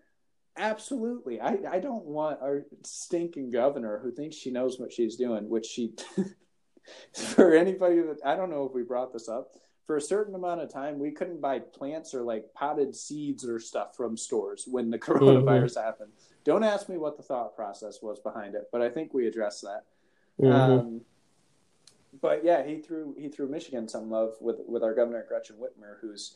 absolutely. 0.58 1.39
I, 1.39 1.60
I 1.69 1.80
don't 1.80 2.06
want 2.06 2.41
our 2.41 2.65
stinking 2.84 3.51
governor 3.51 3.99
who 3.99 4.12
thinks 4.12 4.36
she 4.36 4.51
knows 4.51 4.80
what 4.80 4.91
she's 4.91 5.15
doing, 5.15 5.49
which 5.49 5.65
she, 5.67 5.93
for 7.13 7.54
anybody 7.54 7.99
that, 8.01 8.19
I 8.25 8.36
don't 8.36 8.49
know 8.49 8.65
if 8.65 8.73
we 8.73 8.84
brought 8.84 9.13
this 9.13 9.30
up, 9.30 9.54
for 9.86 9.97
a 9.97 10.01
certain 10.01 10.36
amount 10.36 10.62
of 10.62 10.69
time, 10.71 10.99
we 10.99 11.12
couldn't 11.12 11.41
buy 11.41 11.60
plants 11.60 12.13
or 12.13 12.21
like 12.23 12.54
potted 12.54 12.95
seeds 12.95 13.45
or 13.45 13.60
stuff 13.60 13.95
from 13.95 14.15
stores 14.17 14.65
when 14.67 14.89
the 14.89 14.99
coronavirus 14.99 15.82
happened. 15.82 16.12
Don't 16.43 16.63
ask 16.63 16.89
me 16.89 16.97
what 16.97 17.17
the 17.17 17.23
thought 17.23 17.56
process 17.56 18.01
was 18.01 18.19
behind 18.19 18.56
it, 18.56 18.67
but 18.71 18.82
I 18.82 18.89
think 18.89 19.13
we 19.13 19.27
addressed 19.27 19.62
that. 19.63 19.84
Mhm. 20.39 20.51
Um, 20.54 21.01
but 22.21 22.43
yeah, 22.43 22.65
he 22.65 22.77
threw 22.77 23.15
he 23.17 23.29
threw 23.29 23.47
Michigan 23.47 23.88
some 23.88 24.10
love 24.10 24.34
with 24.39 24.57
with 24.67 24.84
our 24.84 24.93
governor 24.93 25.25
Gretchen 25.27 25.57
Whitmer, 25.57 25.99
who's 26.01 26.36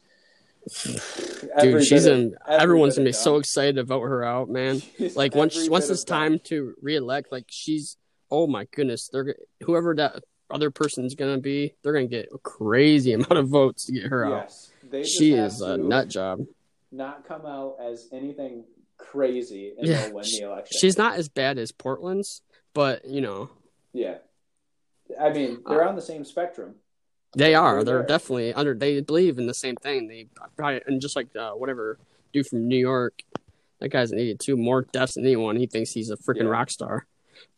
Dude, 1.59 1.85
she's 1.85 2.05
in. 2.07 2.35
Everyone's 2.47 2.95
gonna 2.95 3.05
be 3.05 3.11
so 3.13 3.37
excited 3.37 3.75
to 3.75 3.83
vote 3.83 4.01
her 4.01 4.23
out, 4.23 4.49
man. 4.49 4.81
She's 4.97 5.15
Like 5.15 5.35
once 5.35 5.69
once 5.69 5.89
it's 5.89 6.03
time 6.03 6.39
to 6.45 6.73
reelect, 6.81 7.31
like 7.31 7.45
she's. 7.49 7.97
Oh 8.31 8.47
my 8.47 8.65
goodness, 8.75 9.07
they're 9.13 9.35
whoever 9.61 9.93
that 9.95 10.23
other 10.49 10.71
person's 10.71 11.13
gonna 11.13 11.37
be, 11.37 11.75
they're 11.83 11.93
gonna 11.93 12.07
get 12.07 12.29
a 12.33 12.39
crazy 12.39 13.13
amount 13.13 13.33
of 13.33 13.47
votes 13.47 13.85
to 13.85 13.93
get 13.93 14.05
her 14.05 14.25
out. 14.25 14.43
Yes, 14.43 14.71
just 14.91 15.17
She 15.17 15.33
is 15.33 15.61
a 15.61 15.77
nut 15.77 16.07
job. 16.07 16.39
Not 16.91 17.27
come 17.27 17.45
out 17.45 17.77
as 17.79 18.07
anything 18.11 18.63
crazy 18.97 19.73
and 19.77 19.87
Yeah, 19.87 20.09
win 20.09 20.23
the 20.23 20.45
election. 20.45 20.77
She's 20.79 20.97
not 20.97 21.15
as 21.15 21.29
bad 21.29 21.59
as 21.59 21.71
Portland's, 21.71 22.41
but 22.73 23.05
you 23.05 23.21
know 23.21 23.49
yeah. 23.93 24.15
I 25.19 25.31
mean, 25.31 25.59
they're 25.67 25.87
on 25.87 25.95
the 25.95 26.01
same 26.01 26.23
spectrum. 26.25 26.75
they 27.37 27.53
are. 27.55 27.83
They're 27.83 27.99
They're 27.99 28.07
definitely 28.07 28.53
under. 28.53 28.73
They 28.73 29.01
believe 29.01 29.37
in 29.37 29.45
the 29.47 29.53
same 29.53 29.75
thing. 29.75 30.07
They 30.07 30.27
probably 30.57 30.81
and 30.87 31.01
just 31.01 31.15
like 31.15 31.27
uh, 31.35 31.51
whatever 31.51 31.97
dude 32.33 32.47
from 32.47 32.67
New 32.67 32.77
York, 32.77 33.19
that 33.79 33.89
guy's 33.89 34.11
an 34.11 34.19
idiot 34.19 34.39
too. 34.39 34.55
More 34.57 34.83
deaths 34.83 35.13
than 35.15 35.25
anyone. 35.25 35.55
He 35.57 35.67
thinks 35.67 35.91
he's 35.91 36.09
a 36.09 36.17
freaking 36.17 36.43
Yeah. 36.43 36.49
rock 36.49 36.69
star. 36.71 37.05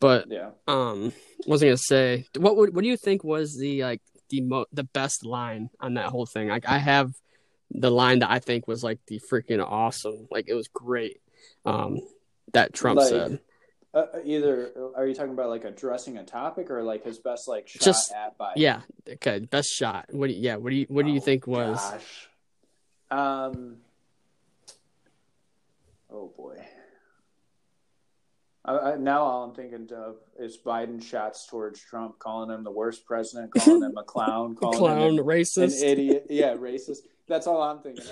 But 0.00 0.26
Yeah. 0.30 0.50
um, 0.66 1.12
was 1.46 1.62
I 1.62 1.66
gonna 1.66 1.76
say? 1.76 2.26
What 2.36 2.56
would 2.56 2.74
what 2.74 2.82
do 2.82 2.88
you 2.88 2.96
think 2.96 3.22
was 3.24 3.56
the 3.56 3.82
like 3.84 4.02
the 4.30 4.40
mo- 4.42 4.66
the 4.72 4.84
best 4.84 5.24
line 5.24 5.70
on 5.80 5.94
that 5.94 6.06
whole 6.06 6.26
thing? 6.26 6.48
Like 6.48 6.68
I 6.68 6.78
have 6.78 7.12
the 7.70 7.90
line 7.90 8.18
that 8.20 8.30
I 8.30 8.40
think 8.40 8.66
was 8.66 8.82
like 8.82 8.98
the 9.06 9.20
freaking 9.30 9.64
awesome. 9.64 10.26
Like 10.30 10.46
it 10.48 10.54
was 10.54 10.68
great. 10.68 11.20
Um, 11.64 12.00
that 12.52 12.72
Trump 12.72 12.98
Like, 12.98 13.08
said. 13.08 13.40
Uh, 13.98 14.18
either 14.24 14.72
are 14.96 15.06
you 15.06 15.14
talking 15.14 15.32
about 15.32 15.48
like 15.48 15.64
addressing 15.64 16.18
a 16.18 16.24
topic 16.24 16.70
or 16.70 16.82
like 16.82 17.04
his 17.04 17.18
best 17.18 17.48
like 17.48 17.66
shot 17.68 17.82
Just- 17.82 18.12
at 18.12 18.36
Biden? 18.38 18.52
Yeah. 18.56 18.80
Okay. 19.08 19.40
Best 19.40 19.70
shot. 19.70 20.06
What? 20.10 20.28
Do 20.28 20.32
you, 20.34 20.40
yeah. 20.40 20.56
What 20.56 20.70
do 20.70 20.76
you 20.76 20.86
What 20.88 21.04
do 21.04 21.10
you 21.12 21.18
Oh, 21.18 21.22
think 21.22 21.46
was? 21.46 21.78
Gosh. 21.78 22.28
Um. 23.10 23.76
Oh 26.10 26.32
boy. 26.36 26.56
I, 28.64 28.78
I, 28.92 28.96
now 28.96 29.22
all 29.22 29.44
I'm 29.44 29.54
thinking 29.54 29.88
of 29.94 30.16
is 30.38 30.58
Biden 30.58 31.02
shots 31.02 31.46
towards 31.46 31.80
Trump, 31.80 32.18
calling 32.18 32.50
him 32.50 32.64
the 32.64 32.70
worst 32.70 33.06
president, 33.06 33.52
calling 33.54 33.82
him 33.82 33.96
a 33.96 34.02
clown, 34.02 34.54
calling 34.60 34.78
Clown, 34.78 34.98
him 35.00 35.12
an, 35.14 35.18
an 35.20 35.24
racist. 35.24 35.82
idiot. 35.82 36.26
Yeah, 36.28 36.54
racist. 36.54 36.98
That's 37.28 37.46
all 37.46 37.62
I'm 37.62 37.80
thinking. 37.80 38.04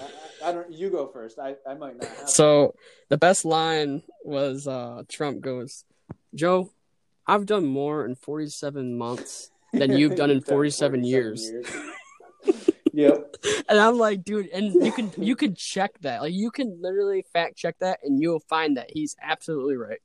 I, 0.42 0.50
I, 0.50 0.52
don't. 0.52 0.70
You 0.70 0.90
go 0.90 1.08
first. 1.08 1.38
I, 1.38 1.56
I 1.68 1.74
might 1.74 1.96
not. 1.96 2.08
Have 2.08 2.28
So 2.28 2.74
the 3.08 3.16
best 3.16 3.44
line 3.44 4.02
was 4.24 4.68
uh, 4.68 5.02
Trump 5.08 5.40
goes, 5.40 5.84
Joe, 6.34 6.70
I've 7.26 7.46
done 7.46 7.66
more 7.66 8.04
in 8.04 8.14
47 8.14 8.96
months 8.96 9.50
than 9.72 9.96
you've 9.96 10.16
done 10.16 10.30
in 10.30 10.40
47 10.42 11.04
years. 11.04 11.50
yep. 12.92 13.36
And 13.68 13.78
I'm 13.78 13.98
like, 13.98 14.22
dude, 14.22 14.48
and 14.48 14.72
you 14.84 14.92
can 14.92 15.10
you 15.16 15.34
can 15.34 15.54
check 15.54 15.98
that. 16.00 16.20
Like 16.22 16.34
you 16.34 16.50
can 16.50 16.78
literally 16.80 17.24
fact 17.32 17.56
check 17.56 17.78
that 17.80 18.00
and 18.02 18.20
you'll 18.20 18.40
find 18.40 18.76
that 18.76 18.90
he's 18.90 19.16
absolutely 19.22 19.76
right. 19.76 20.00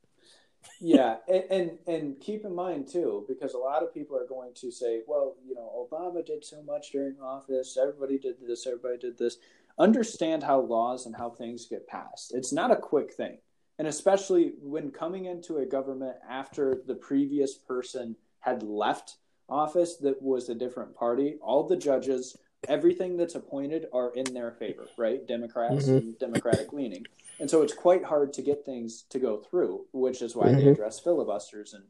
Yeah 0.80 1.16
and, 1.28 1.44
and 1.50 1.70
and 1.86 2.20
keep 2.20 2.44
in 2.44 2.54
mind 2.54 2.86
too 2.86 3.24
because 3.28 3.54
a 3.54 3.58
lot 3.58 3.82
of 3.82 3.92
people 3.92 4.16
are 4.16 4.26
going 4.26 4.52
to 4.54 4.70
say 4.70 5.00
well 5.06 5.36
you 5.46 5.54
know 5.54 5.88
obama 5.90 6.24
did 6.24 6.44
so 6.44 6.62
much 6.62 6.92
during 6.92 7.18
office 7.20 7.76
everybody 7.80 8.18
did 8.18 8.36
this 8.46 8.66
everybody 8.66 8.98
did 8.98 9.18
this. 9.18 9.38
Understand 9.78 10.42
how 10.42 10.60
laws 10.60 11.06
and 11.06 11.16
how 11.16 11.30
things 11.30 11.66
get 11.66 11.86
passed. 11.86 12.34
It's 12.34 12.52
not 12.52 12.70
a 12.70 12.76
quick 12.76 13.12
thing. 13.12 13.38
And 13.78 13.88
especially 13.88 14.52
when 14.60 14.90
coming 14.90 15.24
into 15.24 15.58
a 15.58 15.66
government 15.66 16.16
after 16.28 16.82
the 16.86 16.94
previous 16.94 17.54
person 17.54 18.16
had 18.40 18.62
left 18.62 19.16
office 19.48 19.96
that 19.96 20.20
was 20.22 20.48
a 20.48 20.54
different 20.54 20.94
party 20.94 21.36
all 21.42 21.66
the 21.66 21.76
judges 21.76 22.36
everything 22.68 23.16
that's 23.16 23.34
appointed 23.34 23.86
are 23.92 24.12
in 24.14 24.24
their 24.34 24.52
favor 24.52 24.86
right 24.96 25.26
democrats 25.26 25.86
Mhm. 25.86 25.96
and 25.96 26.18
democratic 26.18 26.72
leaning 26.72 27.04
and 27.40 27.50
so 27.50 27.62
it's 27.62 27.74
quite 27.74 28.04
hard 28.04 28.32
to 28.34 28.42
get 28.42 28.64
things 28.64 29.02
to 29.08 29.18
go 29.18 29.38
through, 29.38 29.86
which 29.92 30.22
is 30.22 30.36
why 30.36 30.52
they 30.52 30.62
Mhm. 30.62 30.72
address 30.72 31.00
filibusters 31.00 31.74
and 31.74 31.84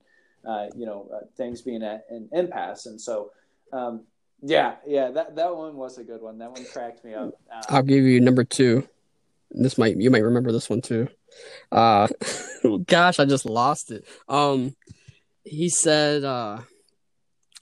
uh, 0.46 0.68
you 0.74 0.86
know 0.86 1.10
uh, 1.14 1.26
things 1.36 1.60
being 1.60 1.82
at 1.82 2.06
an 2.08 2.28
impasse. 2.32 2.86
And 2.86 2.98
so, 2.98 3.32
um, 3.72 4.06
yeah, 4.40 4.76
yeah, 4.86 5.10
that 5.10 5.36
that 5.36 5.54
one 5.54 5.76
was 5.76 5.98
a 5.98 6.04
good 6.04 6.22
one. 6.22 6.38
That 6.38 6.52
one 6.52 6.64
cracked 6.64 7.04
me 7.04 7.12
up. 7.12 7.34
Um, 7.50 7.62
I'll 7.68 7.82
give 7.82 8.02
you 8.04 8.20
number 8.20 8.44
two. 8.44 8.88
This 9.50 9.76
might 9.76 9.96
you 9.98 10.10
might 10.10 10.24
remember 10.24 10.52
this 10.52 10.70
one 10.70 10.80
too. 10.80 11.08
Uh 11.70 12.08
gosh, 12.86 13.18
I 13.18 13.24
just 13.26 13.44
lost 13.44 13.90
it. 13.90 14.06
Um 14.28 14.74
he 15.44 15.68
said 15.68 16.24
uh 16.24 16.60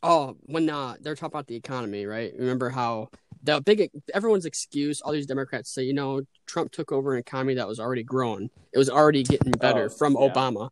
oh 0.03 0.37
when 0.43 0.69
uh 0.71 0.97
they're 1.01 1.15
talking 1.15 1.33
about 1.33 1.47
the 1.47 1.57
economy, 1.57 2.07
right? 2.07 2.33
Remember 2.39 2.71
how 2.71 3.09
the 3.43 3.61
big 3.61 3.91
everyone's 4.13 4.45
excuse, 4.47 5.01
all 5.01 5.13
these 5.13 5.27
Democrats 5.27 5.73
say, 5.75 5.83
you 5.83 5.95
know, 5.95 6.23
Trump 6.47 6.73
took 6.73 6.93
over 6.93 7.15
an 7.15 7.21
economy 7.21 7.55
that 7.55 7.67
was 7.69 7.81
already 7.81 8.03
growing. 8.03 8.51
It 8.73 8.79
was 8.79 8.91
already 8.91 9.23
getting 9.23 9.53
better 9.53 9.87
Oh, 9.87 9.95
from 9.99 10.13
yeah. 10.15 10.29
Obama. 10.29 10.71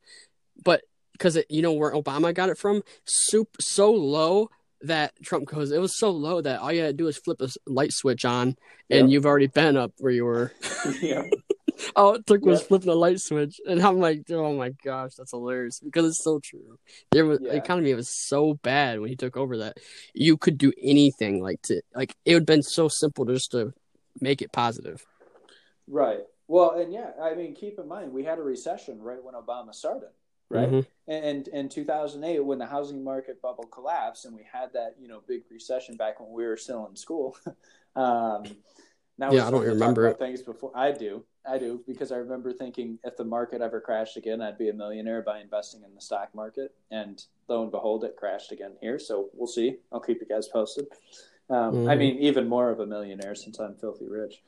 But 0.65 0.83
because 1.13 1.39
you 1.49 1.63
know 1.63 1.73
where 1.73 1.93
Obama 1.93 2.33
got 2.35 2.49
it 2.51 2.59
from, 2.59 2.83
soup 3.05 3.49
so 3.61 3.91
low 3.91 4.51
that 4.83 5.13
Trump 5.25 5.47
goes, 5.47 5.73
it 5.73 5.81
was 5.81 5.99
so 5.99 6.11
low 6.11 6.41
that 6.41 6.61
all 6.61 6.71
you 6.73 6.81
had 6.83 6.89
to 6.89 6.93
do 6.93 7.09
is 7.09 7.17
flip 7.19 7.41
a 7.41 7.49
light 7.67 7.93
switch 7.93 8.25
on, 8.25 8.57
and 8.91 9.09
Yep. 9.09 9.09
you've 9.09 9.27
already 9.27 9.49
been 9.49 9.77
up 9.77 9.93
where 9.99 10.13
you 10.13 10.25
were. 10.25 10.53
yeah, 11.03 11.23
All 11.97 12.15
it 12.15 12.27
took 12.27 12.45
was 12.45 12.63
flipping 12.63 12.89
a 12.89 12.95
light 12.95 13.21
switch, 13.21 13.61
and 13.69 13.81
I'm 13.81 13.99
like, 13.99 14.23
oh 14.31 14.55
my 14.57 14.71
gosh, 14.85 15.15
that's 15.17 15.31
hilarious 15.31 15.81
because 15.81 16.07
it's 16.07 16.23
so 16.23 16.41
true. 16.43 16.79
There 17.13 17.25
was 17.27 17.41
Yeah. 17.41 17.53
the 17.53 17.57
economy 17.59 17.95
was 17.95 18.09
so 18.09 18.55
bad 18.55 19.01
when 19.01 19.09
he 19.11 19.17
took 19.17 19.37
over 19.37 19.59
that 19.59 19.79
you 20.15 20.37
could 20.37 20.59
do 20.59 20.73
anything 20.83 21.43
like 21.43 21.63
to 21.63 21.81
like 21.95 22.15
it 22.25 22.35
would 22.35 22.43
have 22.43 22.47
been 22.47 22.63
so 22.63 22.89
simple 22.89 23.25
just 23.25 23.53
to 23.53 23.73
make 24.21 24.43
it 24.43 24.53
positive. 24.53 25.05
right. 25.87 26.21
Well, 26.51 26.73
and 26.81 26.93
yeah, 26.93 27.11
I 27.21 27.35
mean, 27.35 27.55
keep 27.55 27.79
in 27.79 27.87
mind 27.87 28.13
we 28.13 28.25
had 28.25 28.39
a 28.39 28.43
recession 28.43 29.03
right 29.03 29.23
when 29.23 29.35
Obama 29.35 29.75
started, 29.75 30.09
right? 30.49 30.71
Mhm. 30.71 30.87
And 31.07 31.49
in 31.49 31.69
2008, 31.69 32.41
when 32.41 32.59
the 32.59 32.67
housing 32.67 33.05
market 33.05 33.41
bubble 33.43 33.67
collapsed, 33.67 34.25
and 34.25 34.35
we 34.35 34.45
had 34.51 34.73
that 34.73 34.97
you 34.99 35.09
know 35.09 35.23
big 35.27 35.43
recession 35.51 35.97
back 35.97 36.21
when 36.21 36.31
we 36.33 36.47
were 36.47 36.57
still 36.57 36.87
in 36.87 36.97
school. 36.97 37.37
um, 37.97 38.45
now 39.19 39.33
Yeah, 39.33 39.47
I 39.47 39.51
don't 39.51 39.61
starting 39.63 39.63
to 39.63 39.67
talk 39.79 39.81
remember 39.81 40.07
it. 40.09 40.19
things 40.19 40.43
before. 40.43 40.71
I 40.75 40.93
do, 40.93 41.25
I 41.47 41.59
do, 41.59 41.83
because 41.87 42.13
I 42.13 42.17
remember 42.17 42.53
thinking 42.53 42.99
if 43.05 43.17
the 43.17 43.25
market 43.25 43.61
ever 43.61 43.81
crashed 43.81 44.17
again, 44.17 44.41
I'd 44.41 44.59
be 44.59 44.69
a 44.69 44.73
millionaire 44.73 45.23
by 45.23 45.41
investing 45.41 45.83
in 45.83 45.95
the 45.95 46.01
stock 46.01 46.35
market. 46.35 46.75
And 46.91 47.23
lo 47.49 47.63
and 47.63 47.71
behold, 47.73 48.05
it 48.05 48.17
crashed 48.17 48.53
again 48.53 48.73
here. 48.81 48.99
So 48.99 49.29
we'll 49.35 49.49
see. 49.49 49.79
I'll 49.93 50.01
keep 50.01 50.21
you 50.21 50.27
guys 50.27 50.47
posted. 50.49 50.87
Um, 51.51 51.75
Mhm. 51.75 51.91
I 51.91 51.97
mean, 51.97 52.19
even 52.19 52.49
more 52.49 52.71
of 52.71 52.79
a 52.81 52.87
millionaire 52.87 53.35
since 53.35 53.59
I'm 53.59 53.75
filthy 53.75 54.07
rich. 54.09 54.43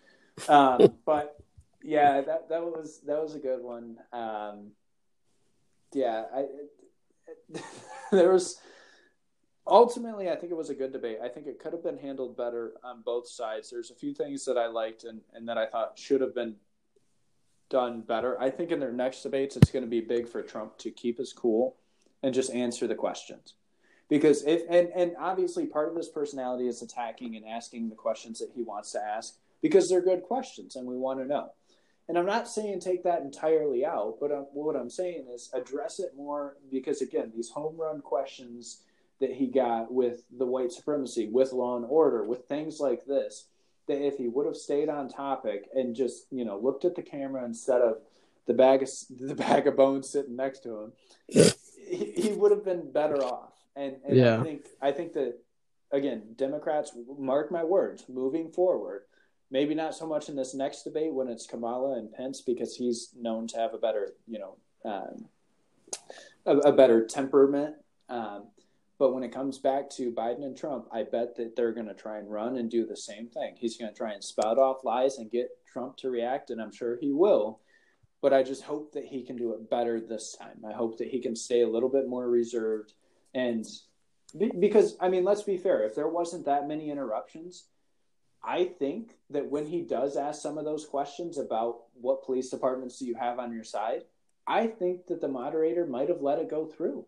Um, 0.48 0.94
but 1.04 1.40
yeah, 1.82 2.20
that 2.20 2.48
that 2.48 2.62
was 2.62 3.00
that 3.06 3.20
was 3.22 3.34
a 3.34 3.38
good 3.40 3.62
one. 3.62 3.96
Um, 4.12 4.72
yeah, 5.92 6.24
I 6.32 6.46
there 8.12 8.32
was 8.32 8.60
ultimately 9.70 10.28
I 10.28 10.36
think 10.36 10.52
it 10.52 10.56
was 10.56 10.70
a 10.70 10.74
good 10.74 10.92
debate. 10.92 11.18
I 11.22 11.28
think 11.28 11.46
it 11.46 11.58
could 11.58 11.72
have 11.72 11.82
been 11.82 11.98
handled 11.98 12.36
better 12.36 12.72
on 12.84 13.02
both 13.02 13.28
sides. 13.28 13.70
There's 13.70 13.90
a 13.90 13.94
few 13.94 14.12
things 14.12 14.44
that 14.44 14.58
I 14.58 14.66
liked 14.66 15.04
and, 15.04 15.20
and 15.32 15.48
that 15.48 15.56
I 15.56 15.66
thought 15.66 15.98
should 15.98 16.20
have 16.20 16.34
been 16.34 16.56
done 17.70 18.00
better. 18.00 18.40
I 18.40 18.50
think 18.50 18.70
in 18.70 18.80
their 18.80 18.92
next 18.92 19.22
debates 19.22 19.56
it's 19.56 19.70
going 19.70 19.84
to 19.84 19.90
be 19.90 20.00
big 20.00 20.28
for 20.28 20.42
Trump 20.42 20.76
to 20.78 20.90
keep 20.90 21.18
his 21.18 21.32
cool 21.32 21.76
and 22.22 22.34
just 22.34 22.50
answer 22.50 22.86
the 22.86 22.94
questions. 22.94 23.54
Because 24.08 24.42
if 24.44 24.62
and, 24.68 24.88
and 24.94 25.12
obviously 25.18 25.66
part 25.66 25.88
of 25.88 25.96
his 25.96 26.08
personality 26.08 26.66
is 26.66 26.82
attacking 26.82 27.36
and 27.36 27.46
asking 27.46 27.88
the 27.88 27.94
questions 27.94 28.40
that 28.40 28.50
he 28.54 28.62
wants 28.62 28.90
to 28.92 29.00
ask 29.00 29.36
because 29.62 29.88
they're 29.88 30.02
good 30.02 30.24
questions 30.24 30.76
and 30.76 30.86
we 30.86 30.96
want 30.96 31.20
to 31.20 31.26
know. 31.26 31.52
And 32.08 32.18
I'm 32.18 32.26
not 32.26 32.48
saying 32.48 32.80
take 32.80 33.04
that 33.04 33.22
entirely 33.22 33.84
out, 33.86 34.16
but 34.20 34.32
um, 34.32 34.46
what 34.52 34.74
I'm 34.74 34.90
saying 34.90 35.26
is 35.32 35.48
address 35.54 36.00
it 36.00 36.16
more 36.16 36.56
because 36.72 37.02
again, 37.02 37.30
these 37.32 37.50
home 37.50 37.76
run 37.76 38.00
questions 38.00 38.80
that 39.20 39.32
he 39.32 39.46
got 39.46 39.92
with 39.92 40.22
the 40.36 40.46
white 40.46 40.72
supremacy, 40.72 41.28
with 41.28 41.52
law 41.52 41.76
and 41.76 41.86
order, 41.88 42.24
with 42.24 42.46
things 42.46 42.80
like 42.80 43.04
this, 43.04 43.46
that 43.86 44.04
if 44.04 44.16
he 44.16 44.28
would 44.28 44.46
have 44.46 44.56
stayed 44.56 44.88
on 44.88 45.08
topic 45.08 45.68
and 45.74 45.94
just 45.94 46.26
you 46.30 46.44
know 46.44 46.58
looked 46.58 46.84
at 46.84 46.94
the 46.94 47.02
camera 47.02 47.44
instead 47.44 47.80
of 47.80 47.98
the 48.46 48.54
bag 48.54 48.82
of 48.82 48.88
the 49.20 49.34
bag 49.34 49.66
of 49.66 49.76
bones 49.76 50.08
sitting 50.08 50.36
next 50.36 50.62
to 50.62 50.78
him, 50.78 50.92
he, 51.28 52.12
he 52.16 52.32
would 52.32 52.50
have 52.50 52.64
been 52.64 52.90
better 52.90 53.22
off. 53.22 53.52
And, 53.76 53.96
and 54.06 54.16
Yeah. 54.16 54.40
I 54.40 54.42
think 54.42 54.66
I 54.80 54.92
think 54.92 55.12
that 55.14 55.38
again, 55.92 56.22
Democrats 56.36 56.92
mark 57.18 57.50
my 57.50 57.64
words, 57.64 58.04
moving 58.08 58.50
forward. 58.50 59.02
Maybe 59.52 59.74
not 59.74 59.96
so 59.96 60.06
much 60.06 60.28
in 60.28 60.36
this 60.36 60.54
next 60.54 60.84
debate 60.84 61.12
when 61.12 61.26
it's 61.26 61.46
Kamala 61.46 61.98
and 61.98 62.12
Pence 62.12 62.40
because 62.40 62.76
he's 62.76 63.10
known 63.20 63.48
to 63.48 63.58
have 63.58 63.74
a 63.74 63.78
better, 63.78 64.12
you 64.28 64.38
know, 64.38 64.56
um, 64.84 65.24
a, 66.46 66.56
a 66.68 66.72
better 66.72 67.04
temperament. 67.04 67.74
Um, 68.08 68.44
but 69.00 69.14
when 69.14 69.22
it 69.22 69.32
comes 69.32 69.56
back 69.56 69.88
to 69.88 70.12
Biden 70.12 70.44
and 70.44 70.54
Trump, 70.54 70.86
I 70.92 71.04
bet 71.04 71.34
that 71.36 71.56
they're 71.56 71.72
going 71.72 71.88
to 71.88 71.94
try 71.94 72.18
and 72.18 72.30
run 72.30 72.58
and 72.58 72.70
do 72.70 72.84
the 72.84 72.98
same 72.98 73.28
thing. 73.28 73.54
He's 73.56 73.78
going 73.78 73.90
to 73.90 73.96
try 73.96 74.12
and 74.12 74.22
spout 74.22 74.58
off 74.58 74.84
lies 74.84 75.16
and 75.16 75.30
get 75.30 75.48
Trump 75.66 75.96
to 75.96 76.10
react, 76.10 76.50
and 76.50 76.60
I'm 76.60 76.70
sure 76.70 76.98
he 77.00 77.10
will. 77.10 77.60
But 78.20 78.34
I 78.34 78.42
just 78.42 78.62
hope 78.62 78.92
that 78.92 79.06
he 79.06 79.22
can 79.22 79.36
do 79.36 79.54
it 79.54 79.70
better 79.70 80.00
this 80.00 80.36
time. 80.36 80.62
I 80.68 80.74
hope 80.74 80.98
that 80.98 81.08
he 81.08 81.18
can 81.18 81.34
stay 81.34 81.62
a 81.62 81.68
little 81.68 81.88
bit 81.88 82.08
more 82.08 82.28
reserved. 82.28 82.92
And 83.32 83.64
because, 84.58 84.98
I 85.00 85.08
mean, 85.08 85.24
let's 85.24 85.44
be 85.44 85.56
fair, 85.56 85.82
if 85.84 85.94
there 85.94 86.08
wasn't 86.08 86.44
that 86.44 86.68
many 86.68 86.90
interruptions, 86.90 87.64
I 88.44 88.66
think 88.66 89.16
that 89.30 89.50
when 89.50 89.64
he 89.64 89.80
does 89.80 90.18
ask 90.18 90.42
some 90.42 90.58
of 90.58 90.66
those 90.66 90.84
questions 90.84 91.38
about 91.38 91.84
what 91.94 92.22
police 92.22 92.50
departments 92.50 92.98
do 92.98 93.06
you 93.06 93.14
have 93.14 93.38
on 93.38 93.50
your 93.50 93.64
side, 93.64 94.02
I 94.46 94.66
think 94.66 95.06
that 95.06 95.22
the 95.22 95.28
moderator 95.28 95.86
might 95.86 96.10
have 96.10 96.20
let 96.20 96.38
it 96.38 96.50
go 96.50 96.66
through. 96.66 97.06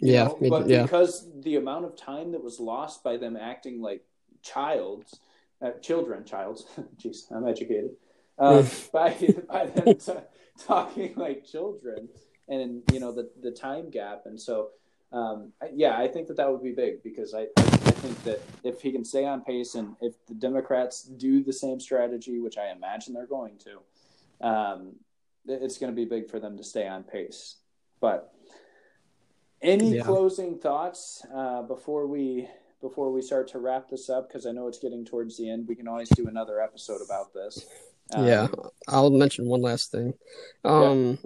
Yeah, 0.00 0.24
know? 0.24 0.38
but 0.48 0.68
yeah. 0.68 0.82
because 0.82 1.28
the 1.42 1.56
amount 1.56 1.84
of 1.84 1.96
time 1.96 2.32
that 2.32 2.42
was 2.42 2.58
lost 2.58 3.04
by 3.04 3.16
them 3.16 3.36
acting 3.36 3.80
like 3.80 4.04
childs, 4.42 5.20
uh, 5.60 5.72
children, 5.80 6.24
childs, 6.24 6.66
jeez, 6.96 7.30
I'm 7.30 7.46
educated, 7.46 7.90
um, 8.38 8.66
by, 8.92 9.16
by 9.48 9.66
them 9.66 9.94
t- 9.98 10.12
talking 10.66 11.14
like 11.16 11.46
children 11.46 12.08
and, 12.48 12.82
you 12.92 13.00
know, 13.00 13.12
the, 13.12 13.30
the 13.40 13.50
time 13.50 13.90
gap. 13.90 14.22
And 14.24 14.40
so, 14.40 14.70
um, 15.12 15.52
yeah, 15.72 15.96
I 15.96 16.08
think 16.08 16.26
that 16.28 16.36
that 16.38 16.50
would 16.50 16.62
be 16.62 16.72
big 16.72 17.02
because 17.02 17.34
I, 17.34 17.42
I, 17.42 17.48
I 17.56 17.90
think 17.92 18.22
that 18.24 18.42
if 18.64 18.80
he 18.80 18.92
can 18.92 19.04
stay 19.04 19.24
on 19.24 19.42
pace 19.42 19.74
and 19.74 19.94
if 20.00 20.14
the 20.26 20.34
Democrats 20.34 21.02
do 21.02 21.42
the 21.44 21.52
same 21.52 21.78
strategy, 21.78 22.40
which 22.40 22.58
I 22.58 22.72
imagine 22.72 23.14
they're 23.14 23.26
going 23.26 23.58
to, 23.58 24.46
um, 24.46 24.94
it's 25.46 25.78
going 25.78 25.92
to 25.92 25.96
be 25.96 26.04
big 26.04 26.30
for 26.30 26.40
them 26.40 26.56
to 26.56 26.64
stay 26.64 26.88
on 26.88 27.04
pace. 27.04 27.56
But 28.00 28.31
any 29.62 29.96
Yeah. 29.96 30.02
closing 30.02 30.58
thoughts 30.58 31.24
uh, 31.34 31.62
before 31.62 32.06
we 32.06 32.48
before 32.80 33.12
we 33.12 33.22
start 33.22 33.46
to 33.48 33.58
wrap 33.60 33.88
this 33.88 34.10
up? 34.10 34.28
Because 34.28 34.44
I 34.44 34.50
know 34.52 34.66
it's 34.66 34.78
getting 34.80 35.04
towards 35.04 35.36
the 35.36 35.48
end. 35.48 35.68
We 35.68 35.76
can 35.76 35.86
always 35.86 36.08
do 36.10 36.26
another 36.26 36.60
episode 36.60 37.00
about 37.04 37.32
this. 37.32 37.64
Um, 38.12 38.26
yeah, 38.26 38.48
I'll 38.88 39.10
mention 39.10 39.46
one 39.46 39.62
last 39.62 39.92
thing. 39.92 40.14
Um, 40.64 41.18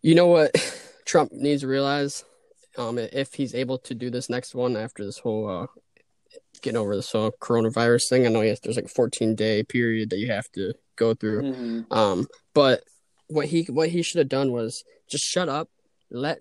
you 0.00 0.14
know 0.14 0.28
what 0.28 0.52
Trump 1.04 1.32
needs 1.32 1.62
to 1.62 1.68
realize, 1.68 2.24
um, 2.76 2.98
if 2.98 3.34
he's 3.34 3.54
able 3.54 3.78
to 3.78 3.94
do 3.94 4.10
this 4.10 4.30
next 4.30 4.54
one 4.54 4.76
after 4.76 5.04
this 5.04 5.18
whole 5.18 5.48
uh, 5.48 5.66
getting 6.62 6.76
over 6.78 6.94
this 6.94 7.10
whole 7.10 7.32
coronavirus 7.40 8.08
thing. 8.08 8.26
I 8.26 8.30
know 8.30 8.42
yes, 8.42 8.60
there's 8.60 8.76
like 8.76 8.84
a 8.84 8.88
14 8.88 9.34
day 9.34 9.62
period 9.62 10.10
that 10.10 10.18
you 10.18 10.30
have 10.30 10.50
to 10.52 10.72
go 10.96 11.14
through. 11.14 11.42
mhm. 11.42 11.92
Um, 11.92 12.28
but 12.54 12.82
what 13.26 13.46
he 13.46 13.64
what 13.64 13.88
he 13.90 14.02
should 14.02 14.18
have 14.18 14.28
done 14.28 14.52
was 14.52 14.84
just 15.08 15.24
shut 15.24 15.48
up, 15.48 15.68
let 16.10 16.40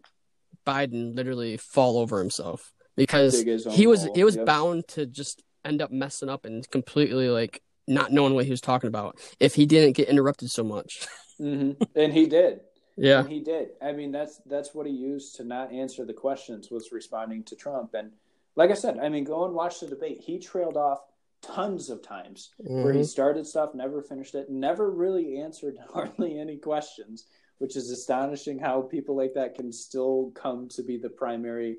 Biden 0.68 1.16
literally 1.16 1.58
fall 1.58 1.98
over 1.98 2.20
himself 2.20 2.74
because 2.96 3.32
Dig 3.34 3.48
his 3.48 3.68
own 3.68 3.74
he 3.74 3.88
was 3.88 4.08
he 4.14 4.24
was 4.24 4.36
yep. 4.36 4.46
bound 4.46 4.88
to 4.90 5.06
just 5.06 5.44
end 5.64 5.82
up 5.82 5.92
messing 5.92 6.30
up 6.30 6.46
and 6.46 6.70
completely 6.70 7.30
like 7.30 7.62
not 7.88 8.12
knowing 8.12 8.34
what 8.34 8.46
he 8.46 8.52
was 8.52 8.62
talking 8.62 8.88
about 8.90 9.18
if 9.40 9.56
he 9.56 9.66
didn't 9.66 9.96
get 9.96 10.10
interrupted 10.10 10.50
so 10.52 10.64
much. 10.64 11.08
hmm 11.38 11.72
And 11.96 12.14
he 12.14 12.26
did. 12.28 12.62
yeah, 12.98 13.20
And 13.20 13.30
he 13.30 13.40
did. 13.40 13.70
I 13.82 13.92
mean, 13.94 14.12
that's 14.12 14.42
that's 14.46 14.74
what 14.76 14.86
he 14.88 14.94
used 14.94 15.36
to 15.38 15.44
not 15.44 15.72
answer 15.72 16.04
the 16.06 16.14
questions 16.14 16.70
was 16.70 16.92
responding 16.92 17.44
to 17.46 17.56
Trump. 17.56 17.94
And 17.94 18.12
like 18.56 18.72
I 18.72 18.74
said, 18.74 18.98
I 19.00 19.10
mean, 19.10 19.24
go 19.24 19.46
and 19.46 19.54
watch 19.54 19.80
the 19.80 19.88
debate. 19.88 20.20
He 20.20 20.40
trailed 20.40 20.78
off 20.78 21.00
tons 21.42 21.90
of 21.90 22.02
times 22.02 22.50
where 22.58 22.94
he 22.94 23.02
Mhm. 23.02 23.06
started 23.06 23.46
stuff, 23.46 23.76
never 23.76 24.02
finished 24.02 24.36
it, 24.36 24.50
never 24.50 24.90
really 24.90 25.38
answered 25.40 25.78
hardly 25.94 26.40
any 26.40 26.58
questions, 26.58 27.28
which 27.60 27.76
is 27.76 27.90
astonishing 27.90 28.60
how 28.60 28.82
people 28.82 29.16
like 29.16 29.34
that 29.34 29.56
can 29.56 29.72
still 29.72 30.32
come 30.36 30.68
to 30.70 30.84
be 30.84 30.98
the 30.98 31.10
primary, 31.10 31.78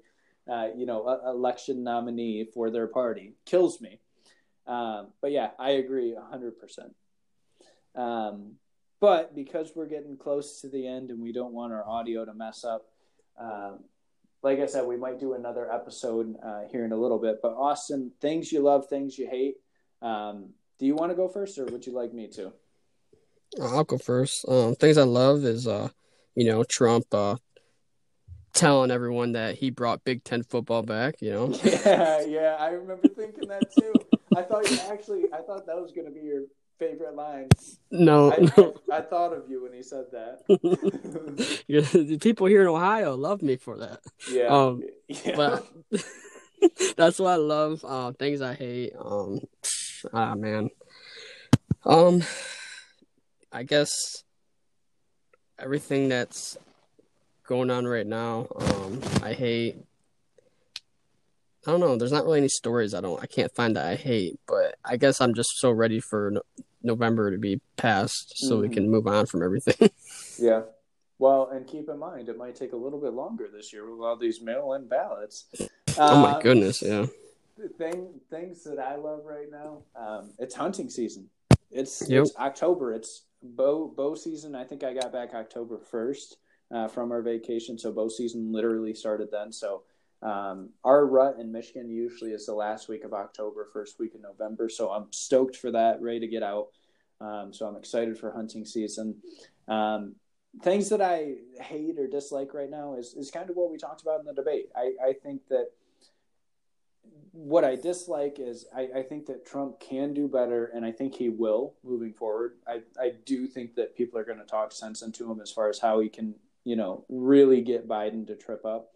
uh, 0.50 0.68
you 0.76 0.86
know, 0.86 1.18
election 1.26 1.82
nominee 1.82 2.48
for 2.52 2.70
their 2.70 2.86
party. 2.86 3.34
Kills 3.44 3.80
me. 3.80 4.00
Um, 4.66 5.08
but 5.22 5.32
yeah, 5.32 5.50
I 5.58 5.70
agree 5.70 6.14
hundred 6.30 6.58
percent. 6.58 6.94
Um, 7.94 8.56
but 9.00 9.34
because 9.34 9.72
we're 9.74 9.86
getting 9.86 10.16
close 10.16 10.60
to 10.60 10.68
the 10.68 10.86
end 10.86 11.10
and 11.10 11.22
we 11.22 11.32
don't 11.32 11.52
want 11.52 11.72
our 11.72 11.88
audio 11.88 12.24
to 12.24 12.34
mess 12.34 12.64
up, 12.64 12.82
um, 13.40 13.80
like 14.42 14.60
I 14.60 14.66
said, 14.66 14.86
we 14.86 14.96
might 14.96 15.20
do 15.20 15.34
another 15.34 15.72
episode 15.72 16.36
uh, 16.44 16.62
here 16.70 16.84
in 16.84 16.92
a 16.92 16.96
little 16.96 17.18
bit. 17.18 17.38
But 17.42 17.54
Austin, 17.54 18.12
things 18.20 18.52
you 18.52 18.60
love, 18.60 18.88
things 18.88 19.18
you 19.18 19.28
hate. 19.28 19.56
Um, 20.02 20.50
do 20.78 20.86
you 20.86 20.94
want 20.94 21.10
to 21.10 21.16
go 21.16 21.28
first, 21.28 21.58
or 21.58 21.64
would 21.66 21.86
you 21.86 21.92
like 21.92 22.12
me 22.12 22.28
to? 22.28 22.52
I'll 23.60 23.84
go 23.84 23.98
first. 23.98 24.44
Um, 24.48 24.74
things 24.74 24.98
I 24.98 25.04
love 25.04 25.44
is 25.44 25.66
uh, 25.66 25.88
you 26.34 26.46
know, 26.46 26.64
Trump 26.64 27.06
uh 27.12 27.36
telling 28.54 28.90
everyone 28.90 29.32
that 29.32 29.54
he 29.56 29.70
brought 29.70 30.04
Big 30.04 30.24
Ten 30.24 30.42
football 30.42 30.82
back. 30.82 31.20
You 31.20 31.30
know, 31.32 31.46
Yeah, 31.64 32.20
yeah, 32.22 32.56
I 32.58 32.70
remember 32.70 33.08
thinking 33.08 33.48
that 33.48 33.72
too. 33.74 33.94
I 34.34 34.42
thought 34.42 34.70
you 34.70 34.78
actually, 34.90 35.24
I 35.32 35.42
thought 35.42 35.66
that 35.66 35.80
was 35.80 35.92
going 35.92 36.06
to 36.06 36.12
be 36.12 36.20
your 36.26 36.42
favorite 36.78 37.14
line. 37.14 37.48
no, 37.90 38.32
I, 38.32 38.38
no. 38.56 38.74
I, 38.90 38.98
I 38.98 39.00
thought 39.02 39.32
of 39.32 39.48
you 39.50 39.62
when 39.62 39.72
he 39.72 39.82
said 39.82 40.06
that. 40.12 40.44
the 41.68 42.18
people 42.20 42.46
here 42.46 42.62
in 42.62 42.68
Ohio 42.68 43.16
love 43.16 43.42
me 43.42 43.56
for 43.56 43.78
that. 43.78 44.00
yeah, 44.30 44.46
Um, 44.48 44.82
yeah. 45.08 45.36
but 45.36 45.66
that's 46.96 47.18
what 47.18 47.30
I 47.30 47.36
love. 47.36 47.84
Uh, 47.84 48.12
things 48.12 48.40
I 48.42 48.54
hate. 48.54 48.92
Um, 48.98 49.40
ah, 50.12 50.34
man. 50.34 50.70
Um, 51.84 52.22
I 53.52 53.62
guess 53.62 54.24
everything 55.58 56.08
that's 56.08 56.56
going 57.46 57.70
on 57.70 57.86
right 57.86 58.06
now. 58.06 58.46
Um, 58.56 59.00
I 59.22 59.32
hate. 59.32 59.76
I 61.66 61.70
don't 61.72 61.80
know. 61.80 61.96
There's 61.96 62.12
not 62.12 62.24
really 62.24 62.38
any 62.38 62.48
stories 62.48 62.94
I 62.94 63.00
don't. 63.00 63.22
I 63.22 63.26
can't 63.26 63.54
find 63.54 63.76
that 63.76 63.86
I 63.86 63.94
hate, 63.96 64.38
but 64.46 64.76
I 64.84 64.96
guess 64.96 65.20
I'm 65.20 65.34
just 65.34 65.58
so 65.58 65.70
ready 65.70 66.00
for 66.00 66.30
no- 66.32 66.42
November 66.82 67.30
to 67.30 67.38
be 67.38 67.60
past, 67.76 68.32
so 68.36 68.60
we 68.60 68.68
Mhm. 68.68 68.72
can 68.72 68.90
move 68.90 69.06
on 69.06 69.26
from 69.26 69.42
everything. 69.42 69.90
Yeah. 70.40 70.62
Well, 71.18 71.48
and 71.50 71.66
keep 71.66 71.88
in 71.88 71.98
mind, 71.98 72.28
it 72.28 72.38
might 72.38 72.54
take 72.54 72.72
a 72.72 72.76
little 72.76 73.00
bit 73.00 73.12
longer 73.12 73.48
this 73.52 73.72
year 73.72 73.90
with 73.90 73.98
all 74.06 74.14
these 74.16 74.40
mail-in 74.40 74.86
ballots. 74.86 75.46
oh 75.98 76.22
my 76.22 76.30
Uh, 76.34 76.38
goodness, 76.40 76.80
yeah. 76.80 77.06
Thing, 77.76 78.20
things 78.30 78.62
that 78.62 78.78
I 78.78 78.94
love 78.94 79.24
right 79.24 79.50
now, 79.50 79.82
um, 79.96 80.30
it's 80.38 80.54
hunting 80.54 80.88
season. 80.88 81.28
It's, 81.72 82.08
Yep. 82.08 82.22
it's 82.26 82.36
October. 82.36 82.94
It's 82.94 83.24
bow 83.42 83.92
bow 83.96 84.14
season. 84.14 84.54
I 84.54 84.64
think 84.64 84.84
I 84.84 84.92
got 84.92 85.12
back 85.12 85.34
October 85.34 85.78
first 85.78 86.38
uh, 86.70 86.88
from 86.88 87.12
our 87.12 87.22
vacation, 87.22 87.78
so 87.78 87.92
bow 87.92 88.08
season 88.08 88.52
literally 88.52 88.94
started 88.94 89.28
then. 89.30 89.52
So 89.52 89.82
um, 90.22 90.70
our 90.84 91.06
rut 91.06 91.36
in 91.38 91.52
Michigan 91.52 91.90
usually 91.90 92.32
is 92.32 92.46
the 92.46 92.54
last 92.54 92.88
week 92.88 93.04
of 93.04 93.12
October, 93.12 93.66
first 93.72 93.98
week 93.98 94.14
of 94.14 94.22
November. 94.22 94.68
So 94.68 94.90
I'm 94.90 95.06
stoked 95.12 95.56
for 95.56 95.70
that, 95.70 96.00
ready 96.02 96.20
to 96.20 96.26
get 96.26 96.42
out. 96.42 96.68
Um, 97.20 97.52
so 97.52 97.66
I'm 97.66 97.76
excited 97.76 98.18
for 98.18 98.30
hunting 98.30 98.64
season. 98.64 99.16
Um, 99.66 100.16
things 100.62 100.88
that 100.88 101.00
I 101.00 101.34
hate 101.60 101.98
or 101.98 102.06
dislike 102.06 102.54
right 102.54 102.70
now 102.70 102.94
is, 102.94 103.14
is 103.14 103.30
kind 103.30 103.50
of 103.50 103.56
what 103.56 103.70
we 103.70 103.76
talked 103.76 104.02
about 104.02 104.20
in 104.20 104.26
the 104.26 104.34
debate. 104.34 104.70
I, 104.76 104.92
I 105.04 105.12
think 105.12 105.42
that 105.48 105.68
what 107.32 107.64
I 107.64 107.76
dislike 107.76 108.38
is 108.38 108.66
I, 108.74 108.88
I 108.96 109.02
think 109.02 109.26
that 109.26 109.46
Trump 109.46 109.80
can 109.80 110.14
do 110.14 110.28
better, 110.28 110.66
and 110.74 110.84
I 110.84 110.92
think 110.92 111.14
he 111.14 111.28
will 111.28 111.74
moving 111.84 112.12
forward. 112.12 112.56
I, 112.66 112.80
I 113.00 113.12
do 113.24 113.46
think 113.46 113.74
that 113.76 113.96
people 113.96 114.18
are 114.18 114.24
going 114.24 114.38
to 114.38 114.44
talk 114.44 114.72
sense 114.72 115.02
into 115.02 115.30
him 115.30 115.40
as 115.40 115.50
far 115.50 115.68
as 115.68 115.78
how 115.78 116.00
he 116.00 116.08
can, 116.08 116.34
you 116.64 116.76
know, 116.76 117.04
really 117.08 117.60
get 117.60 117.88
Biden 117.88 118.26
to 118.26 118.36
trip 118.36 118.64
up, 118.64 118.90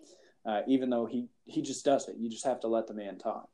uh, 0.47 0.63
even 0.67 0.91
though 0.91 1.07
he, 1.07 1.29
he 1.45 1.63
just 1.63 1.85
does 1.85 2.09
it. 2.09 2.17
You 2.19 2.29
just 2.29 2.45
have 2.45 2.61
to 2.61 2.69
let 2.69 2.87
the 2.87 2.95
man 2.95 3.19
talk. 3.19 3.49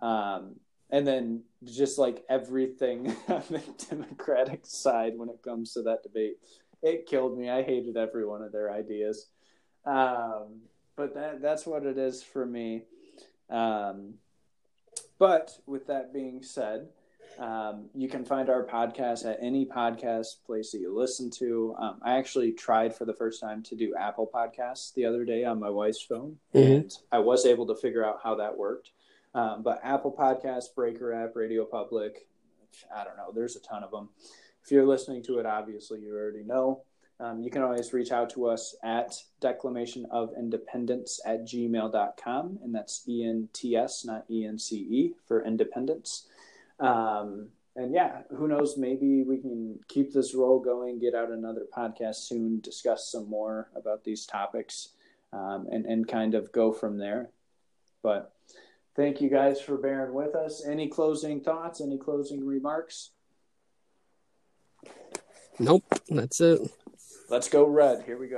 Um, 0.00 0.56
and 0.90 1.06
then 1.06 1.42
just 1.64 1.98
like 1.98 2.24
everything 2.28 3.16
on 3.28 3.42
the 3.50 3.62
Democratic 3.88 4.66
side 4.66 5.16
when 5.16 5.28
it 5.28 5.42
comes 5.42 5.72
to 5.74 5.82
that 5.82 6.02
debate, 6.02 6.36
it 6.82 7.06
killed 7.06 7.38
me. 7.38 7.48
I 7.48 7.62
hated 7.62 7.96
every 7.96 8.26
one 8.26 8.42
of 8.42 8.52
their 8.52 8.72
ideas. 8.72 9.26
Um, 9.84 10.62
but 10.96 11.14
that 11.14 11.40
that's 11.40 11.66
what 11.66 11.84
it 11.84 11.98
is 11.98 12.22
for 12.22 12.44
me. 12.44 12.84
Um, 13.52 14.14
but 15.18 15.52
with 15.66 15.86
that 15.86 16.12
being 16.12 16.42
said, 16.42 16.88
um, 17.38 17.86
you 17.94 18.08
can 18.08 18.24
find 18.24 18.50
our 18.50 18.64
podcast 18.64 19.24
at 19.24 19.38
any 19.40 19.64
podcast 19.64 20.44
place 20.44 20.72
that 20.72 20.80
you 20.80 20.96
listen 20.96 21.30
to. 21.30 21.74
Um, 21.78 22.00
I 22.02 22.18
actually 22.18 22.52
tried 22.52 22.94
for 22.94 23.04
the 23.04 23.14
first 23.14 23.40
time 23.40 23.62
to 23.64 23.76
do 23.76 23.94
Apple 23.98 24.28
Podcasts 24.32 24.92
the 24.94 25.04
other 25.04 25.24
day 25.24 25.44
on 25.44 25.60
my 25.60 25.70
wife's 25.70 26.02
phone, 26.02 26.38
mm-hmm. 26.54 26.72
and 26.72 26.92
I 27.10 27.20
was 27.20 27.46
able 27.46 27.66
to 27.68 27.76
figure 27.76 28.04
out 28.04 28.20
how 28.22 28.34
that 28.36 28.56
worked. 28.56 28.90
Um, 29.34 29.62
but 29.62 29.80
Apple 29.82 30.12
Podcasts, 30.12 30.74
Breaker 30.74 31.12
app, 31.12 31.36
Radio 31.36 31.64
Public, 31.64 32.26
I 32.94 33.04
don't 33.04 33.16
know. 33.16 33.32
There's 33.34 33.56
a 33.56 33.60
ton 33.60 33.82
of 33.82 33.90
them. 33.90 34.10
If 34.64 34.70
you're 34.70 34.86
listening 34.86 35.22
to 35.24 35.38
it, 35.38 35.46
obviously 35.46 36.00
you 36.00 36.14
already 36.14 36.44
know. 36.44 36.82
Um, 37.22 37.40
you 37.40 37.50
can 37.52 37.62
always 37.62 37.92
reach 37.92 38.10
out 38.10 38.30
to 38.30 38.46
us 38.46 38.74
at 38.82 39.14
declamation 39.40 40.06
of 40.10 40.32
independence 40.36 41.20
at 41.24 41.44
gmail.com, 41.44 42.58
and 42.64 42.74
that's 42.74 43.04
E 43.08 43.24
N 43.24 43.48
T 43.52 43.76
S, 43.76 44.04
not 44.04 44.24
E 44.28 44.44
N 44.44 44.58
C 44.58 44.76
E, 44.76 45.14
for 45.28 45.44
independence. 45.44 46.26
Um, 46.80 47.50
and 47.76 47.94
yeah, 47.94 48.22
who 48.36 48.48
knows? 48.48 48.76
Maybe 48.76 49.22
we 49.22 49.38
can 49.38 49.78
keep 49.86 50.12
this 50.12 50.34
roll 50.34 50.58
going, 50.58 50.98
get 50.98 51.14
out 51.14 51.30
another 51.30 51.64
podcast 51.72 52.16
soon, 52.16 52.58
discuss 52.58 53.12
some 53.12 53.30
more 53.30 53.70
about 53.76 54.02
these 54.02 54.26
topics, 54.26 54.88
um, 55.32 55.68
and, 55.70 55.86
and 55.86 56.08
kind 56.08 56.34
of 56.34 56.50
go 56.50 56.72
from 56.72 56.98
there. 56.98 57.30
But 58.02 58.34
thank 58.96 59.20
you 59.20 59.30
guys 59.30 59.60
for 59.60 59.76
bearing 59.76 60.12
with 60.12 60.34
us. 60.34 60.66
Any 60.66 60.88
closing 60.88 61.40
thoughts? 61.40 61.80
Any 61.80 61.98
closing 61.98 62.44
remarks? 62.44 63.10
Nope, 65.60 65.84
that's 66.08 66.40
it. 66.40 66.60
Let's 67.32 67.48
go 67.48 67.64
red. 67.64 68.02
Here 68.04 68.18
we 68.18 68.26
go. 68.26 68.30